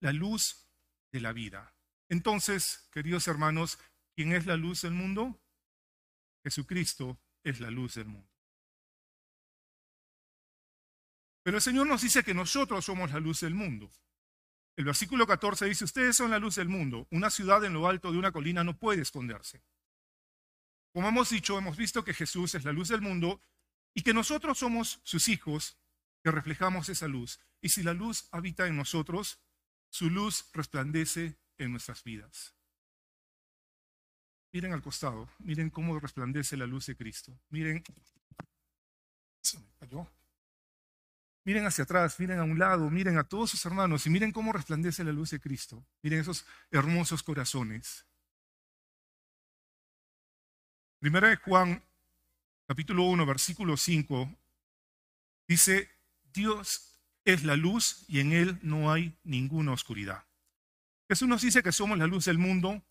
la 0.00 0.12
luz 0.12 0.68
de 1.12 1.20
la 1.20 1.32
vida. 1.32 1.74
Entonces, 2.08 2.88
queridos 2.92 3.26
hermanos, 3.28 3.78
¿quién 4.14 4.32
es 4.32 4.46
la 4.46 4.56
luz 4.56 4.82
del 4.82 4.92
mundo? 4.92 5.40
Jesucristo 6.44 7.18
es 7.42 7.60
la 7.60 7.70
luz 7.70 7.94
del 7.94 8.06
mundo. 8.06 8.28
Pero 11.44 11.58
el 11.58 11.62
Señor 11.62 11.86
nos 11.86 12.02
dice 12.02 12.24
que 12.24 12.34
nosotros 12.34 12.84
somos 12.84 13.12
la 13.12 13.20
luz 13.20 13.40
del 13.40 13.54
mundo. 13.54 13.88
El 14.76 14.84
versículo 14.84 15.26
14 15.26 15.66
dice, 15.66 15.84
ustedes 15.84 16.16
son 16.16 16.30
la 16.30 16.40
luz 16.40 16.56
del 16.56 16.68
mundo. 16.68 17.06
Una 17.10 17.30
ciudad 17.30 17.64
en 17.64 17.72
lo 17.72 17.88
alto 17.88 18.10
de 18.10 18.18
una 18.18 18.32
colina 18.32 18.64
no 18.64 18.76
puede 18.76 19.02
esconderse. 19.02 19.62
Como 20.96 21.08
hemos 21.10 21.28
dicho, 21.28 21.58
hemos 21.58 21.76
visto 21.76 22.02
que 22.02 22.14
Jesús 22.14 22.54
es 22.54 22.64
la 22.64 22.72
luz 22.72 22.88
del 22.88 23.02
mundo 23.02 23.38
y 23.92 24.00
que 24.00 24.14
nosotros 24.14 24.56
somos 24.56 24.98
sus 25.02 25.28
hijos 25.28 25.76
que 26.24 26.30
reflejamos 26.30 26.88
esa 26.88 27.06
luz. 27.06 27.38
Y 27.60 27.68
si 27.68 27.82
la 27.82 27.92
luz 27.92 28.28
habita 28.30 28.66
en 28.66 28.78
nosotros, 28.78 29.38
su 29.90 30.08
luz 30.08 30.48
resplandece 30.54 31.36
en 31.58 31.72
nuestras 31.72 32.02
vidas. 32.02 32.54
Miren 34.52 34.72
al 34.72 34.80
costado, 34.80 35.28
miren 35.40 35.68
cómo 35.68 36.00
resplandece 36.00 36.56
la 36.56 36.66
luz 36.66 36.86
de 36.86 36.96
Cristo. 36.96 37.38
Miren, 37.50 37.84
Miren 41.44 41.66
hacia 41.66 41.84
atrás, 41.84 42.18
miren 42.18 42.38
a 42.38 42.44
un 42.44 42.58
lado, 42.58 42.88
miren 42.88 43.18
a 43.18 43.24
todos 43.24 43.50
sus 43.50 43.66
hermanos 43.66 44.06
y 44.06 44.08
miren 44.08 44.32
cómo 44.32 44.50
resplandece 44.50 45.04
la 45.04 45.12
luz 45.12 45.28
de 45.28 45.40
Cristo. 45.40 45.84
Miren 46.00 46.20
esos 46.20 46.46
hermosos 46.70 47.22
corazones. 47.22 48.06
Primera 50.98 51.28
de 51.28 51.36
Juan, 51.36 51.84
capítulo 52.66 53.04
1, 53.04 53.26
versículo 53.26 53.76
5, 53.76 54.34
dice, 55.46 55.90
Dios 56.32 56.98
es 57.26 57.44
la 57.44 57.54
luz 57.54 58.06
y 58.08 58.20
en 58.20 58.32
Él 58.32 58.58
no 58.62 58.90
hay 58.90 59.14
ninguna 59.22 59.72
oscuridad. 59.72 60.24
Jesús 61.06 61.28
nos 61.28 61.42
dice 61.42 61.62
que 61.62 61.70
somos 61.70 61.98
la 61.98 62.06
luz 62.06 62.24
del 62.24 62.38
mundo 62.38 62.82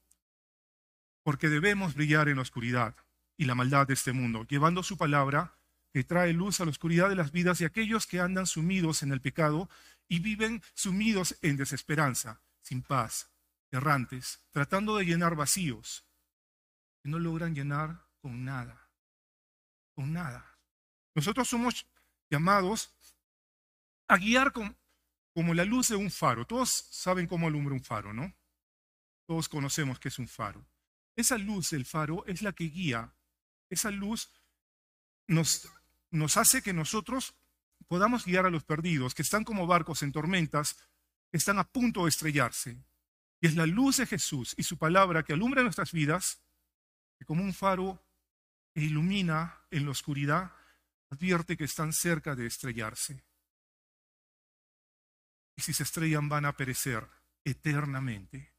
porque 1.23 1.49
debemos 1.49 1.95
brillar 1.95 2.29
en 2.29 2.35
la 2.35 2.43
oscuridad 2.43 2.95
y 3.37 3.45
la 3.45 3.55
maldad 3.55 3.87
de 3.87 3.95
este 3.95 4.13
mundo, 4.13 4.45
llevando 4.47 4.83
su 4.83 4.97
palabra 4.97 5.57
que 5.91 6.03
trae 6.03 6.31
luz 6.31 6.61
a 6.61 6.65
la 6.65 6.71
oscuridad 6.71 7.09
de 7.09 7.15
las 7.15 7.31
vidas 7.31 7.57
de 7.57 7.65
aquellos 7.65 8.05
que 8.05 8.19
andan 8.19 8.45
sumidos 8.45 9.01
en 9.01 9.13
el 9.13 9.19
pecado 9.19 9.67
y 10.07 10.19
viven 10.19 10.61
sumidos 10.75 11.37
en 11.41 11.57
desesperanza, 11.57 12.39
sin 12.61 12.83
paz, 12.83 13.31
errantes, 13.71 14.45
tratando 14.51 14.95
de 14.95 15.05
llenar 15.05 15.35
vacíos 15.35 16.04
que 17.05 17.11
no 17.11 17.19
logran 17.19 17.53
llenar 17.53 18.03
con 18.19 18.43
nada, 18.43 18.89
con 19.93 20.11
nada. 20.11 20.57
Nosotros 21.13 21.47
somos 21.47 21.85
llamados 22.31 22.97
a 24.07 24.17
guiar 24.17 24.51
como 24.51 25.53
la 25.53 25.65
luz 25.65 25.89
de 25.89 25.97
un 25.97 26.09
faro. 26.09 26.47
Todos 26.47 26.71
saben 26.71 27.27
cómo 27.27 27.45
alumbra 27.45 27.75
un 27.75 27.83
faro, 27.83 28.11
¿no? 28.11 28.33
Todos 29.27 29.47
conocemos 29.47 29.99
que 29.99 30.07
es 30.07 30.17
un 30.17 30.27
faro. 30.27 30.65
Esa 31.15 31.37
luz 31.37 31.69
del 31.69 31.85
faro 31.85 32.25
es 32.25 32.41
la 32.41 32.53
que 32.53 32.63
guía. 32.63 33.13
Esa 33.69 33.91
luz 33.91 34.31
nos 35.27 35.69
nos 36.09 36.37
hace 36.37 36.63
que 36.63 36.73
nosotros 36.73 37.35
podamos 37.87 38.25
guiar 38.25 38.47
a 38.47 38.49
los 38.49 38.63
perdidos, 38.63 39.13
que 39.13 39.21
están 39.21 39.43
como 39.43 39.67
barcos 39.67 40.01
en 40.01 40.11
tormentas, 40.11 40.75
que 41.29 41.37
están 41.37 41.59
a 41.59 41.65
punto 41.65 42.05
de 42.05 42.09
estrellarse. 42.09 42.83
Y 43.41 43.45
es 43.45 43.55
la 43.55 43.67
luz 43.67 43.97
de 43.97 44.07
Jesús 44.07 44.55
y 44.57 44.63
su 44.63 44.79
palabra 44.79 45.21
que 45.21 45.33
alumbra 45.33 45.61
nuestras 45.61 45.91
vidas, 45.91 46.41
como 47.25 47.43
un 47.43 47.53
faro 47.53 48.01
e 48.73 48.83
ilumina 48.83 49.61
en 49.71 49.85
la 49.85 49.91
oscuridad, 49.91 50.51
advierte 51.09 51.57
que 51.57 51.63
están 51.63 51.93
cerca 51.93 52.35
de 52.35 52.45
estrellarse. 52.45 53.23
Y 55.57 55.61
si 55.61 55.73
se 55.73 55.83
estrellan 55.83 56.29
van 56.29 56.45
a 56.45 56.53
perecer 56.53 57.07
eternamente. 57.43 58.53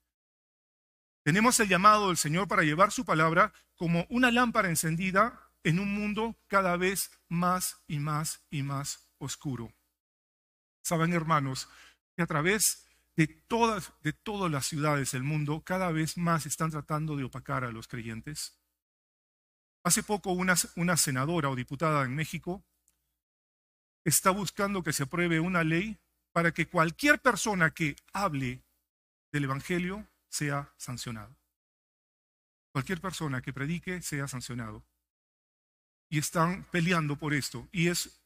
Tenemos 1.23 1.59
el 1.61 1.69
llamado 1.69 2.09
del 2.09 2.17
Señor 2.17 2.47
para 2.47 2.63
llevar 2.63 2.93
su 2.93 3.05
palabra 3.05 3.53
como 3.75 4.07
una 4.09 4.31
lámpara 4.31 4.69
encendida 4.69 5.51
en 5.65 5.81
un 5.81 5.93
mundo 5.93 6.39
cada 6.47 6.77
vez 6.77 7.11
más 7.29 7.83
y 7.89 7.99
más 7.99 8.47
y 8.49 8.63
más 8.63 9.11
oscuro. 9.19 9.75
Saben, 10.83 11.13
hermanos, 11.13 11.69
que 12.15 12.23
a 12.23 12.27
través 12.27 12.86
de 13.17 13.27
todas, 13.27 13.93
de 14.03 14.13
todas 14.13 14.51
las 14.53 14.67
ciudades 14.67 15.13
del 15.13 15.23
mundo, 15.23 15.63
cada 15.65 15.91
vez 15.91 16.19
más 16.19 16.45
están 16.45 16.71
tratando 16.71 17.17
de 17.17 17.25
opacar 17.25 17.65
a 17.65 17.73
los 17.73 17.89
creyentes. 17.89 18.61
Hace 19.83 20.03
poco 20.03 20.33
una, 20.33 20.55
una 20.77 20.97
senadora 20.97 21.49
o 21.49 21.57
diputada 21.57 22.05
en 22.05 22.15
México 22.15 22.65
está 24.05 24.31
buscando 24.31 24.83
que 24.83 24.93
se 24.93 25.05
apruebe 25.05 25.41
una 25.41 25.65
ley 25.65 25.99
para 26.33 26.53
que 26.53 26.69
cualquier 26.69 27.19
persona 27.21 27.71
que 27.71 27.97
hable 28.13 28.63
del 29.33 29.45
Evangelio 29.45 30.07
sea 30.29 30.75
sancionado. 30.77 31.35
Cualquier 32.73 33.01
persona 33.01 33.41
que 33.41 33.55
predique 33.55 34.03
sea 34.03 34.29
sancionado. 34.29 34.85
y 36.09 36.19
están 36.19 36.65
peleando 36.71 37.17
por 37.17 37.35
esto. 37.35 37.69
Y 37.73 37.89
es 37.89 38.23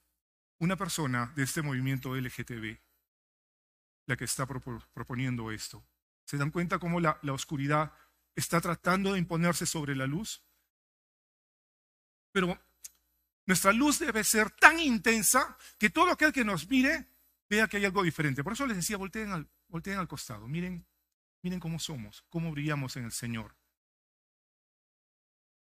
una 0.59 0.77
persona 0.77 1.33
de 1.35 1.45
este 1.45 1.63
movimiento 1.63 2.15
LGTB 2.15 2.79
la 4.11 4.17
que 4.17 4.25
está 4.25 4.47
propo- 4.47 4.85
proponiendo 4.93 5.51
esto. 5.51 5.83
¿Se 6.25 6.37
dan 6.37 6.51
cuenta 6.51 6.79
cómo 6.79 7.01
la, 7.01 7.19
la 7.23 7.33
oscuridad 7.33 7.93
está 8.37 8.61
tratando 8.61 9.13
de 9.13 9.19
imponerse 9.19 9.67
sobre 9.67 9.97
la 9.97 10.07
luz? 10.07 10.43
Pero 12.33 12.61
nuestra 13.47 13.73
luz 13.73 13.99
debe 13.99 14.23
ser 14.23 14.51
tan 14.51 14.79
intensa 14.79 15.57
que 15.79 15.91
todo 15.91 16.13
aquel 16.13 16.33
que 16.33 16.45
nos 16.45 16.69
mire 16.69 17.09
vea 17.49 17.67
que 17.67 17.79
hay 17.79 17.85
algo 17.85 18.03
diferente. 18.03 18.45
Por 18.45 18.53
eso 18.53 18.67
les 18.67 18.77
decía, 18.77 18.97
volteen 18.97 19.33
al, 19.33 19.49
volteen 19.69 19.99
al 19.99 20.07
costado, 20.07 20.47
miren, 20.47 20.87
miren 21.43 21.59
cómo 21.59 21.79
somos, 21.79 22.23
cómo 22.29 22.53
brillamos 22.53 22.97
en 22.97 23.05
el 23.05 23.13
Señor. 23.13 23.57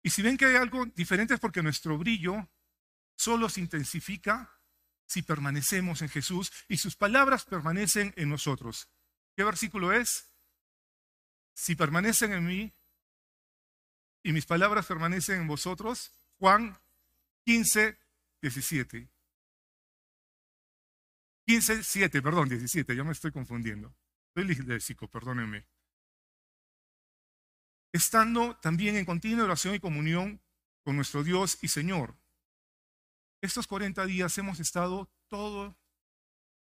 Y 0.02 0.10
si 0.10 0.22
ven 0.22 0.36
que 0.36 0.46
hay 0.46 0.56
algo 0.56 0.86
diferente 0.86 1.34
es 1.34 1.40
porque 1.40 1.62
nuestro 1.62 1.98
brillo 1.98 2.48
solo 3.16 3.48
se 3.48 3.60
intensifica 3.60 4.59
si 5.10 5.22
permanecemos 5.22 6.02
en 6.02 6.08
Jesús 6.08 6.52
y 6.68 6.76
sus 6.76 6.94
palabras 6.94 7.44
permanecen 7.44 8.14
en 8.16 8.28
nosotros. 8.28 8.88
¿Qué 9.34 9.42
versículo 9.42 9.92
es? 9.92 10.28
Si 11.52 11.74
permanecen 11.74 12.32
en 12.32 12.46
mí 12.46 12.72
y 14.22 14.32
mis 14.32 14.46
palabras 14.46 14.86
permanecen 14.86 15.40
en 15.40 15.48
vosotros. 15.48 16.12
Juan 16.38 16.78
15, 17.44 17.98
17. 18.40 19.08
15, 21.44 21.82
7, 21.82 22.22
perdón, 22.22 22.48
17, 22.48 22.94
ya 22.94 23.02
me 23.02 23.10
estoy 23.10 23.32
confundiendo. 23.32 23.92
Soy 24.32 24.46
disléxico, 24.46 25.08
perdónenme. 25.08 25.66
Estando 27.92 28.54
también 28.58 28.94
en 28.94 29.04
continua 29.04 29.42
oración 29.44 29.74
y 29.74 29.80
comunión 29.80 30.40
con 30.84 30.94
nuestro 30.94 31.24
Dios 31.24 31.58
y 31.62 31.66
Señor. 31.66 32.19
Estos 33.42 33.66
40 33.66 34.04
días 34.04 34.36
hemos 34.36 34.60
estado 34.60 35.08
todos 35.28 35.74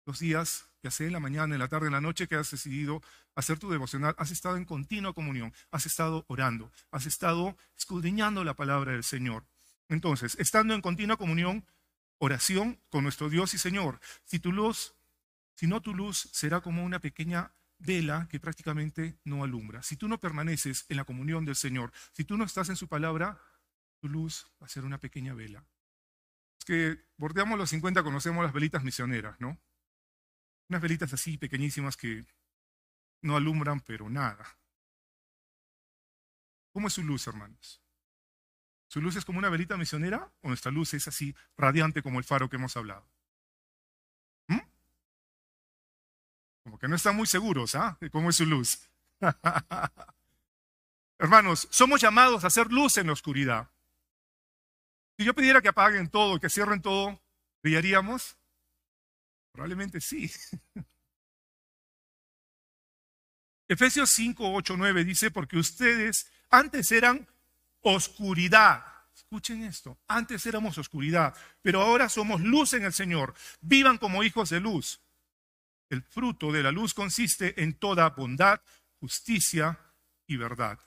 los 0.04 0.18
días, 0.18 0.66
ya 0.82 0.90
sea 0.90 1.06
en 1.06 1.14
la 1.14 1.20
mañana, 1.20 1.54
en 1.54 1.58
la 1.58 1.68
tarde, 1.68 1.86
en 1.86 1.94
la 1.94 2.02
noche 2.02 2.28
que 2.28 2.34
has 2.34 2.50
decidido 2.50 3.02
hacer 3.34 3.58
tu 3.58 3.70
devocional, 3.70 4.14
has 4.18 4.30
estado 4.30 4.58
en 4.58 4.66
continua 4.66 5.14
comunión, 5.14 5.54
has 5.70 5.86
estado 5.86 6.26
orando, 6.28 6.70
has 6.90 7.06
estado 7.06 7.56
escudriñando 7.78 8.44
la 8.44 8.54
palabra 8.54 8.92
del 8.92 9.04
Señor. 9.04 9.46
Entonces, 9.88 10.36
estando 10.38 10.74
en 10.74 10.82
continua 10.82 11.16
comunión, 11.16 11.66
oración 12.18 12.78
con 12.90 13.04
nuestro 13.04 13.30
Dios 13.30 13.54
y 13.54 13.58
Señor, 13.58 13.98
si 14.24 14.38
tu 14.38 14.52
luz, 14.52 14.94
si 15.54 15.66
no 15.66 15.80
tu 15.80 15.94
luz 15.94 16.28
será 16.32 16.60
como 16.60 16.84
una 16.84 17.00
pequeña 17.00 17.52
vela 17.78 18.28
que 18.30 18.38
prácticamente 18.38 19.18
no 19.24 19.44
alumbra. 19.44 19.82
Si 19.82 19.96
tú 19.96 20.08
no 20.08 20.20
permaneces 20.20 20.84
en 20.90 20.98
la 20.98 21.04
comunión 21.04 21.46
del 21.46 21.56
Señor, 21.56 21.90
si 22.12 22.24
tú 22.24 22.36
no 22.36 22.44
estás 22.44 22.68
en 22.68 22.76
su 22.76 22.86
palabra, 22.86 23.40
tu 23.98 24.08
luz 24.08 24.46
va 24.60 24.66
a 24.66 24.70
ser 24.70 24.84
una 24.84 24.98
pequeña 24.98 25.32
vela. 25.32 25.64
Que 26.66 27.02
bordeamos 27.16 27.58
los 27.58 27.70
50, 27.70 28.02
conocemos 28.02 28.44
las 28.44 28.52
velitas 28.52 28.84
misioneras, 28.84 29.40
¿no? 29.40 29.58
Unas 30.68 30.82
velitas 30.82 31.12
así 31.14 31.38
pequeñísimas 31.38 31.96
que 31.96 32.26
no 33.22 33.36
alumbran, 33.36 33.80
pero 33.80 34.10
nada. 34.10 34.58
¿Cómo 36.72 36.88
es 36.88 36.92
su 36.92 37.02
luz, 37.02 37.26
hermanos? 37.26 37.80
¿Su 38.88 39.00
luz 39.00 39.16
es 39.16 39.24
como 39.24 39.38
una 39.38 39.48
velita 39.48 39.76
misionera 39.76 40.32
o 40.42 40.48
nuestra 40.48 40.70
luz 40.70 40.92
es 40.94 41.08
así 41.08 41.34
radiante 41.56 42.02
como 42.02 42.18
el 42.18 42.24
faro 42.24 42.50
que 42.50 42.56
hemos 42.56 42.76
hablado? 42.76 43.08
¿Mm? 44.48 44.60
Como 46.64 46.78
que 46.78 46.88
no 46.88 46.96
están 46.96 47.16
muy 47.16 47.26
seguros, 47.26 47.74
¿ah? 47.76 47.96
De 48.00 48.10
cómo 48.10 48.30
es 48.30 48.36
su 48.36 48.44
luz. 48.44 48.90
Hermanos, 51.18 51.66
somos 51.70 52.00
llamados 52.00 52.44
a 52.44 52.48
hacer 52.48 52.70
luz 52.72 52.98
en 52.98 53.06
la 53.06 53.14
oscuridad. 53.14 53.70
Si 55.18 55.24
yo 55.24 55.34
pidiera 55.34 55.62
que 55.62 55.68
apaguen 55.68 56.08
todo, 56.08 56.38
que 56.38 56.50
cierren 56.50 56.82
todo, 56.82 57.20
¿brillaríamos? 57.62 58.36
Probablemente 59.52 60.00
sí. 60.00 60.30
Efesios 63.68 64.10
5, 64.10 64.52
8, 64.52 64.76
9 64.76 65.04
dice, 65.04 65.30
porque 65.30 65.56
ustedes 65.56 66.30
antes 66.50 66.92
eran 66.92 67.26
oscuridad. 67.80 68.84
Escuchen 69.14 69.64
esto, 69.64 69.98
antes 70.06 70.44
éramos 70.44 70.76
oscuridad, 70.76 71.34
pero 71.62 71.80
ahora 71.80 72.08
somos 72.08 72.42
luz 72.42 72.74
en 72.74 72.84
el 72.84 72.92
Señor. 72.92 73.34
Vivan 73.60 73.98
como 73.98 74.22
hijos 74.22 74.50
de 74.50 74.60
luz. 74.60 75.00
El 75.88 76.02
fruto 76.02 76.52
de 76.52 76.62
la 76.62 76.70
luz 76.70 76.92
consiste 76.92 77.62
en 77.62 77.74
toda 77.74 78.10
bondad, 78.10 78.60
justicia 79.00 79.78
y 80.26 80.36
verdad. 80.36 80.78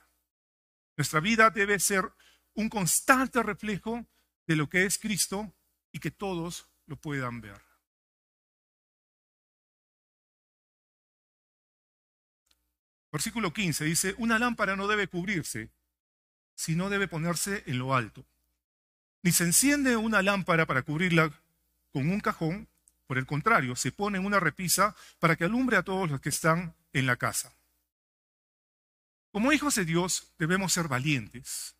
Nuestra 0.95 1.19
vida 1.19 1.49
debe 1.49 1.79
ser 1.79 2.13
un 2.53 2.69
constante 2.69 3.41
reflejo 3.41 4.05
de 4.49 4.55
lo 4.55 4.67
que 4.67 4.83
es 4.85 4.97
Cristo 4.97 5.53
y 5.91 5.99
que 5.99 6.09
todos 6.09 6.65
lo 6.87 6.95
puedan 6.95 7.39
ver. 7.39 7.61
Versículo 13.11 13.53
15 13.53 13.85
dice, 13.85 14.15
una 14.17 14.39
lámpara 14.39 14.75
no 14.75 14.87
debe 14.87 15.07
cubrirse, 15.07 15.69
sino 16.55 16.89
debe 16.89 17.07
ponerse 17.07 17.63
en 17.67 17.77
lo 17.77 17.93
alto. 17.93 18.25
Ni 19.21 19.31
se 19.31 19.43
enciende 19.43 19.95
una 19.95 20.23
lámpara 20.23 20.65
para 20.65 20.81
cubrirla 20.81 21.31
con 21.91 22.09
un 22.09 22.19
cajón, 22.19 22.67
por 23.05 23.19
el 23.19 23.27
contrario, 23.27 23.75
se 23.75 23.91
pone 23.91 24.17
en 24.17 24.25
una 24.25 24.39
repisa 24.39 24.95
para 25.19 25.35
que 25.35 25.43
alumbre 25.43 25.77
a 25.77 25.83
todos 25.83 26.09
los 26.09 26.21
que 26.21 26.29
están 26.29 26.75
en 26.93 27.05
la 27.05 27.17
casa. 27.17 27.53
Como 29.31 29.53
hijos 29.53 29.75
de 29.75 29.85
Dios 29.85 30.33
debemos 30.39 30.73
ser 30.73 30.87
valientes. 30.87 31.75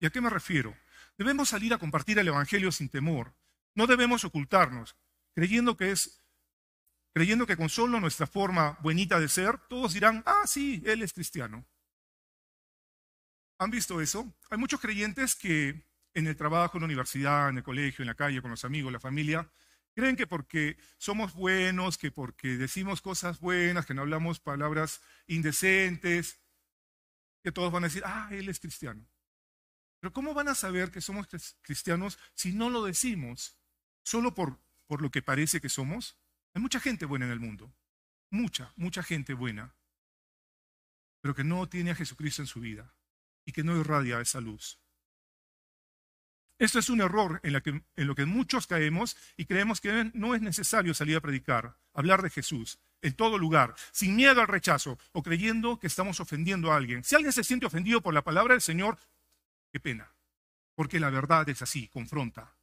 ¿Y 0.00 0.06
a 0.06 0.10
qué 0.10 0.20
me 0.20 0.30
refiero? 0.30 0.76
Debemos 1.18 1.48
salir 1.48 1.72
a 1.72 1.78
compartir 1.78 2.18
el 2.18 2.28
Evangelio 2.28 2.70
sin 2.72 2.88
temor. 2.88 3.34
No 3.74 3.86
debemos 3.86 4.24
ocultarnos, 4.24 4.96
creyendo 5.34 5.76
que 5.76 5.90
es 5.90 6.22
creyendo 7.16 7.46
que 7.46 7.56
con 7.56 7.70
solo 7.70 7.98
nuestra 7.98 8.26
forma 8.26 8.78
buenita 8.82 9.18
de 9.18 9.30
ser, 9.30 9.56
todos 9.68 9.94
dirán, 9.94 10.22
ah, 10.26 10.42
sí, 10.46 10.82
él 10.84 11.00
es 11.00 11.14
cristiano. 11.14 11.64
¿Han 13.58 13.70
visto 13.70 14.02
eso? 14.02 14.34
Hay 14.50 14.58
muchos 14.58 14.78
creyentes 14.80 15.34
que 15.34 15.82
en 16.12 16.26
el 16.26 16.36
trabajo, 16.36 16.76
en 16.76 16.82
la 16.82 16.86
universidad, 16.86 17.48
en 17.48 17.56
el 17.56 17.62
colegio, 17.62 18.02
en 18.02 18.08
la 18.08 18.14
calle, 18.14 18.42
con 18.42 18.50
los 18.50 18.66
amigos, 18.66 18.92
la 18.92 19.00
familia, 19.00 19.50
creen 19.94 20.14
que 20.14 20.26
porque 20.26 20.76
somos 20.98 21.32
buenos, 21.32 21.96
que 21.96 22.10
porque 22.10 22.58
decimos 22.58 23.00
cosas 23.00 23.40
buenas, 23.40 23.86
que 23.86 23.94
no 23.94 24.02
hablamos 24.02 24.38
palabras 24.38 25.00
indecentes, 25.26 26.38
que 27.42 27.50
todos 27.50 27.72
van 27.72 27.84
a 27.84 27.86
decir, 27.86 28.02
ah, 28.04 28.28
él 28.30 28.50
es 28.50 28.60
cristiano. 28.60 29.06
Pero 30.00 30.12
¿cómo 30.12 30.34
van 30.34 30.48
a 30.48 30.54
saber 30.54 30.90
que 30.90 31.00
somos 31.00 31.26
cristianos 31.62 32.18
si 32.34 32.52
no 32.52 32.70
lo 32.70 32.84
decimos 32.84 33.56
solo 34.02 34.34
por, 34.34 34.58
por 34.86 35.02
lo 35.02 35.10
que 35.10 35.22
parece 35.22 35.60
que 35.60 35.68
somos? 35.68 36.16
Hay 36.54 36.62
mucha 36.62 36.80
gente 36.80 37.06
buena 37.06 37.26
en 37.26 37.32
el 37.32 37.40
mundo, 37.40 37.74
mucha, 38.30 38.72
mucha 38.76 39.02
gente 39.02 39.34
buena, 39.34 39.74
pero 41.20 41.34
que 41.34 41.44
no 41.44 41.68
tiene 41.68 41.90
a 41.90 41.94
Jesucristo 41.94 42.42
en 42.42 42.46
su 42.46 42.60
vida 42.60 42.94
y 43.44 43.52
que 43.52 43.64
no 43.64 43.76
irradia 43.78 44.20
esa 44.20 44.40
luz. 44.40 44.78
Esto 46.58 46.78
es 46.78 46.88
un 46.88 47.02
error 47.02 47.40
en, 47.42 47.52
la 47.52 47.60
que, 47.60 47.70
en 47.70 48.06
lo 48.06 48.14
que 48.14 48.24
muchos 48.24 48.66
caemos 48.66 49.16
y 49.36 49.44
creemos 49.44 49.80
que 49.80 50.10
no 50.14 50.34
es 50.34 50.40
necesario 50.40 50.94
salir 50.94 51.16
a 51.16 51.20
predicar, 51.20 51.76
hablar 51.92 52.22
de 52.22 52.30
Jesús 52.30 52.78
en 53.02 53.12
todo 53.12 53.38
lugar, 53.38 53.74
sin 53.92 54.16
miedo 54.16 54.40
al 54.40 54.48
rechazo 54.48 54.98
o 55.12 55.22
creyendo 55.22 55.78
que 55.78 55.86
estamos 55.86 56.18
ofendiendo 56.18 56.72
a 56.72 56.76
alguien. 56.76 57.04
Si 57.04 57.14
alguien 57.14 57.32
se 57.32 57.44
siente 57.44 57.66
ofendido 57.66 58.00
por 58.00 58.14
la 58.14 58.24
palabra 58.24 58.54
del 58.54 58.62
Señor, 58.62 58.98
qué 59.76 59.80
pena, 59.80 60.10
porque 60.74 60.98
la 60.98 61.10
verdad 61.10 61.46
es 61.50 61.60
así, 61.60 61.88
confronta. 61.88 62.56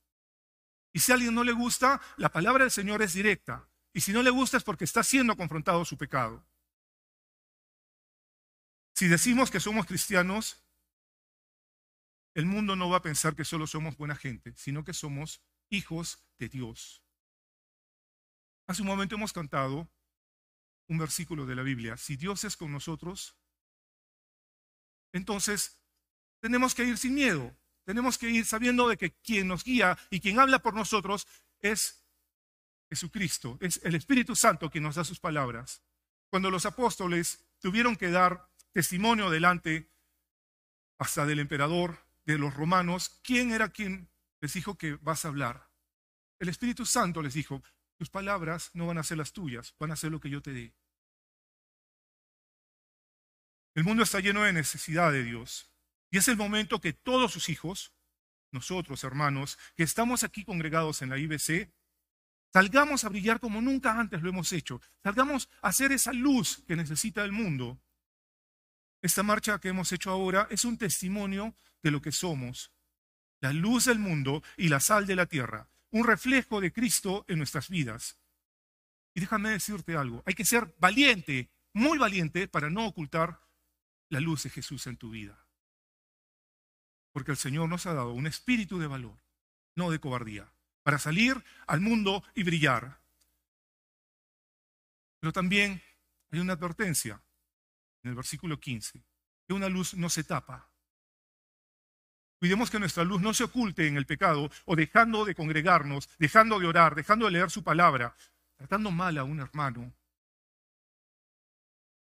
Y 0.91 0.99
si 0.99 1.11
a 1.11 1.16
alguien 1.16 1.36
no 1.36 1.43
le 1.43 1.51
gusta, 1.51 2.01
la 2.18 2.30
palabra 2.30 2.64
del 2.64 2.72
Señor 2.72 3.03
es 3.03 3.14
directa. 3.14 3.70
Y 3.93 4.01
si 4.01 4.14
no 4.14 4.24
le 4.24 4.32
gusta 4.32 4.57
es 4.57 4.64
porque 4.64 4.86
está 4.86 5.03
siendo 5.03 5.38
confrontado 5.38 5.86
su 5.86 5.95
pecado. 5.95 6.43
Si 8.95 9.07
decimos 9.07 9.51
que 9.51 9.59
somos 9.59 9.86
cristianos, 9.86 10.64
el 12.34 12.47
mundo 12.47 12.76
no 12.76 12.89
va 12.89 12.97
a 12.97 13.03
pensar 13.03 13.36
que 13.36 13.45
solo 13.45 13.68
somos 13.68 13.95
buena 13.95 14.16
gente, 14.16 14.55
sino 14.57 14.84
que 14.84 14.93
somos 14.93 15.43
hijos 15.70 16.26
de 16.39 16.49
Dios. 16.49 17.03
Hace 18.66 18.82
un 18.82 18.88
momento 18.88 19.14
hemos 19.14 19.34
cantado 19.34 19.88
un 20.88 20.97
versículo 20.97 21.45
de 21.45 21.53
la 21.53 21.61
Biblia. 21.61 21.95
Si 21.95 22.18
Dios 22.18 22.43
es 22.43 22.57
con 22.57 22.72
nosotros, 22.72 23.38
entonces 25.11 25.83
tenemos 26.44 26.76
que 26.76 26.84
ir 26.84 26.98
sin 26.98 27.16
miedo. 27.16 27.56
Tenemos 27.86 28.18
que 28.18 28.30
ir 28.30 28.46
sabiendo 28.46 28.89
de 28.89 28.98
que 28.98 29.14
quien 29.14 29.48
nos 29.48 29.64
guía 29.64 29.98
y 30.10 30.20
quien 30.20 30.39
habla 30.41 30.60
por 30.60 30.74
nosotros 30.74 31.26
es 31.62 32.04
Jesucristo, 32.89 33.58
es 33.62 33.80
el 33.84 33.96
Espíritu 33.96 34.36
Santo 34.36 34.70
quien 34.70 34.84
nos 34.84 34.96
da 34.96 35.06
sus 35.06 35.22
palabras. 35.22 35.82
Cuando 36.30 36.52
los 36.52 36.66
apóstoles 36.66 37.46
tuvieron 37.60 37.96
que 37.96 38.12
dar 38.12 38.50
testimonio 38.74 39.30
delante 39.30 39.89
hasta 41.00 41.26
del 41.26 41.39
emperador, 41.39 42.06
de 42.26 42.38
los 42.38 42.54
romanos, 42.54 43.22
¿quién 43.24 43.52
era 43.54 43.70
quien 43.70 44.10
les 44.41 44.52
dijo 44.52 44.78
que 44.78 44.96
vas 44.96 45.24
a 45.24 45.30
hablar? 45.30 45.70
El 46.39 46.50
Espíritu 46.50 46.86
Santo 46.86 47.22
les 47.22 47.36
dijo, 47.36 47.64
tus 47.96 48.10
palabras 48.10 48.70
no 48.74 48.86
van 48.86 48.98
a 48.98 49.04
ser 49.04 49.18
las 49.18 49.32
tuyas, 49.32 49.76
van 49.80 49.91
a 49.91 49.96
ser 49.96 50.12
lo 50.12 50.20
que 50.20 50.30
yo 50.30 50.41
te 50.41 50.52
dé. 50.52 50.76
El 53.76 53.86
mundo 53.86 54.04
está 54.04 54.20
lleno 54.20 54.44
de 54.44 54.52
necesidad 54.52 55.14
de 55.14 55.24
Dios 55.24 55.73
y 56.14 56.18
es 56.20 56.28
el 56.28 56.38
momento 56.38 56.80
que 56.80 56.93
todos 56.93 57.32
sus 57.32 57.49
hijos 57.49 57.91
nosotros, 58.51 59.03
hermanos, 59.03 59.57
que 59.76 59.82
estamos 59.82 60.24
aquí 60.24 60.45
congregados 60.45 61.01
en 61.01 61.09
la 61.09 61.18
IBC, 61.18 61.74
salgamos 62.51 63.03
a 63.03 63.09
brillar 63.09 63.39
como 63.39 63.61
nunca 63.61 63.99
antes 63.99 64.22
lo 64.22 64.30
hemos 64.30 64.53
hecho. 64.53 64.80
Salgamos 65.01 65.49
a 65.64 65.70
hacer 65.70 65.91
esa 65.91 66.14
luz 66.14 66.64
que 66.68 66.76
necesita 66.76 67.26
el 67.26 67.32
mundo. 67.32 67.82
Esta 69.01 69.24
marcha 69.24 69.57
que 69.57 69.70
hemos 69.70 69.91
hecho 69.91 70.11
ahora 70.11 70.47
es 70.51 70.66
un 70.66 70.78
testimonio 70.78 71.55
de 71.82 71.89
lo 71.89 71.99
que 71.99 72.11
somos, 72.11 72.72
la 73.41 73.51
luz 73.51 73.86
del 73.86 73.97
mundo 73.97 74.43
y 74.55 74.70
la 74.70 74.82
sal 74.82 75.07
de 75.07 75.16
la 75.16 75.26
tierra, 75.26 75.68
un 75.89 76.05
reflejo 76.05 76.61
de 76.61 76.72
Cristo 76.72 77.26
en 77.28 77.39
nuestras 77.39 77.70
vidas. 77.70 78.20
Y 79.16 79.22
déjame 79.22 79.49
decirte 79.49 79.95
algo, 79.95 80.22
hay 80.28 80.36
que 80.36 80.45
ser 80.45 80.76
valiente, 80.78 81.49
muy 81.74 81.97
valiente, 81.97 82.47
para 82.47 82.70
no 82.70 82.86
ocultar 82.86 83.41
la 84.09 84.20
luz 84.20 84.43
de 84.43 84.51
Jesús 84.51 84.86
en 84.86 84.97
tu 84.97 85.09
vida. 85.09 85.43
Porque 87.14 87.32
el 87.32 87.38
Señor 87.38 87.70
nos 87.70 87.86
ha 87.86 87.93
dado 87.93 88.11
un 88.11 88.28
espíritu 88.28 88.80
de 88.80 88.88
valor, 88.88 89.18
no 89.76 89.89
de 89.89 89.99
cobardía, 89.99 90.51
para 90.84 90.99
salir 90.99 91.41
al 91.68 91.80
mundo 91.80 92.24
y 92.36 92.43
brillar. 92.43 92.99
Pero 95.22 95.32
también 95.32 95.82
hay 96.32 96.39
una 96.39 96.53
advertencia 96.53 97.22
en 98.03 98.09
el 98.09 98.16
versículo 98.16 98.59
15, 98.59 99.01
que 99.47 99.53
una 99.53 99.70
luz 99.70 99.93
no 99.93 100.09
se 100.09 100.26
tapa. 100.26 100.70
Cuidemos 102.39 102.70
que 102.70 102.80
nuestra 102.80 103.05
luz 103.05 103.22
no 103.22 103.34
se 103.34 103.45
oculte 103.45 103.88
en 103.88 103.95
el 103.95 104.05
pecado 104.05 104.51
o 104.66 104.76
dejando 104.76 105.24
de 105.24 105.34
congregarnos, 105.34 106.09
dejando 106.20 106.59
de 106.59 106.68
orar, 106.68 106.93
dejando 106.93 107.26
de 107.26 107.32
leer 107.32 107.49
su 107.49 107.64
palabra, 107.64 108.14
tratando 108.57 108.91
mal 108.91 109.18
a 109.18 109.24
un 109.24 109.39
hermano 109.39 109.93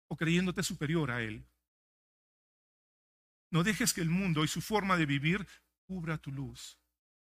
o 0.08 0.16
creyéndote 0.16 0.62
superior 0.62 1.10
a 1.10 1.22
él. 1.22 1.44
No 3.50 3.62
dejes 3.62 3.92
que 3.94 4.00
el 4.00 4.10
mundo 4.10 4.44
y 4.44 4.48
su 4.48 4.60
forma 4.60 4.96
de 4.96 5.06
vivir 5.06 5.46
cubra 5.86 6.18
tu 6.18 6.30
luz. 6.30 6.78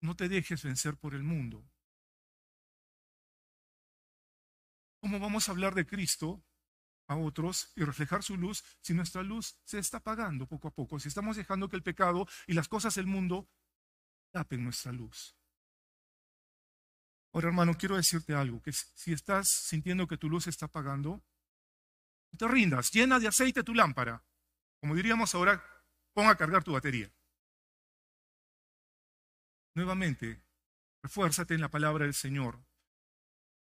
No 0.02 0.16
te 0.16 0.30
dejes 0.30 0.64
vencer 0.64 0.98
por 0.98 1.14
el 1.14 1.24
mundo. 1.24 1.70
¿Cómo 5.00 5.20
vamos 5.20 5.48
a 5.48 5.52
hablar 5.52 5.76
de 5.76 5.86
Cristo 5.86 6.44
a 7.08 7.16
otros 7.16 7.72
y 7.76 7.84
reflejar 7.84 8.24
su 8.24 8.38
luz 8.38 8.64
si 8.82 8.94
nuestra 8.94 9.22
luz 9.22 9.60
se 9.64 9.78
está 9.78 9.98
apagando 9.98 10.48
poco 10.48 10.70
a 10.70 10.72
poco? 10.72 11.00
Si 11.00 11.10
estamos 11.10 11.38
dejando 11.38 11.70
que 11.70 11.76
el 11.76 11.84
pecado 11.84 12.28
y 12.48 12.54
las 12.54 12.68
cosas 12.68 12.96
del 12.96 13.06
mundo 13.06 13.48
tapen 14.32 14.64
nuestra 14.64 14.92
luz. 14.92 15.38
Ahora, 17.34 17.50
hermano, 17.50 17.74
quiero 17.78 17.98
decirte 17.98 18.34
algo, 18.34 18.62
que 18.62 18.72
si 18.72 19.12
estás 19.12 19.50
sintiendo 19.50 20.08
que 20.08 20.18
tu 20.18 20.30
luz 20.30 20.46
se 20.46 20.50
está 20.50 20.68
apagando, 20.68 21.22
no 22.32 22.38
te 22.38 22.48
rindas, 22.48 22.92
llena 22.92 23.20
de 23.20 23.28
aceite 23.28 23.62
tu 23.62 23.74
lámpara. 23.74 24.24
Como 24.80 24.96
diríamos 24.96 25.36
ahora, 25.36 25.64
pon 26.16 26.28
a 26.28 26.38
cargar 26.38 26.64
tu 26.64 26.72
batería. 26.72 27.12
Nuevamente, 29.76 30.42
refuérzate 31.04 31.54
en 31.54 31.62
la 31.62 31.70
palabra 31.70 32.06
del 32.06 32.14
Señor. 32.14 32.64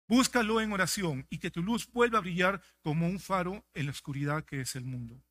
Búscalo 0.07 0.59
en 0.59 0.73
oración 0.73 1.27
y 1.29 1.37
que 1.37 1.51
tu 1.51 1.61
luz 1.61 1.89
vuelva 1.91 2.17
a 2.17 2.21
brillar 2.21 2.61
como 2.81 3.05
un 3.07 3.19
faro 3.19 3.63
en 3.75 3.85
la 3.85 3.91
oscuridad 3.91 4.43
que 4.43 4.61
es 4.61 4.75
el 4.75 4.83
mundo. 4.83 5.23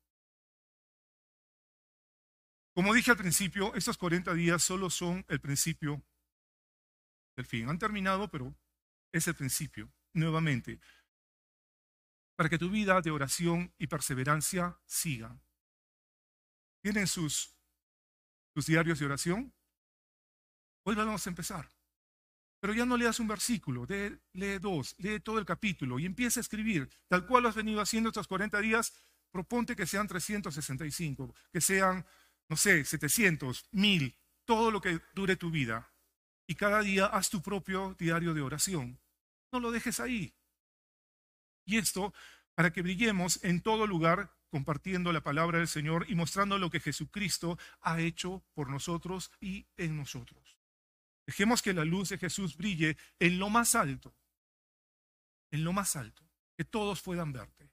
Como 2.73 2.93
dije 2.93 3.11
al 3.11 3.17
principio, 3.17 3.75
estos 3.75 3.97
40 3.97 4.33
días 4.33 4.63
solo 4.63 4.89
son 4.89 5.25
el 5.27 5.41
principio 5.41 6.01
del 7.35 7.45
fin. 7.45 7.67
Han 7.67 7.77
terminado, 7.77 8.31
pero 8.31 8.55
es 9.11 9.27
el 9.27 9.35
principio, 9.35 9.91
nuevamente, 10.13 10.79
para 12.37 12.47
que 12.47 12.57
tu 12.57 12.69
vida 12.69 13.01
de 13.01 13.11
oración 13.11 13.73
y 13.77 13.87
perseverancia 13.87 14.79
siga. 14.85 15.37
¿Tienen 16.81 17.07
sus, 17.07 17.55
diarios 18.65 18.99
de 18.99 19.05
oración? 19.05 19.53
Hoy 20.83 20.95
a 20.99 21.29
empezar. 21.29 21.69
Pero 22.59 22.73
ya 22.73 22.85
no 22.85 22.97
leas 22.97 23.19
un 23.19 23.27
versículo, 23.27 23.85
lee, 23.85 24.19
lee 24.33 24.59
dos, 24.59 24.95
lee 24.99 25.19
todo 25.19 25.39
el 25.39 25.45
capítulo 25.45 25.99
y 25.99 26.05
empieza 26.05 26.39
a 26.39 26.41
escribir, 26.41 26.89
tal 27.07 27.25
cual 27.25 27.43
lo 27.43 27.49
has 27.49 27.55
venido 27.55 27.81
haciendo 27.81 28.09
estos 28.09 28.27
40 28.27 28.59
días, 28.59 28.93
proponte 29.31 29.75
que 29.75 29.87
sean 29.87 30.07
365, 30.07 31.33
que 31.51 31.61
sean, 31.61 32.05
no 32.49 32.55
sé, 32.55 32.85
700, 32.85 33.67
1000, 33.71 34.15
todo 34.45 34.69
lo 34.69 34.81
que 34.81 34.99
dure 35.13 35.35
tu 35.35 35.49
vida. 35.49 35.91
Y 36.47 36.55
cada 36.55 36.81
día 36.81 37.05
haz 37.05 37.29
tu 37.29 37.41
propio 37.41 37.95
diario 37.97 38.33
de 38.33 38.41
oración. 38.41 38.99
No 39.51 39.59
lo 39.59 39.71
dejes 39.71 39.99
ahí. 39.99 40.35
Y 41.65 41.77
esto 41.77 42.13
para 42.55 42.71
que 42.71 42.81
brillemos 42.81 43.43
en 43.43 43.61
todo 43.61 43.87
lugar 43.87 44.35
compartiendo 44.51 45.11
la 45.13 45.21
palabra 45.21 45.57
del 45.57 45.67
Señor 45.67 46.05
y 46.09 46.15
mostrando 46.15 46.59
lo 46.59 46.69
que 46.69 46.81
Jesucristo 46.81 47.57
ha 47.79 47.99
hecho 48.01 48.43
por 48.53 48.69
nosotros 48.69 49.31
y 49.39 49.65
en 49.77 49.95
nosotros. 49.97 50.59
Dejemos 51.25 51.61
que 51.61 51.73
la 51.73 51.85
luz 51.85 52.09
de 52.09 52.17
Jesús 52.17 52.57
brille 52.57 52.97
en 53.19 53.39
lo 53.39 53.49
más 53.49 53.73
alto, 53.75 54.13
en 55.49 55.63
lo 55.63 55.71
más 55.71 55.95
alto, 55.95 56.23
que 56.57 56.65
todos 56.65 57.01
puedan 57.01 57.31
verte, 57.31 57.71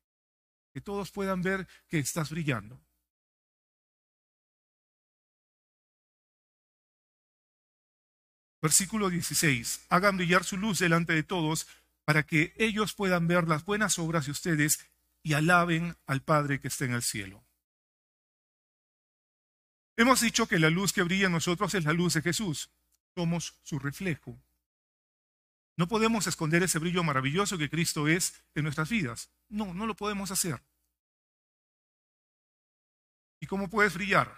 que 0.73 0.81
todos 0.81 1.11
puedan 1.11 1.43
ver 1.43 1.67
que 1.89 1.99
estás 1.99 2.31
brillando. 2.31 2.81
Versículo 8.63 9.11
16. 9.11 9.87
Hagan 9.89 10.17
brillar 10.17 10.45
su 10.45 10.57
luz 10.57 10.79
delante 10.79 11.13
de 11.13 11.23
todos 11.23 11.67
para 12.05 12.25
que 12.25 12.55
ellos 12.57 12.95
puedan 12.95 13.29
ver 13.29 13.47
las 13.47 13.65
buenas 13.65 13.99
obras 13.99 14.27
de 14.27 14.33
ustedes 14.33 14.89
y 15.23 15.35
alaben 15.35 15.97
al 16.07 16.23
Padre 16.23 16.61
que 16.61 16.69
está 16.69 16.85
en 16.85 16.93
el 16.93 17.03
cielo. 17.03 17.45
Hemos 19.97 20.21
dicho 20.21 20.47
que 20.47 20.59
la 20.59 20.71
luz 20.71 20.93
que 20.93 21.03
brilla 21.03 21.27
en 21.27 21.33
nosotros 21.33 21.75
es 21.75 21.85
la 21.85 21.93
luz 21.93 22.15
de 22.15 22.23
Jesús. 22.23 22.71
Somos 23.17 23.59
su 23.65 23.79
reflejo. 23.79 24.41
No 25.77 25.89
podemos 25.89 26.27
esconder 26.27 26.63
ese 26.63 26.79
brillo 26.79 27.03
maravilloso 27.03 27.59
que 27.59 27.71
Cristo 27.71 28.07
es 28.09 28.43
en 28.55 28.65
nuestras 28.65 28.89
vidas. 28.89 29.31
No, 29.49 29.75
no 29.75 29.87
lo 29.87 29.97
podemos 29.97 30.31
hacer. 30.31 30.63
¿Y 33.41 33.47
cómo 33.47 33.69
puedes 33.69 33.95
brillar? 33.95 34.37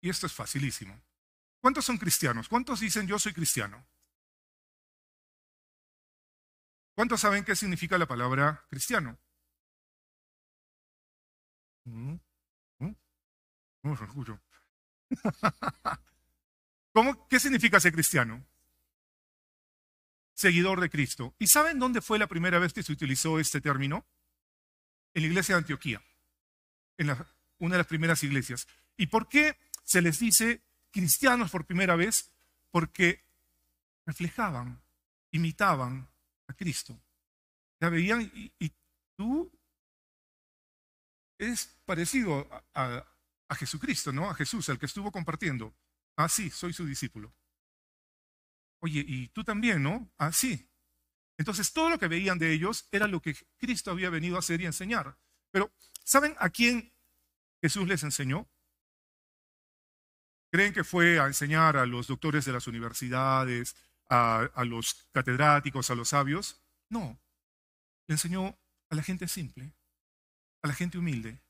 Y 0.00 0.10
esto 0.10 0.26
es 0.26 0.32
facilísimo. 0.32 1.00
¿Cuántos 1.60 1.84
son 1.84 1.98
cristianos? 1.98 2.48
¿Cuántos 2.48 2.80
dicen 2.80 3.06
yo 3.06 3.18
soy 3.18 3.32
cristiano? 3.32 3.86
¿Cuántos 6.94 7.20
saben 7.20 7.44
qué 7.44 7.56
significa 7.56 7.98
la 7.98 8.06
palabra 8.06 8.64
cristiano? 8.68 9.18
¿Mm? 11.84 12.14
¿Mm? 12.78 12.92
¿Cómo, 16.92 17.28
¿Qué 17.28 17.40
significa 17.40 17.80
ser 17.80 17.92
cristiano? 17.92 18.46
Seguidor 20.34 20.80
de 20.80 20.88
Cristo. 20.88 21.34
¿Y 21.38 21.48
saben 21.48 21.80
dónde 21.80 22.00
fue 22.00 22.18
la 22.18 22.28
primera 22.28 22.58
vez 22.58 22.72
que 22.72 22.82
se 22.82 22.92
utilizó 22.92 23.38
este 23.40 23.60
término? 23.60 24.06
En 25.14 25.22
la 25.22 25.28
iglesia 25.28 25.54
de 25.54 25.60
Antioquía, 25.60 26.02
en 26.98 27.10
una 27.58 27.74
de 27.74 27.78
las 27.78 27.86
primeras 27.86 28.22
iglesias. 28.24 28.66
¿Y 28.96 29.06
por 29.08 29.28
qué 29.28 29.58
se 29.84 30.00
les 30.02 30.18
dice 30.18 30.62
cristianos 30.90 31.50
por 31.50 31.66
primera 31.66 31.96
vez? 31.96 32.32
Porque 32.70 33.24
reflejaban, 34.06 34.82
imitaban 35.30 36.08
a 36.54 36.56
Cristo. 36.56 36.98
Ya 37.80 37.88
veían 37.88 38.22
y, 38.22 38.72
tú 39.16 39.50
es 41.38 41.66
parecido 41.84 42.48
a, 42.74 43.04
a, 43.48 43.54
Jesucristo, 43.54 44.12
¿no? 44.12 44.30
A 44.30 44.34
Jesús, 44.34 44.68
al 44.68 44.78
que 44.78 44.86
estuvo 44.86 45.12
compartiendo. 45.12 45.74
Ah, 46.16 46.28
sí, 46.28 46.50
soy 46.50 46.72
su 46.72 46.86
discípulo. 46.86 47.34
Oye, 48.80 49.04
y 49.06 49.28
tú 49.28 49.44
también, 49.44 49.82
¿no? 49.82 50.12
Ah, 50.18 50.32
sí. 50.32 50.68
Entonces 51.38 51.72
todo 51.72 51.90
lo 51.90 51.98
que 51.98 52.08
veían 52.08 52.38
de 52.38 52.52
ellos 52.52 52.88
era 52.90 53.06
lo 53.06 53.20
que 53.20 53.36
Cristo 53.58 53.90
había 53.90 54.10
venido 54.10 54.36
a 54.36 54.40
hacer 54.40 54.60
y 54.60 54.66
enseñar. 54.66 55.18
Pero, 55.50 55.72
¿saben 56.04 56.34
a 56.38 56.50
quién 56.50 56.92
Jesús 57.60 57.86
les 57.86 58.02
enseñó? 58.02 58.48
¿Creen 60.50 60.72
que 60.72 60.84
fue 60.84 61.18
a 61.18 61.26
enseñar 61.26 61.76
a 61.76 61.86
los 61.86 62.06
doctores 62.06 62.44
de 62.44 62.52
las 62.52 62.66
universidades, 62.66 63.76
a, 64.08 64.64
los 64.64 65.08
catedráticos, 65.12 65.90
a 65.90 65.94
los 65.94 66.10
sabios. 66.10 66.62
No, 66.88 67.20
le 68.06 68.14
enseñó 68.14 68.58
a 68.90 68.94
la 68.94 69.02
gente 69.02 69.28
simple, 69.28 69.72
a 70.62 70.68
la 70.68 70.74
gente 70.74 70.98
humilde. 70.98 71.40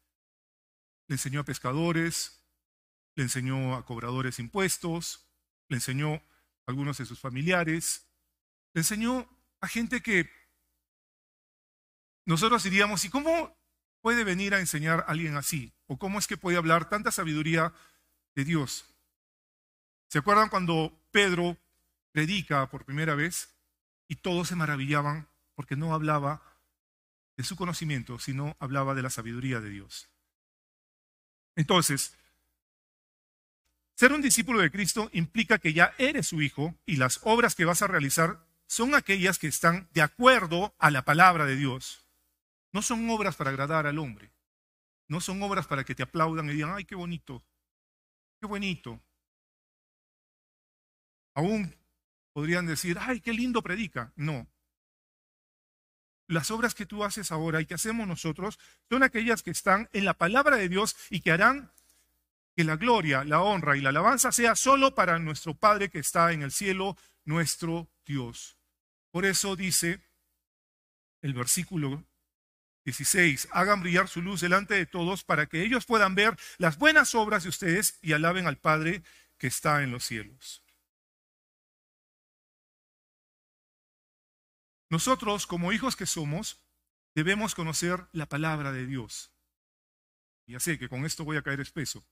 Le 1.09 1.15
enseñó 1.15 1.41
a 1.41 1.45
pescadores, 1.45 2.45
le 3.17 3.25
enseñó 3.25 3.75
a 3.75 3.85
cobradores 3.85 4.39
impuestos, 4.39 5.29
le 5.69 5.77
enseñó 5.77 6.15
a 6.15 6.23
algunos 6.67 6.99
de 6.99 7.05
sus 7.05 7.21
familiares, 7.21 8.07
le 8.73 8.81
enseñó 8.81 9.29
a 9.61 9.69
gente 9.69 10.03
que 10.03 10.31
nosotros 12.27 12.63
diríamos, 12.63 13.05
¿y 13.05 13.11
cómo 13.11 13.57
puede 14.01 14.25
venir 14.25 14.55
a 14.55 14.61
enseñar 14.61 15.01
a 15.01 15.13
alguien 15.13 15.37
así? 15.37 15.75
¿O 15.87 15.99
cómo 15.99 16.19
es 16.19 16.27
que 16.27 16.37
puede 16.37 16.57
hablar 16.57 16.89
tanta 16.89 17.11
sabiduría 17.11 17.73
de 18.35 18.45
Dios? 18.45 18.87
¿Se 20.09 20.19
acuerdan 20.19 20.49
cuando 20.49 21.07
Pedro 21.11 21.59
predica 22.15 22.71
por 22.71 22.85
primera 22.85 23.17
vez 23.17 23.51
y 24.07 24.15
todos 24.15 24.47
se 24.47 24.55
maravillaban 24.55 25.27
porque 25.57 25.75
no 25.75 25.93
hablaba 25.93 26.41
de 27.37 27.43
su 27.43 27.57
conocimiento, 27.57 28.21
sino 28.21 28.57
hablaba 28.61 28.95
de 28.95 29.03
la 29.03 29.11
sabiduría 29.11 29.61
de 29.61 29.71
Dios. 29.71 30.09
Entonces, 31.57 32.17
Ser 33.97 34.13
un 34.13 34.23
discípulo 34.23 34.61
de 34.61 34.73
Cristo 34.73 35.09
implica 35.13 35.59
que 35.59 35.73
ya 35.73 35.95
eres 35.99 36.27
su 36.27 36.43
hijo 36.43 36.75
y 36.85 36.97
las 36.97 37.21
obras 37.23 37.55
que 37.55 37.65
vas 37.65 37.81
a 37.81 37.87
realizar 37.87 38.45
son 38.67 38.95
aquellas 38.95 39.39
que 39.39 39.47
están 39.47 39.89
de 39.93 40.03
acuerdo 40.03 40.75
a 40.79 40.91
la 40.91 41.05
palabra 41.05 41.47
de 41.47 41.55
Dios. 41.55 42.05
No 42.73 42.83
son 42.83 43.09
obras 43.09 43.37
para 43.37 43.51
agradar 43.51 43.87
al 43.87 44.01
hombre. 44.01 44.33
No 45.07 45.21
son 45.21 45.41
obras 45.45 45.69
para 45.69 45.85
que 45.85 45.95
te 45.95 46.03
aplaudan 46.03 46.49
y 46.51 46.55
digan, 46.55 46.73
ay, 46.75 46.85
qué 46.85 46.97
bonito, 46.97 47.45
qué 48.41 48.49
bonito. 48.49 49.01
Aún 51.35 51.73
podrían 52.35 52.67
decir, 52.67 52.99
ay, 53.01 53.21
qué 53.21 53.33
lindo 53.33 53.63
predica. 53.63 54.13
No. 54.17 54.47
Las 56.27 56.51
obras 56.51 56.75
que 56.75 56.85
tú 56.85 57.05
haces 57.05 57.31
ahora 57.31 57.61
y 57.61 57.67
que 57.67 57.75
hacemos 57.75 58.07
nosotros 58.07 58.59
son 58.91 59.03
aquellas 59.03 59.43
que 59.43 59.53
están 59.53 59.89
en 59.93 60.05
la 60.05 60.15
palabra 60.15 60.57
de 60.57 60.69
Dios 60.69 60.97
y 61.11 61.21
que 61.21 61.31
harán 61.31 61.71
que 62.57 62.65
la 62.65 62.77
gloria, 62.77 63.25
la 63.25 63.41
honra 63.41 63.77
y 63.77 63.81
la 63.81 63.91
alabanza 63.91 64.33
sea 64.33 64.57
solo 64.57 64.95
para 64.95 65.19
nuestro 65.19 65.55
Padre 65.55 65.91
que 65.91 66.01
está 66.01 66.33
en 66.33 66.43
el 66.43 66.51
cielo, 66.51 66.97
nuestro 67.25 67.89
Dios. 68.05 68.59
Por 69.11 69.25
eso 69.25 69.55
dice 69.55 70.01
el 71.23 71.35
versículo 71.35 72.05
16, 72.85 73.49
hagan 73.53 73.81
brillar 73.81 74.09
su 74.09 74.23
luz 74.23 74.41
delante 74.41 74.75
de 74.75 74.87
todos 74.87 75.23
para 75.23 75.47
que 75.47 75.63
ellos 75.63 75.87
puedan 75.87 76.17
ver 76.17 76.37
las 76.59 76.79
buenas 76.79 77.15
obras 77.15 77.45
de 77.45 77.49
ustedes 77.49 77.99
y 78.03 78.13
alaben 78.13 78.47
al 78.49 78.59
Padre 78.59 79.03
que 79.39 79.47
está 79.47 79.85
en 79.85 79.93
los 79.93 80.05
cielos. 80.05 80.64
Nosotros, 84.95 85.49
como 85.49 85.73
hijos 85.73 85.97
que 85.97 86.07
somos, 86.07 86.63
debemos 87.17 87.57
conocer 87.57 88.07
la 88.13 88.27
palabra 88.27 88.71
de 88.71 88.87
Dios. 88.87 89.33
Ya 90.47 90.61
sé 90.61 90.79
que 90.79 90.89
con 90.89 91.05
esto 91.05 91.25
voy 91.25 91.37
a 91.37 91.43
caer 91.43 91.59
espeso, 91.59 92.05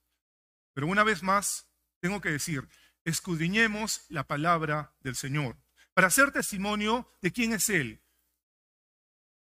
pero 0.72 0.88
una 0.88 1.04
vez 1.04 1.22
más, 1.22 1.68
tengo 2.00 2.20
que 2.20 2.32
decir, 2.32 2.68
escudriñemos 3.04 4.04
la 4.08 4.26
palabra 4.26 4.96
del 4.98 5.14
Señor 5.14 5.56
para 5.94 6.08
hacer 6.08 6.32
testimonio 6.32 7.08
de 7.20 7.30
quién 7.30 7.52
es 7.52 7.68
Él. 7.68 8.02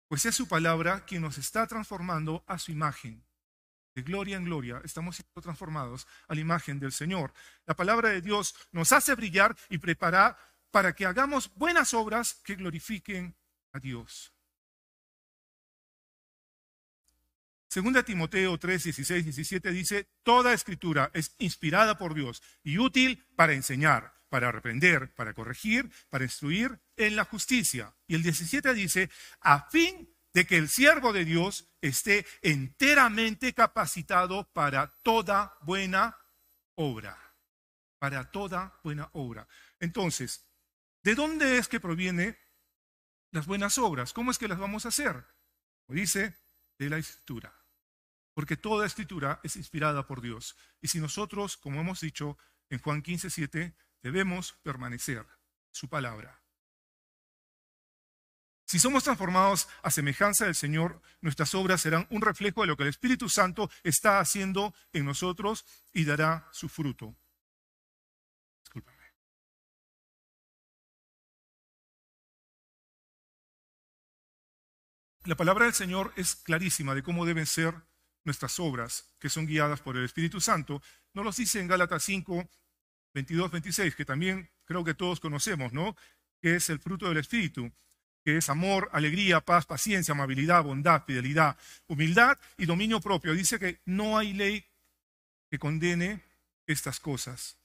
Pues 0.09 0.27
es 0.27 0.35
su 0.35 0.49
palabra 0.49 1.05
quien 1.07 1.23
nos 1.23 1.39
está 1.39 1.65
transformando 1.69 2.43
a 2.49 2.59
su 2.59 2.73
imagen. 2.73 3.25
De 3.95 4.03
gloria 4.03 4.37
en 4.37 4.47
gloria 4.47 4.83
estamos 4.85 5.15
siendo 5.15 5.41
transformados 5.41 6.09
a 6.27 6.35
la 6.35 6.41
imagen 6.41 6.81
del 6.81 6.91
Señor. 6.91 7.33
La 7.67 7.77
palabra 7.77 8.09
de 8.09 8.21
Dios 8.21 8.57
nos 8.73 8.93
hace 8.93 9.15
brillar 9.15 9.57
y 9.69 9.79
prepara 9.79 10.37
para 10.71 10.95
que 10.95 11.07
hagamos 11.07 11.55
buenas 11.55 11.95
obras 11.95 12.35
que 12.45 12.57
glorifiquen 12.57 13.37
a 13.73 13.79
Dios. 13.79 14.33
Segunda 17.69 18.03
Timoteo 18.03 18.59
3, 18.59 18.85
16, 18.85 19.25
17 19.25 19.71
dice, 19.73 20.09
toda 20.23 20.55
escritura 20.55 21.11
es 21.13 21.35
inspirada 21.39 21.99
por 21.99 22.15
Dios 22.15 22.43
y 22.63 22.79
útil 22.79 23.27
para 23.37 23.53
enseñar, 23.53 24.15
para 24.31 24.51
reprender, 24.51 25.13
para 25.15 25.35
corregir, 25.35 25.91
para 26.09 26.25
instruir 26.25 26.81
en 26.97 27.15
la 27.15 27.25
justicia. 27.25 27.95
Y 28.07 28.15
el 28.15 28.23
17 28.23 28.73
dice, 28.73 29.11
a 29.41 29.69
fin 29.69 30.09
de 30.33 30.47
que 30.47 30.57
el 30.57 30.71
siervo 30.71 31.13
de 31.13 31.27
Dios 31.27 31.69
esté 31.83 32.27
enteramente 32.41 33.53
capacitado 33.53 34.51
para 34.53 34.95
toda 35.03 35.59
buena 35.61 36.17
obra. 36.75 37.19
Para 37.99 38.31
toda 38.31 38.81
buena 38.83 39.11
obra. 39.13 39.47
Entonces, 39.79 40.48
¿de 41.09 41.15
dónde 41.15 41.57
es 41.57 41.69
que 41.69 41.81
proviene 41.81 42.39
las 43.31 43.47
buenas 43.47 43.79
obras? 43.79 44.13
¿Cómo 44.13 44.31
es 44.31 44.37
que 44.37 44.49
las 44.49 44.59
vamos 44.59 44.85
a 44.85 44.91
hacer? 44.91 45.25
dice, 45.89 46.37
de 46.79 46.91
la 46.91 46.99
escritura 46.99 47.59
porque 48.39 48.57
toda 48.57 48.87
escritura 48.87 49.41
es 49.43 49.57
inspirada 49.57 50.07
por 50.07 50.21
Dios. 50.21 50.57
Y 50.81 50.87
si 50.87 51.01
nosotros, 51.01 51.57
como 51.57 51.81
hemos 51.81 51.99
dicho 51.99 52.39
en 52.71 52.79
Juan 52.79 53.03
15, 53.03 53.31
7, 53.31 53.75
debemos 54.01 54.53
permanecer 54.63 55.27
su 55.73 55.89
palabra. 55.89 56.41
Si 58.65 58.79
somos 58.79 59.03
transformados 59.03 59.69
a 59.83 59.91
semejanza 59.91 60.45
del 60.45 60.55
Señor, 60.55 61.03
nuestras 61.21 61.53
obras 61.57 61.81
serán 61.81 62.07
un 62.11 62.23
reflejo 62.23 62.61
de 62.61 62.69
lo 62.69 62.77
que 62.77 62.85
el 62.85 62.91
Espíritu 62.91 63.29
Santo 63.29 63.73
está 63.83 64.21
haciendo 64.21 64.73
en 64.93 65.05
nosotros 65.05 65.65
y 65.93 66.05
dará 66.05 66.49
su 66.53 66.69
fruto. 66.69 67.17
La 75.29 75.37
palabra 75.37 75.67
del 75.67 75.75
Señor 75.75 76.15
es 76.17 76.37
clarísima 76.37 76.95
de 76.95 77.03
cómo 77.03 77.27
deben 77.27 77.45
ser 77.45 77.75
nuestras 78.25 78.59
obras, 78.59 79.13
que 79.19 79.29
son 79.29 79.45
guiadas 79.45 79.83
por 79.83 79.95
el 79.99 80.07
Espíritu 80.07 80.41
Santo, 80.41 80.81
no 81.13 81.23
los 81.23 81.37
dice 81.37 81.61
en 81.61 81.69
Gálatas 81.69 82.03
5, 82.05 82.49
22, 83.13 83.51
26, 83.51 83.95
que 83.95 84.07
también 84.07 84.49
creo 84.65 84.85
que 84.85 84.95
todos 84.95 85.21
conocemos, 85.21 85.75
¿no? 85.75 85.95
Que 86.41 86.57
es 86.57 86.71
el 86.71 86.79
fruto 86.79 87.11
del 87.11 87.19
Espíritu, 87.19 87.71
que 88.25 88.39
es 88.39 88.49
amor, 88.49 88.89
alegría, 88.91 89.43
paz, 89.43 89.67
paciencia, 89.67 90.13
amabilidad, 90.13 90.65
bondad, 90.65 91.05
fidelidad, 91.05 91.59
humildad 91.89 92.39
y 92.57 92.65
dominio 92.65 92.99
propio. 92.99 93.35
Dice 93.35 93.59
que 93.59 93.83
no 93.85 94.17
hay 94.17 94.33
ley 94.33 94.65
que 95.51 95.59
condene 95.59 96.25
estas 96.67 97.01
cosas. 97.01 97.59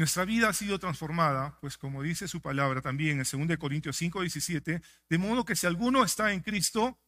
Nuestra 0.00 0.24
vida 0.24 0.48
ha 0.48 0.54
sido 0.54 0.78
transformada, 0.78 1.58
pues 1.60 1.76
como 1.76 2.02
dice 2.02 2.26
su 2.26 2.40
palabra 2.40 2.80
también 2.80 3.20
en 3.20 3.48
2 3.48 3.58
Corintios 3.58 3.98
5, 3.98 4.22
17, 4.22 4.80
de 5.10 5.18
modo 5.18 5.44
que 5.44 5.54
si 5.54 5.66
alguno 5.66 6.02
está 6.02 6.32
en 6.32 6.40
Cristo, 6.40 6.98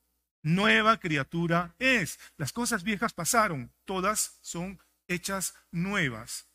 nueva 0.42 1.00
criatura 1.00 1.74
es. 1.78 2.20
Las 2.36 2.52
cosas 2.52 2.82
viejas 2.82 3.14
pasaron, 3.14 3.72
todas 3.86 4.36
son 4.42 4.78
hechas 5.08 5.54
nuevas. 5.70 6.50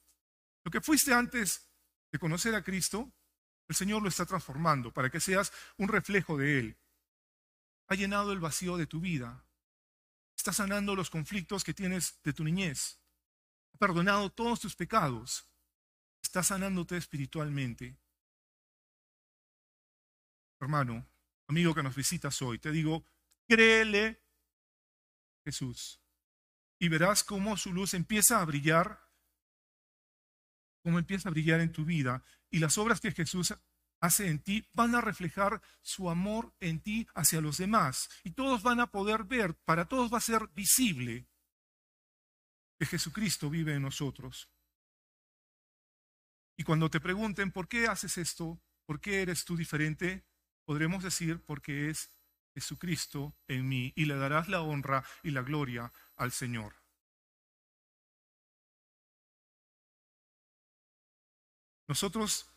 Lo 0.63 0.69
que 0.69 0.79
fuiste 0.79 1.11
antes 1.11 1.71
de 2.11 2.19
conocer 2.19 2.53
a 2.53 2.63
Cristo, 2.63 3.11
el 3.67 3.75
Señor 3.75 4.03
lo 4.03 4.09
está 4.09 4.27
transformando 4.27 4.93
para 4.93 5.09
que 5.09 5.19
seas 5.19 5.51
un 5.77 5.87
reflejo 5.87 6.37
de 6.37 6.59
Él. 6.59 6.77
Ha 7.87 7.95
llenado 7.95 8.31
el 8.31 8.39
vacío 8.39 8.77
de 8.77 8.85
tu 8.85 8.99
vida. 8.99 9.43
Está 10.35 10.53
sanando 10.53 10.95
los 10.95 11.09
conflictos 11.09 11.63
que 11.63 11.73
tienes 11.73 12.21
de 12.21 12.33
tu 12.33 12.43
niñez. 12.43 12.99
Ha 13.73 13.79
perdonado 13.79 14.29
todos 14.29 14.59
tus 14.59 14.75
pecados. 14.75 15.47
Está 16.27 16.43
sanándote 16.43 16.97
espiritualmente. 16.97 17.97
Hermano, 20.59 21.07
amigo 21.47 21.73
que 21.73 21.81
nos 21.81 21.95
visitas 21.95 22.41
hoy, 22.41 22.59
te 22.59 22.69
digo, 22.69 23.05
Créele, 23.47 24.21
Jesús, 25.45 26.01
y 26.79 26.89
verás 26.89 27.23
cómo 27.23 27.55
su 27.55 27.71
luz 27.71 27.93
empieza 27.93 28.41
a 28.41 28.45
brillar, 28.45 29.09
cómo 30.83 30.99
empieza 30.99 31.29
a 31.29 31.31
brillar 31.31 31.61
en 31.61 31.71
tu 31.71 31.85
vida, 31.85 32.25
y 32.51 32.59
las 32.59 32.77
obras 32.77 32.99
que 32.99 33.13
Jesús 33.13 33.53
hace 34.01 34.27
en 34.27 34.43
ti 34.43 34.67
van 34.73 34.95
a 34.95 35.01
reflejar 35.01 35.61
su 35.81 36.09
amor 36.09 36.53
en 36.59 36.81
ti 36.81 37.07
hacia 37.15 37.39
los 37.39 37.57
demás, 37.57 38.09
y 38.25 38.31
todos 38.31 38.63
van 38.63 38.81
a 38.81 38.91
poder 38.91 39.23
ver, 39.23 39.55
para 39.63 39.87
todos 39.87 40.11
va 40.11 40.17
a 40.17 40.21
ser 40.21 40.49
visible 40.49 41.25
que 42.77 42.85
Jesucristo 42.85 43.49
vive 43.49 43.75
en 43.75 43.83
nosotros. 43.83 44.49
Y 46.57 46.63
cuando 46.63 46.89
te 46.89 46.99
pregunten 46.99 47.51
por 47.51 47.67
qué 47.67 47.87
haces 47.87 48.17
esto, 48.17 48.59
por 48.85 48.99
qué 48.99 49.21
eres 49.21 49.45
tú 49.45 49.55
diferente, 49.55 50.25
podremos 50.65 51.03
decir 51.03 51.39
porque 51.45 51.89
es 51.91 52.09
Jesucristo 52.55 53.37
en 53.47 53.69
mí 53.69 53.93
y 53.95 54.05
le 54.05 54.15
darás 54.15 54.49
la 54.49 54.61
honra 54.61 55.05
y 55.21 55.29
la 55.29 55.43
gloria 55.43 55.93
al 56.15 56.31
Señor. 56.31 56.73
Nosotros 61.87 62.51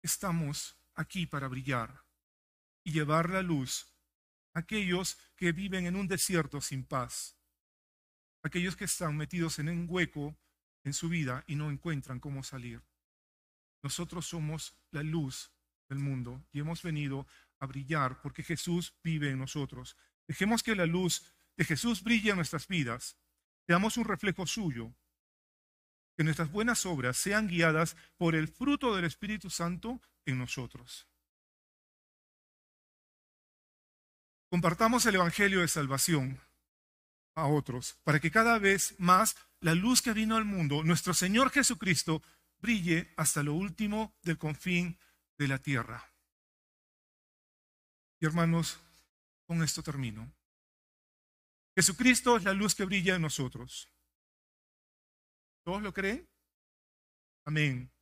estamos 0.00 0.76
aquí 0.94 1.26
para 1.26 1.48
brillar 1.48 2.04
y 2.84 2.92
llevar 2.92 3.28
la 3.28 3.42
luz 3.42 3.88
a 4.54 4.60
aquellos 4.60 5.18
que 5.36 5.50
viven 5.50 5.86
en 5.86 5.96
un 5.96 6.06
desierto 6.06 6.60
sin 6.60 6.84
paz, 6.84 7.36
aquellos 8.42 8.76
que 8.76 8.84
están 8.84 9.16
metidos 9.16 9.58
en 9.58 9.68
un 9.68 9.86
hueco 9.88 10.38
en 10.84 10.92
su 10.92 11.08
vida 11.08 11.44
y 11.46 11.56
no 11.56 11.70
encuentran 11.70 12.20
cómo 12.20 12.44
salir. 12.44 12.82
Nosotros 13.82 14.26
somos 14.26 14.76
la 14.90 15.02
luz 15.02 15.50
del 15.88 15.98
mundo 15.98 16.44
y 16.52 16.60
hemos 16.60 16.82
venido 16.82 17.26
brillar 17.66 18.20
porque 18.20 18.42
Jesús 18.42 18.94
vive 19.02 19.30
en 19.30 19.38
nosotros. 19.38 19.96
Dejemos 20.26 20.62
que 20.62 20.74
la 20.74 20.86
luz 20.86 21.24
de 21.56 21.64
Jesús 21.64 22.02
brille 22.02 22.30
en 22.30 22.36
nuestras 22.36 22.68
vidas. 22.68 23.16
Seamos 23.66 23.96
un 23.96 24.04
reflejo 24.04 24.46
suyo. 24.46 24.94
Que 26.16 26.24
nuestras 26.24 26.50
buenas 26.50 26.86
obras 26.86 27.16
sean 27.16 27.48
guiadas 27.48 27.96
por 28.16 28.34
el 28.34 28.48
fruto 28.48 28.94
del 28.94 29.04
Espíritu 29.04 29.50
Santo 29.50 30.00
en 30.26 30.38
nosotros. 30.38 31.08
Compartamos 34.48 35.04
el 35.06 35.16
Evangelio 35.16 35.60
de 35.60 35.68
Salvación 35.68 36.40
a 37.34 37.46
otros, 37.46 37.98
para 38.04 38.20
que 38.20 38.30
cada 38.30 38.58
vez 38.58 38.94
más 38.98 39.36
la 39.60 39.74
luz 39.74 40.02
que 40.02 40.12
vino 40.12 40.36
al 40.36 40.44
mundo, 40.44 40.82
nuestro 40.84 41.14
Señor 41.14 41.50
Jesucristo, 41.50 42.22
brille 42.58 43.12
hasta 43.16 43.42
lo 43.42 43.54
último 43.54 44.14
del 44.22 44.38
confín 44.38 44.98
de 45.38 45.48
la 45.48 45.58
tierra 45.58 46.14
hermanos, 48.26 48.78
con 49.46 49.62
esto 49.62 49.82
termino. 49.82 50.32
Jesucristo 51.76 52.36
es 52.36 52.44
la 52.44 52.52
luz 52.52 52.74
que 52.74 52.84
brilla 52.84 53.16
en 53.16 53.22
nosotros. 53.22 53.90
¿Todos 55.64 55.82
lo 55.82 55.92
creen? 55.92 56.28
Amén. 57.44 57.93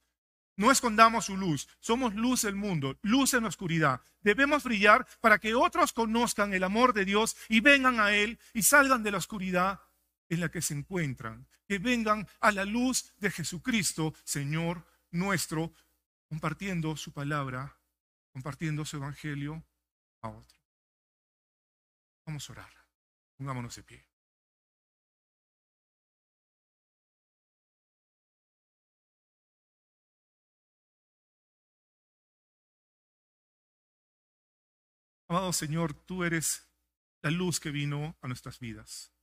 No 0.57 0.71
escondamos 0.71 1.27
su 1.27 1.37
luz. 1.37 1.69
Somos 1.81 2.15
luz 2.15 2.43
del 2.43 2.55
mundo, 2.55 2.99
luz 3.03 3.35
en 3.35 3.43
la 3.43 3.49
oscuridad. 3.49 4.01
Debemos 4.21 4.65
brillar 4.65 5.07
para 5.21 5.39
que 5.39 5.55
otros 5.55 5.93
conozcan 5.93 6.53
el 6.53 6.65
amor 6.65 6.93
de 6.93 7.05
Dios 7.05 7.37
y 7.49 7.61
vengan 7.61 8.01
a 8.01 8.13
Él 8.13 8.39
y 8.53 8.63
salgan 8.63 9.03
de 9.03 9.11
la 9.11 9.19
oscuridad 9.19 9.81
en 10.29 10.41
la 10.41 10.51
que 10.51 10.63
se 10.63 10.75
encuentran. 10.75 11.47
Que 11.67 11.79
vengan 11.79 12.29
a 12.41 12.53
la 12.53 12.65
luz 12.65 13.13
de 13.19 13.31
Jesucristo, 13.31 14.15
Señor 14.25 14.87
nuestro, 15.11 15.73
compartiendo 16.29 16.97
su 16.97 17.13
palabra, 17.13 17.79
compartiendo 18.33 18.85
su 18.85 18.97
evangelio 18.97 19.65
a 20.23 20.29
otros. 20.29 20.61
Vamos 22.27 22.49
a 22.49 22.53
orar. 22.53 22.73
Pongámonos 23.37 23.77
de 23.77 23.83
pie. 23.83 24.12
Amado 35.33 35.55
Señor, 35.55 35.95
tú 35.95 36.25
eres 36.25 36.71
la 37.23 37.31
luz 37.31 37.59
que 37.59 37.71
vino 37.71 38.19
a 38.21 38.29
nuestras 38.29 38.59
vidas. 38.59 39.15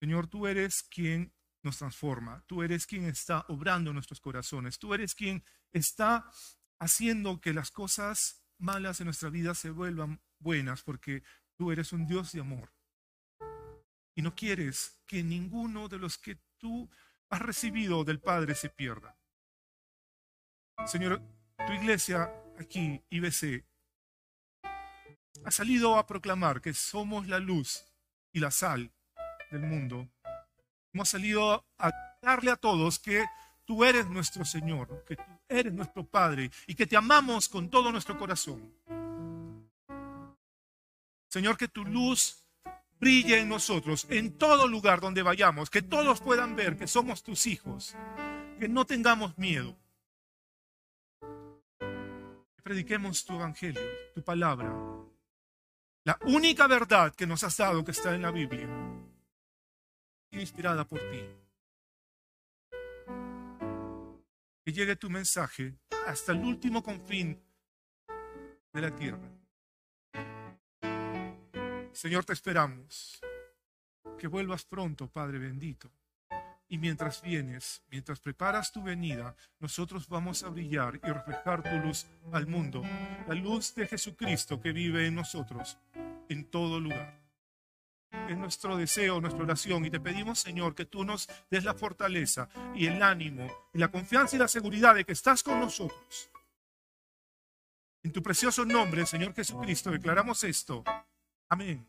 Señor, 0.00 0.28
tú 0.28 0.46
eres 0.46 0.82
quien 0.82 1.34
nos 1.62 1.76
transforma, 1.76 2.42
tú 2.46 2.62
eres 2.62 2.86
quien 2.86 3.04
está 3.04 3.44
obrando 3.48 3.90
en 3.90 3.96
nuestros 3.96 4.18
corazones, 4.18 4.78
tú 4.78 4.94
eres 4.94 5.14
quien 5.14 5.44
está 5.74 6.30
haciendo 6.78 7.38
que 7.42 7.52
las 7.52 7.70
cosas 7.70 8.46
malas 8.56 8.98
en 9.00 9.04
nuestra 9.04 9.28
vida 9.28 9.54
se 9.54 9.68
vuelvan 9.68 10.22
buenas, 10.38 10.82
porque 10.82 11.22
tú 11.54 11.70
eres 11.70 11.92
un 11.92 12.06
Dios 12.06 12.32
de 12.32 12.40
amor. 12.40 12.72
Y 14.14 14.22
no 14.22 14.34
quieres 14.34 15.02
que 15.06 15.22
ninguno 15.22 15.88
de 15.88 15.98
los 15.98 16.16
que 16.16 16.38
tú 16.56 16.90
has 17.28 17.42
recibido 17.42 18.04
del 18.04 18.22
Padre 18.22 18.54
se 18.54 18.70
pierda. 18.70 19.18
Señor, 20.86 21.20
tu 21.66 21.74
iglesia 21.74 22.32
aquí, 22.58 23.04
IBC, 23.10 23.66
ha 25.44 25.50
salido 25.50 25.96
a 25.98 26.06
proclamar 26.06 26.60
que 26.60 26.72
somos 26.72 27.28
la 27.28 27.38
luz 27.38 27.84
y 28.32 28.40
la 28.40 28.50
sal 28.50 28.90
del 29.50 29.60
mundo. 29.62 30.08
Hemos 30.92 31.08
salido 31.08 31.64
a 31.78 31.92
darle 32.22 32.50
a 32.50 32.56
todos 32.56 32.98
que 32.98 33.24
tú 33.64 33.84
eres 33.84 34.08
nuestro 34.08 34.44
Señor, 34.44 35.04
que 35.06 35.16
tú 35.16 35.22
eres 35.48 35.72
nuestro 35.72 36.04
Padre 36.06 36.50
y 36.66 36.74
que 36.74 36.86
te 36.86 36.96
amamos 36.96 37.48
con 37.48 37.68
todo 37.68 37.92
nuestro 37.92 38.18
corazón. 38.18 38.72
Señor, 41.28 41.56
que 41.56 41.68
tu 41.68 41.84
luz 41.84 42.44
brille 42.98 43.40
en 43.40 43.48
nosotros, 43.48 44.06
en 44.08 44.38
todo 44.38 44.66
lugar 44.66 45.00
donde 45.00 45.22
vayamos, 45.22 45.68
que 45.68 45.82
todos 45.82 46.20
puedan 46.20 46.56
ver 46.56 46.76
que 46.76 46.86
somos 46.86 47.22
tus 47.22 47.46
hijos, 47.46 47.94
que 48.58 48.68
no 48.68 48.86
tengamos 48.86 49.36
miedo. 49.36 49.76
Prediquemos 52.62 53.26
tu 53.26 53.34
evangelio, 53.34 53.82
tu 54.14 54.22
palabra, 54.22 54.72
la 56.04 56.18
única 56.26 56.66
verdad 56.66 57.14
que 57.14 57.26
nos 57.26 57.42
has 57.44 57.56
dado 57.56 57.84
que 57.84 57.92
está 57.92 58.14
en 58.14 58.22
la 58.22 58.30
Biblia, 58.30 58.68
inspirada 60.30 60.86
por 60.86 61.00
ti. 61.10 61.24
Que 64.64 64.72
llegue 64.72 64.96
tu 64.96 65.10
mensaje 65.10 65.74
hasta 66.06 66.32
el 66.32 66.38
último 66.38 66.82
confín 66.82 67.42
de 68.72 68.80
la 68.80 68.94
tierra. 68.94 69.30
Señor, 71.92 72.24
te 72.24 72.32
esperamos. 72.32 73.20
Que 74.18 74.26
vuelvas 74.26 74.64
pronto, 74.64 75.08
Padre 75.08 75.38
bendito. 75.38 75.90
Y 76.68 76.78
mientras 76.78 77.22
vienes, 77.22 77.82
mientras 77.90 78.20
preparas 78.20 78.72
tu 78.72 78.82
venida, 78.82 79.36
nosotros 79.60 80.08
vamos 80.08 80.42
a 80.42 80.48
brillar 80.48 80.98
y 81.02 81.06
reflejar 81.06 81.62
tu 81.62 81.76
luz 81.86 82.06
al 82.32 82.46
mundo, 82.46 82.82
la 83.28 83.34
luz 83.34 83.74
de 83.74 83.86
Jesucristo 83.86 84.60
que 84.60 84.72
vive 84.72 85.06
en 85.06 85.14
nosotros, 85.14 85.78
en 86.28 86.44
todo 86.50 86.80
lugar. 86.80 87.22
Es 88.28 88.38
nuestro 88.38 88.76
deseo, 88.76 89.20
nuestra 89.20 89.42
oración 89.42 89.84
y 89.84 89.90
te 89.90 90.00
pedimos, 90.00 90.38
Señor, 90.38 90.74
que 90.74 90.86
tú 90.86 91.04
nos 91.04 91.28
des 91.50 91.64
la 91.64 91.74
fortaleza 91.74 92.48
y 92.74 92.86
el 92.86 93.02
ánimo 93.02 93.46
y 93.72 93.78
la 93.78 93.90
confianza 93.90 94.36
y 94.36 94.38
la 94.38 94.48
seguridad 94.48 94.94
de 94.94 95.04
que 95.04 95.12
estás 95.12 95.42
con 95.42 95.60
nosotros. 95.60 96.30
En 98.02 98.12
tu 98.12 98.22
precioso 98.22 98.64
nombre, 98.64 99.04
Señor 99.04 99.34
Jesucristo, 99.34 99.90
declaramos 99.90 100.42
esto. 100.44 100.84
Amén. 101.48 101.86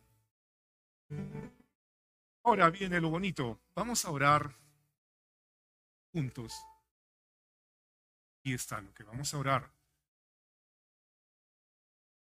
Ahora 2.43 2.69
viene 2.69 2.99
lo 2.99 3.09
bonito. 3.09 3.59
Vamos 3.73 4.05
a 4.05 4.11
orar 4.11 4.64
juntos. 6.15 6.53
Y 8.41 8.53
está 8.53 8.79
lo 8.79 8.93
que 8.93 9.03
vamos 9.03 9.33
a 9.33 9.37
orar. 9.37 9.69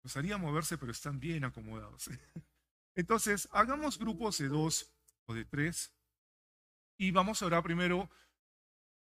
Nos 0.03 0.15
haría 0.19 0.37
moverse, 0.37 0.77
pero 0.77 0.93
están 0.93 1.19
bien 1.19 1.45
acomodados. 1.45 2.11
Entonces, 2.95 3.49
hagamos 3.53 3.99
grupos 3.99 4.37
de 4.37 4.49
dos 4.49 4.93
o 5.25 5.33
de 5.33 5.47
tres 5.47 5.95
y 6.99 7.11
vamos 7.11 7.41
a 7.41 7.47
orar 7.47 7.63
primero 7.63 8.11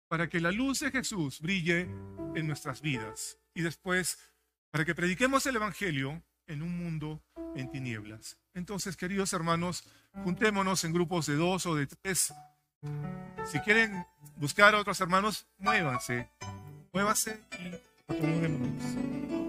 para 0.07 0.29
que 0.29 0.41
la 0.41 0.53
luz 0.53 0.79
de 0.79 0.93
Jesús 0.93 1.41
brille 1.41 1.81
en 2.37 2.47
nuestras 2.47 2.83
vidas 2.83 3.39
y 3.55 3.63
después 3.63 4.17
para 4.71 4.85
que 4.85 4.95
prediquemos 4.95 5.45
el 5.47 5.57
Evangelio 5.57 6.23
en 6.47 6.63
un 6.63 6.79
mundo 6.79 7.21
en 7.57 7.69
tinieblas. 7.69 8.39
Entonces, 8.55 8.97
queridos 8.97 9.33
hermanos, 9.33 9.89
juntémonos 10.23 10.85
en 10.85 10.93
grupos 10.93 11.27
de 11.27 11.35
dos 11.35 11.67
o 11.67 11.75
de 11.75 11.89
tres 11.89 12.33
si 13.45 13.61
quieren 13.61 14.07
buscar 14.37 14.75
a 14.75 14.81
otros 14.81 15.01
hermanos, 15.01 15.47
muévanse. 15.59 16.29
Muévanse 16.93 17.41
y 17.59 18.13
acomodémonos. 18.13 19.42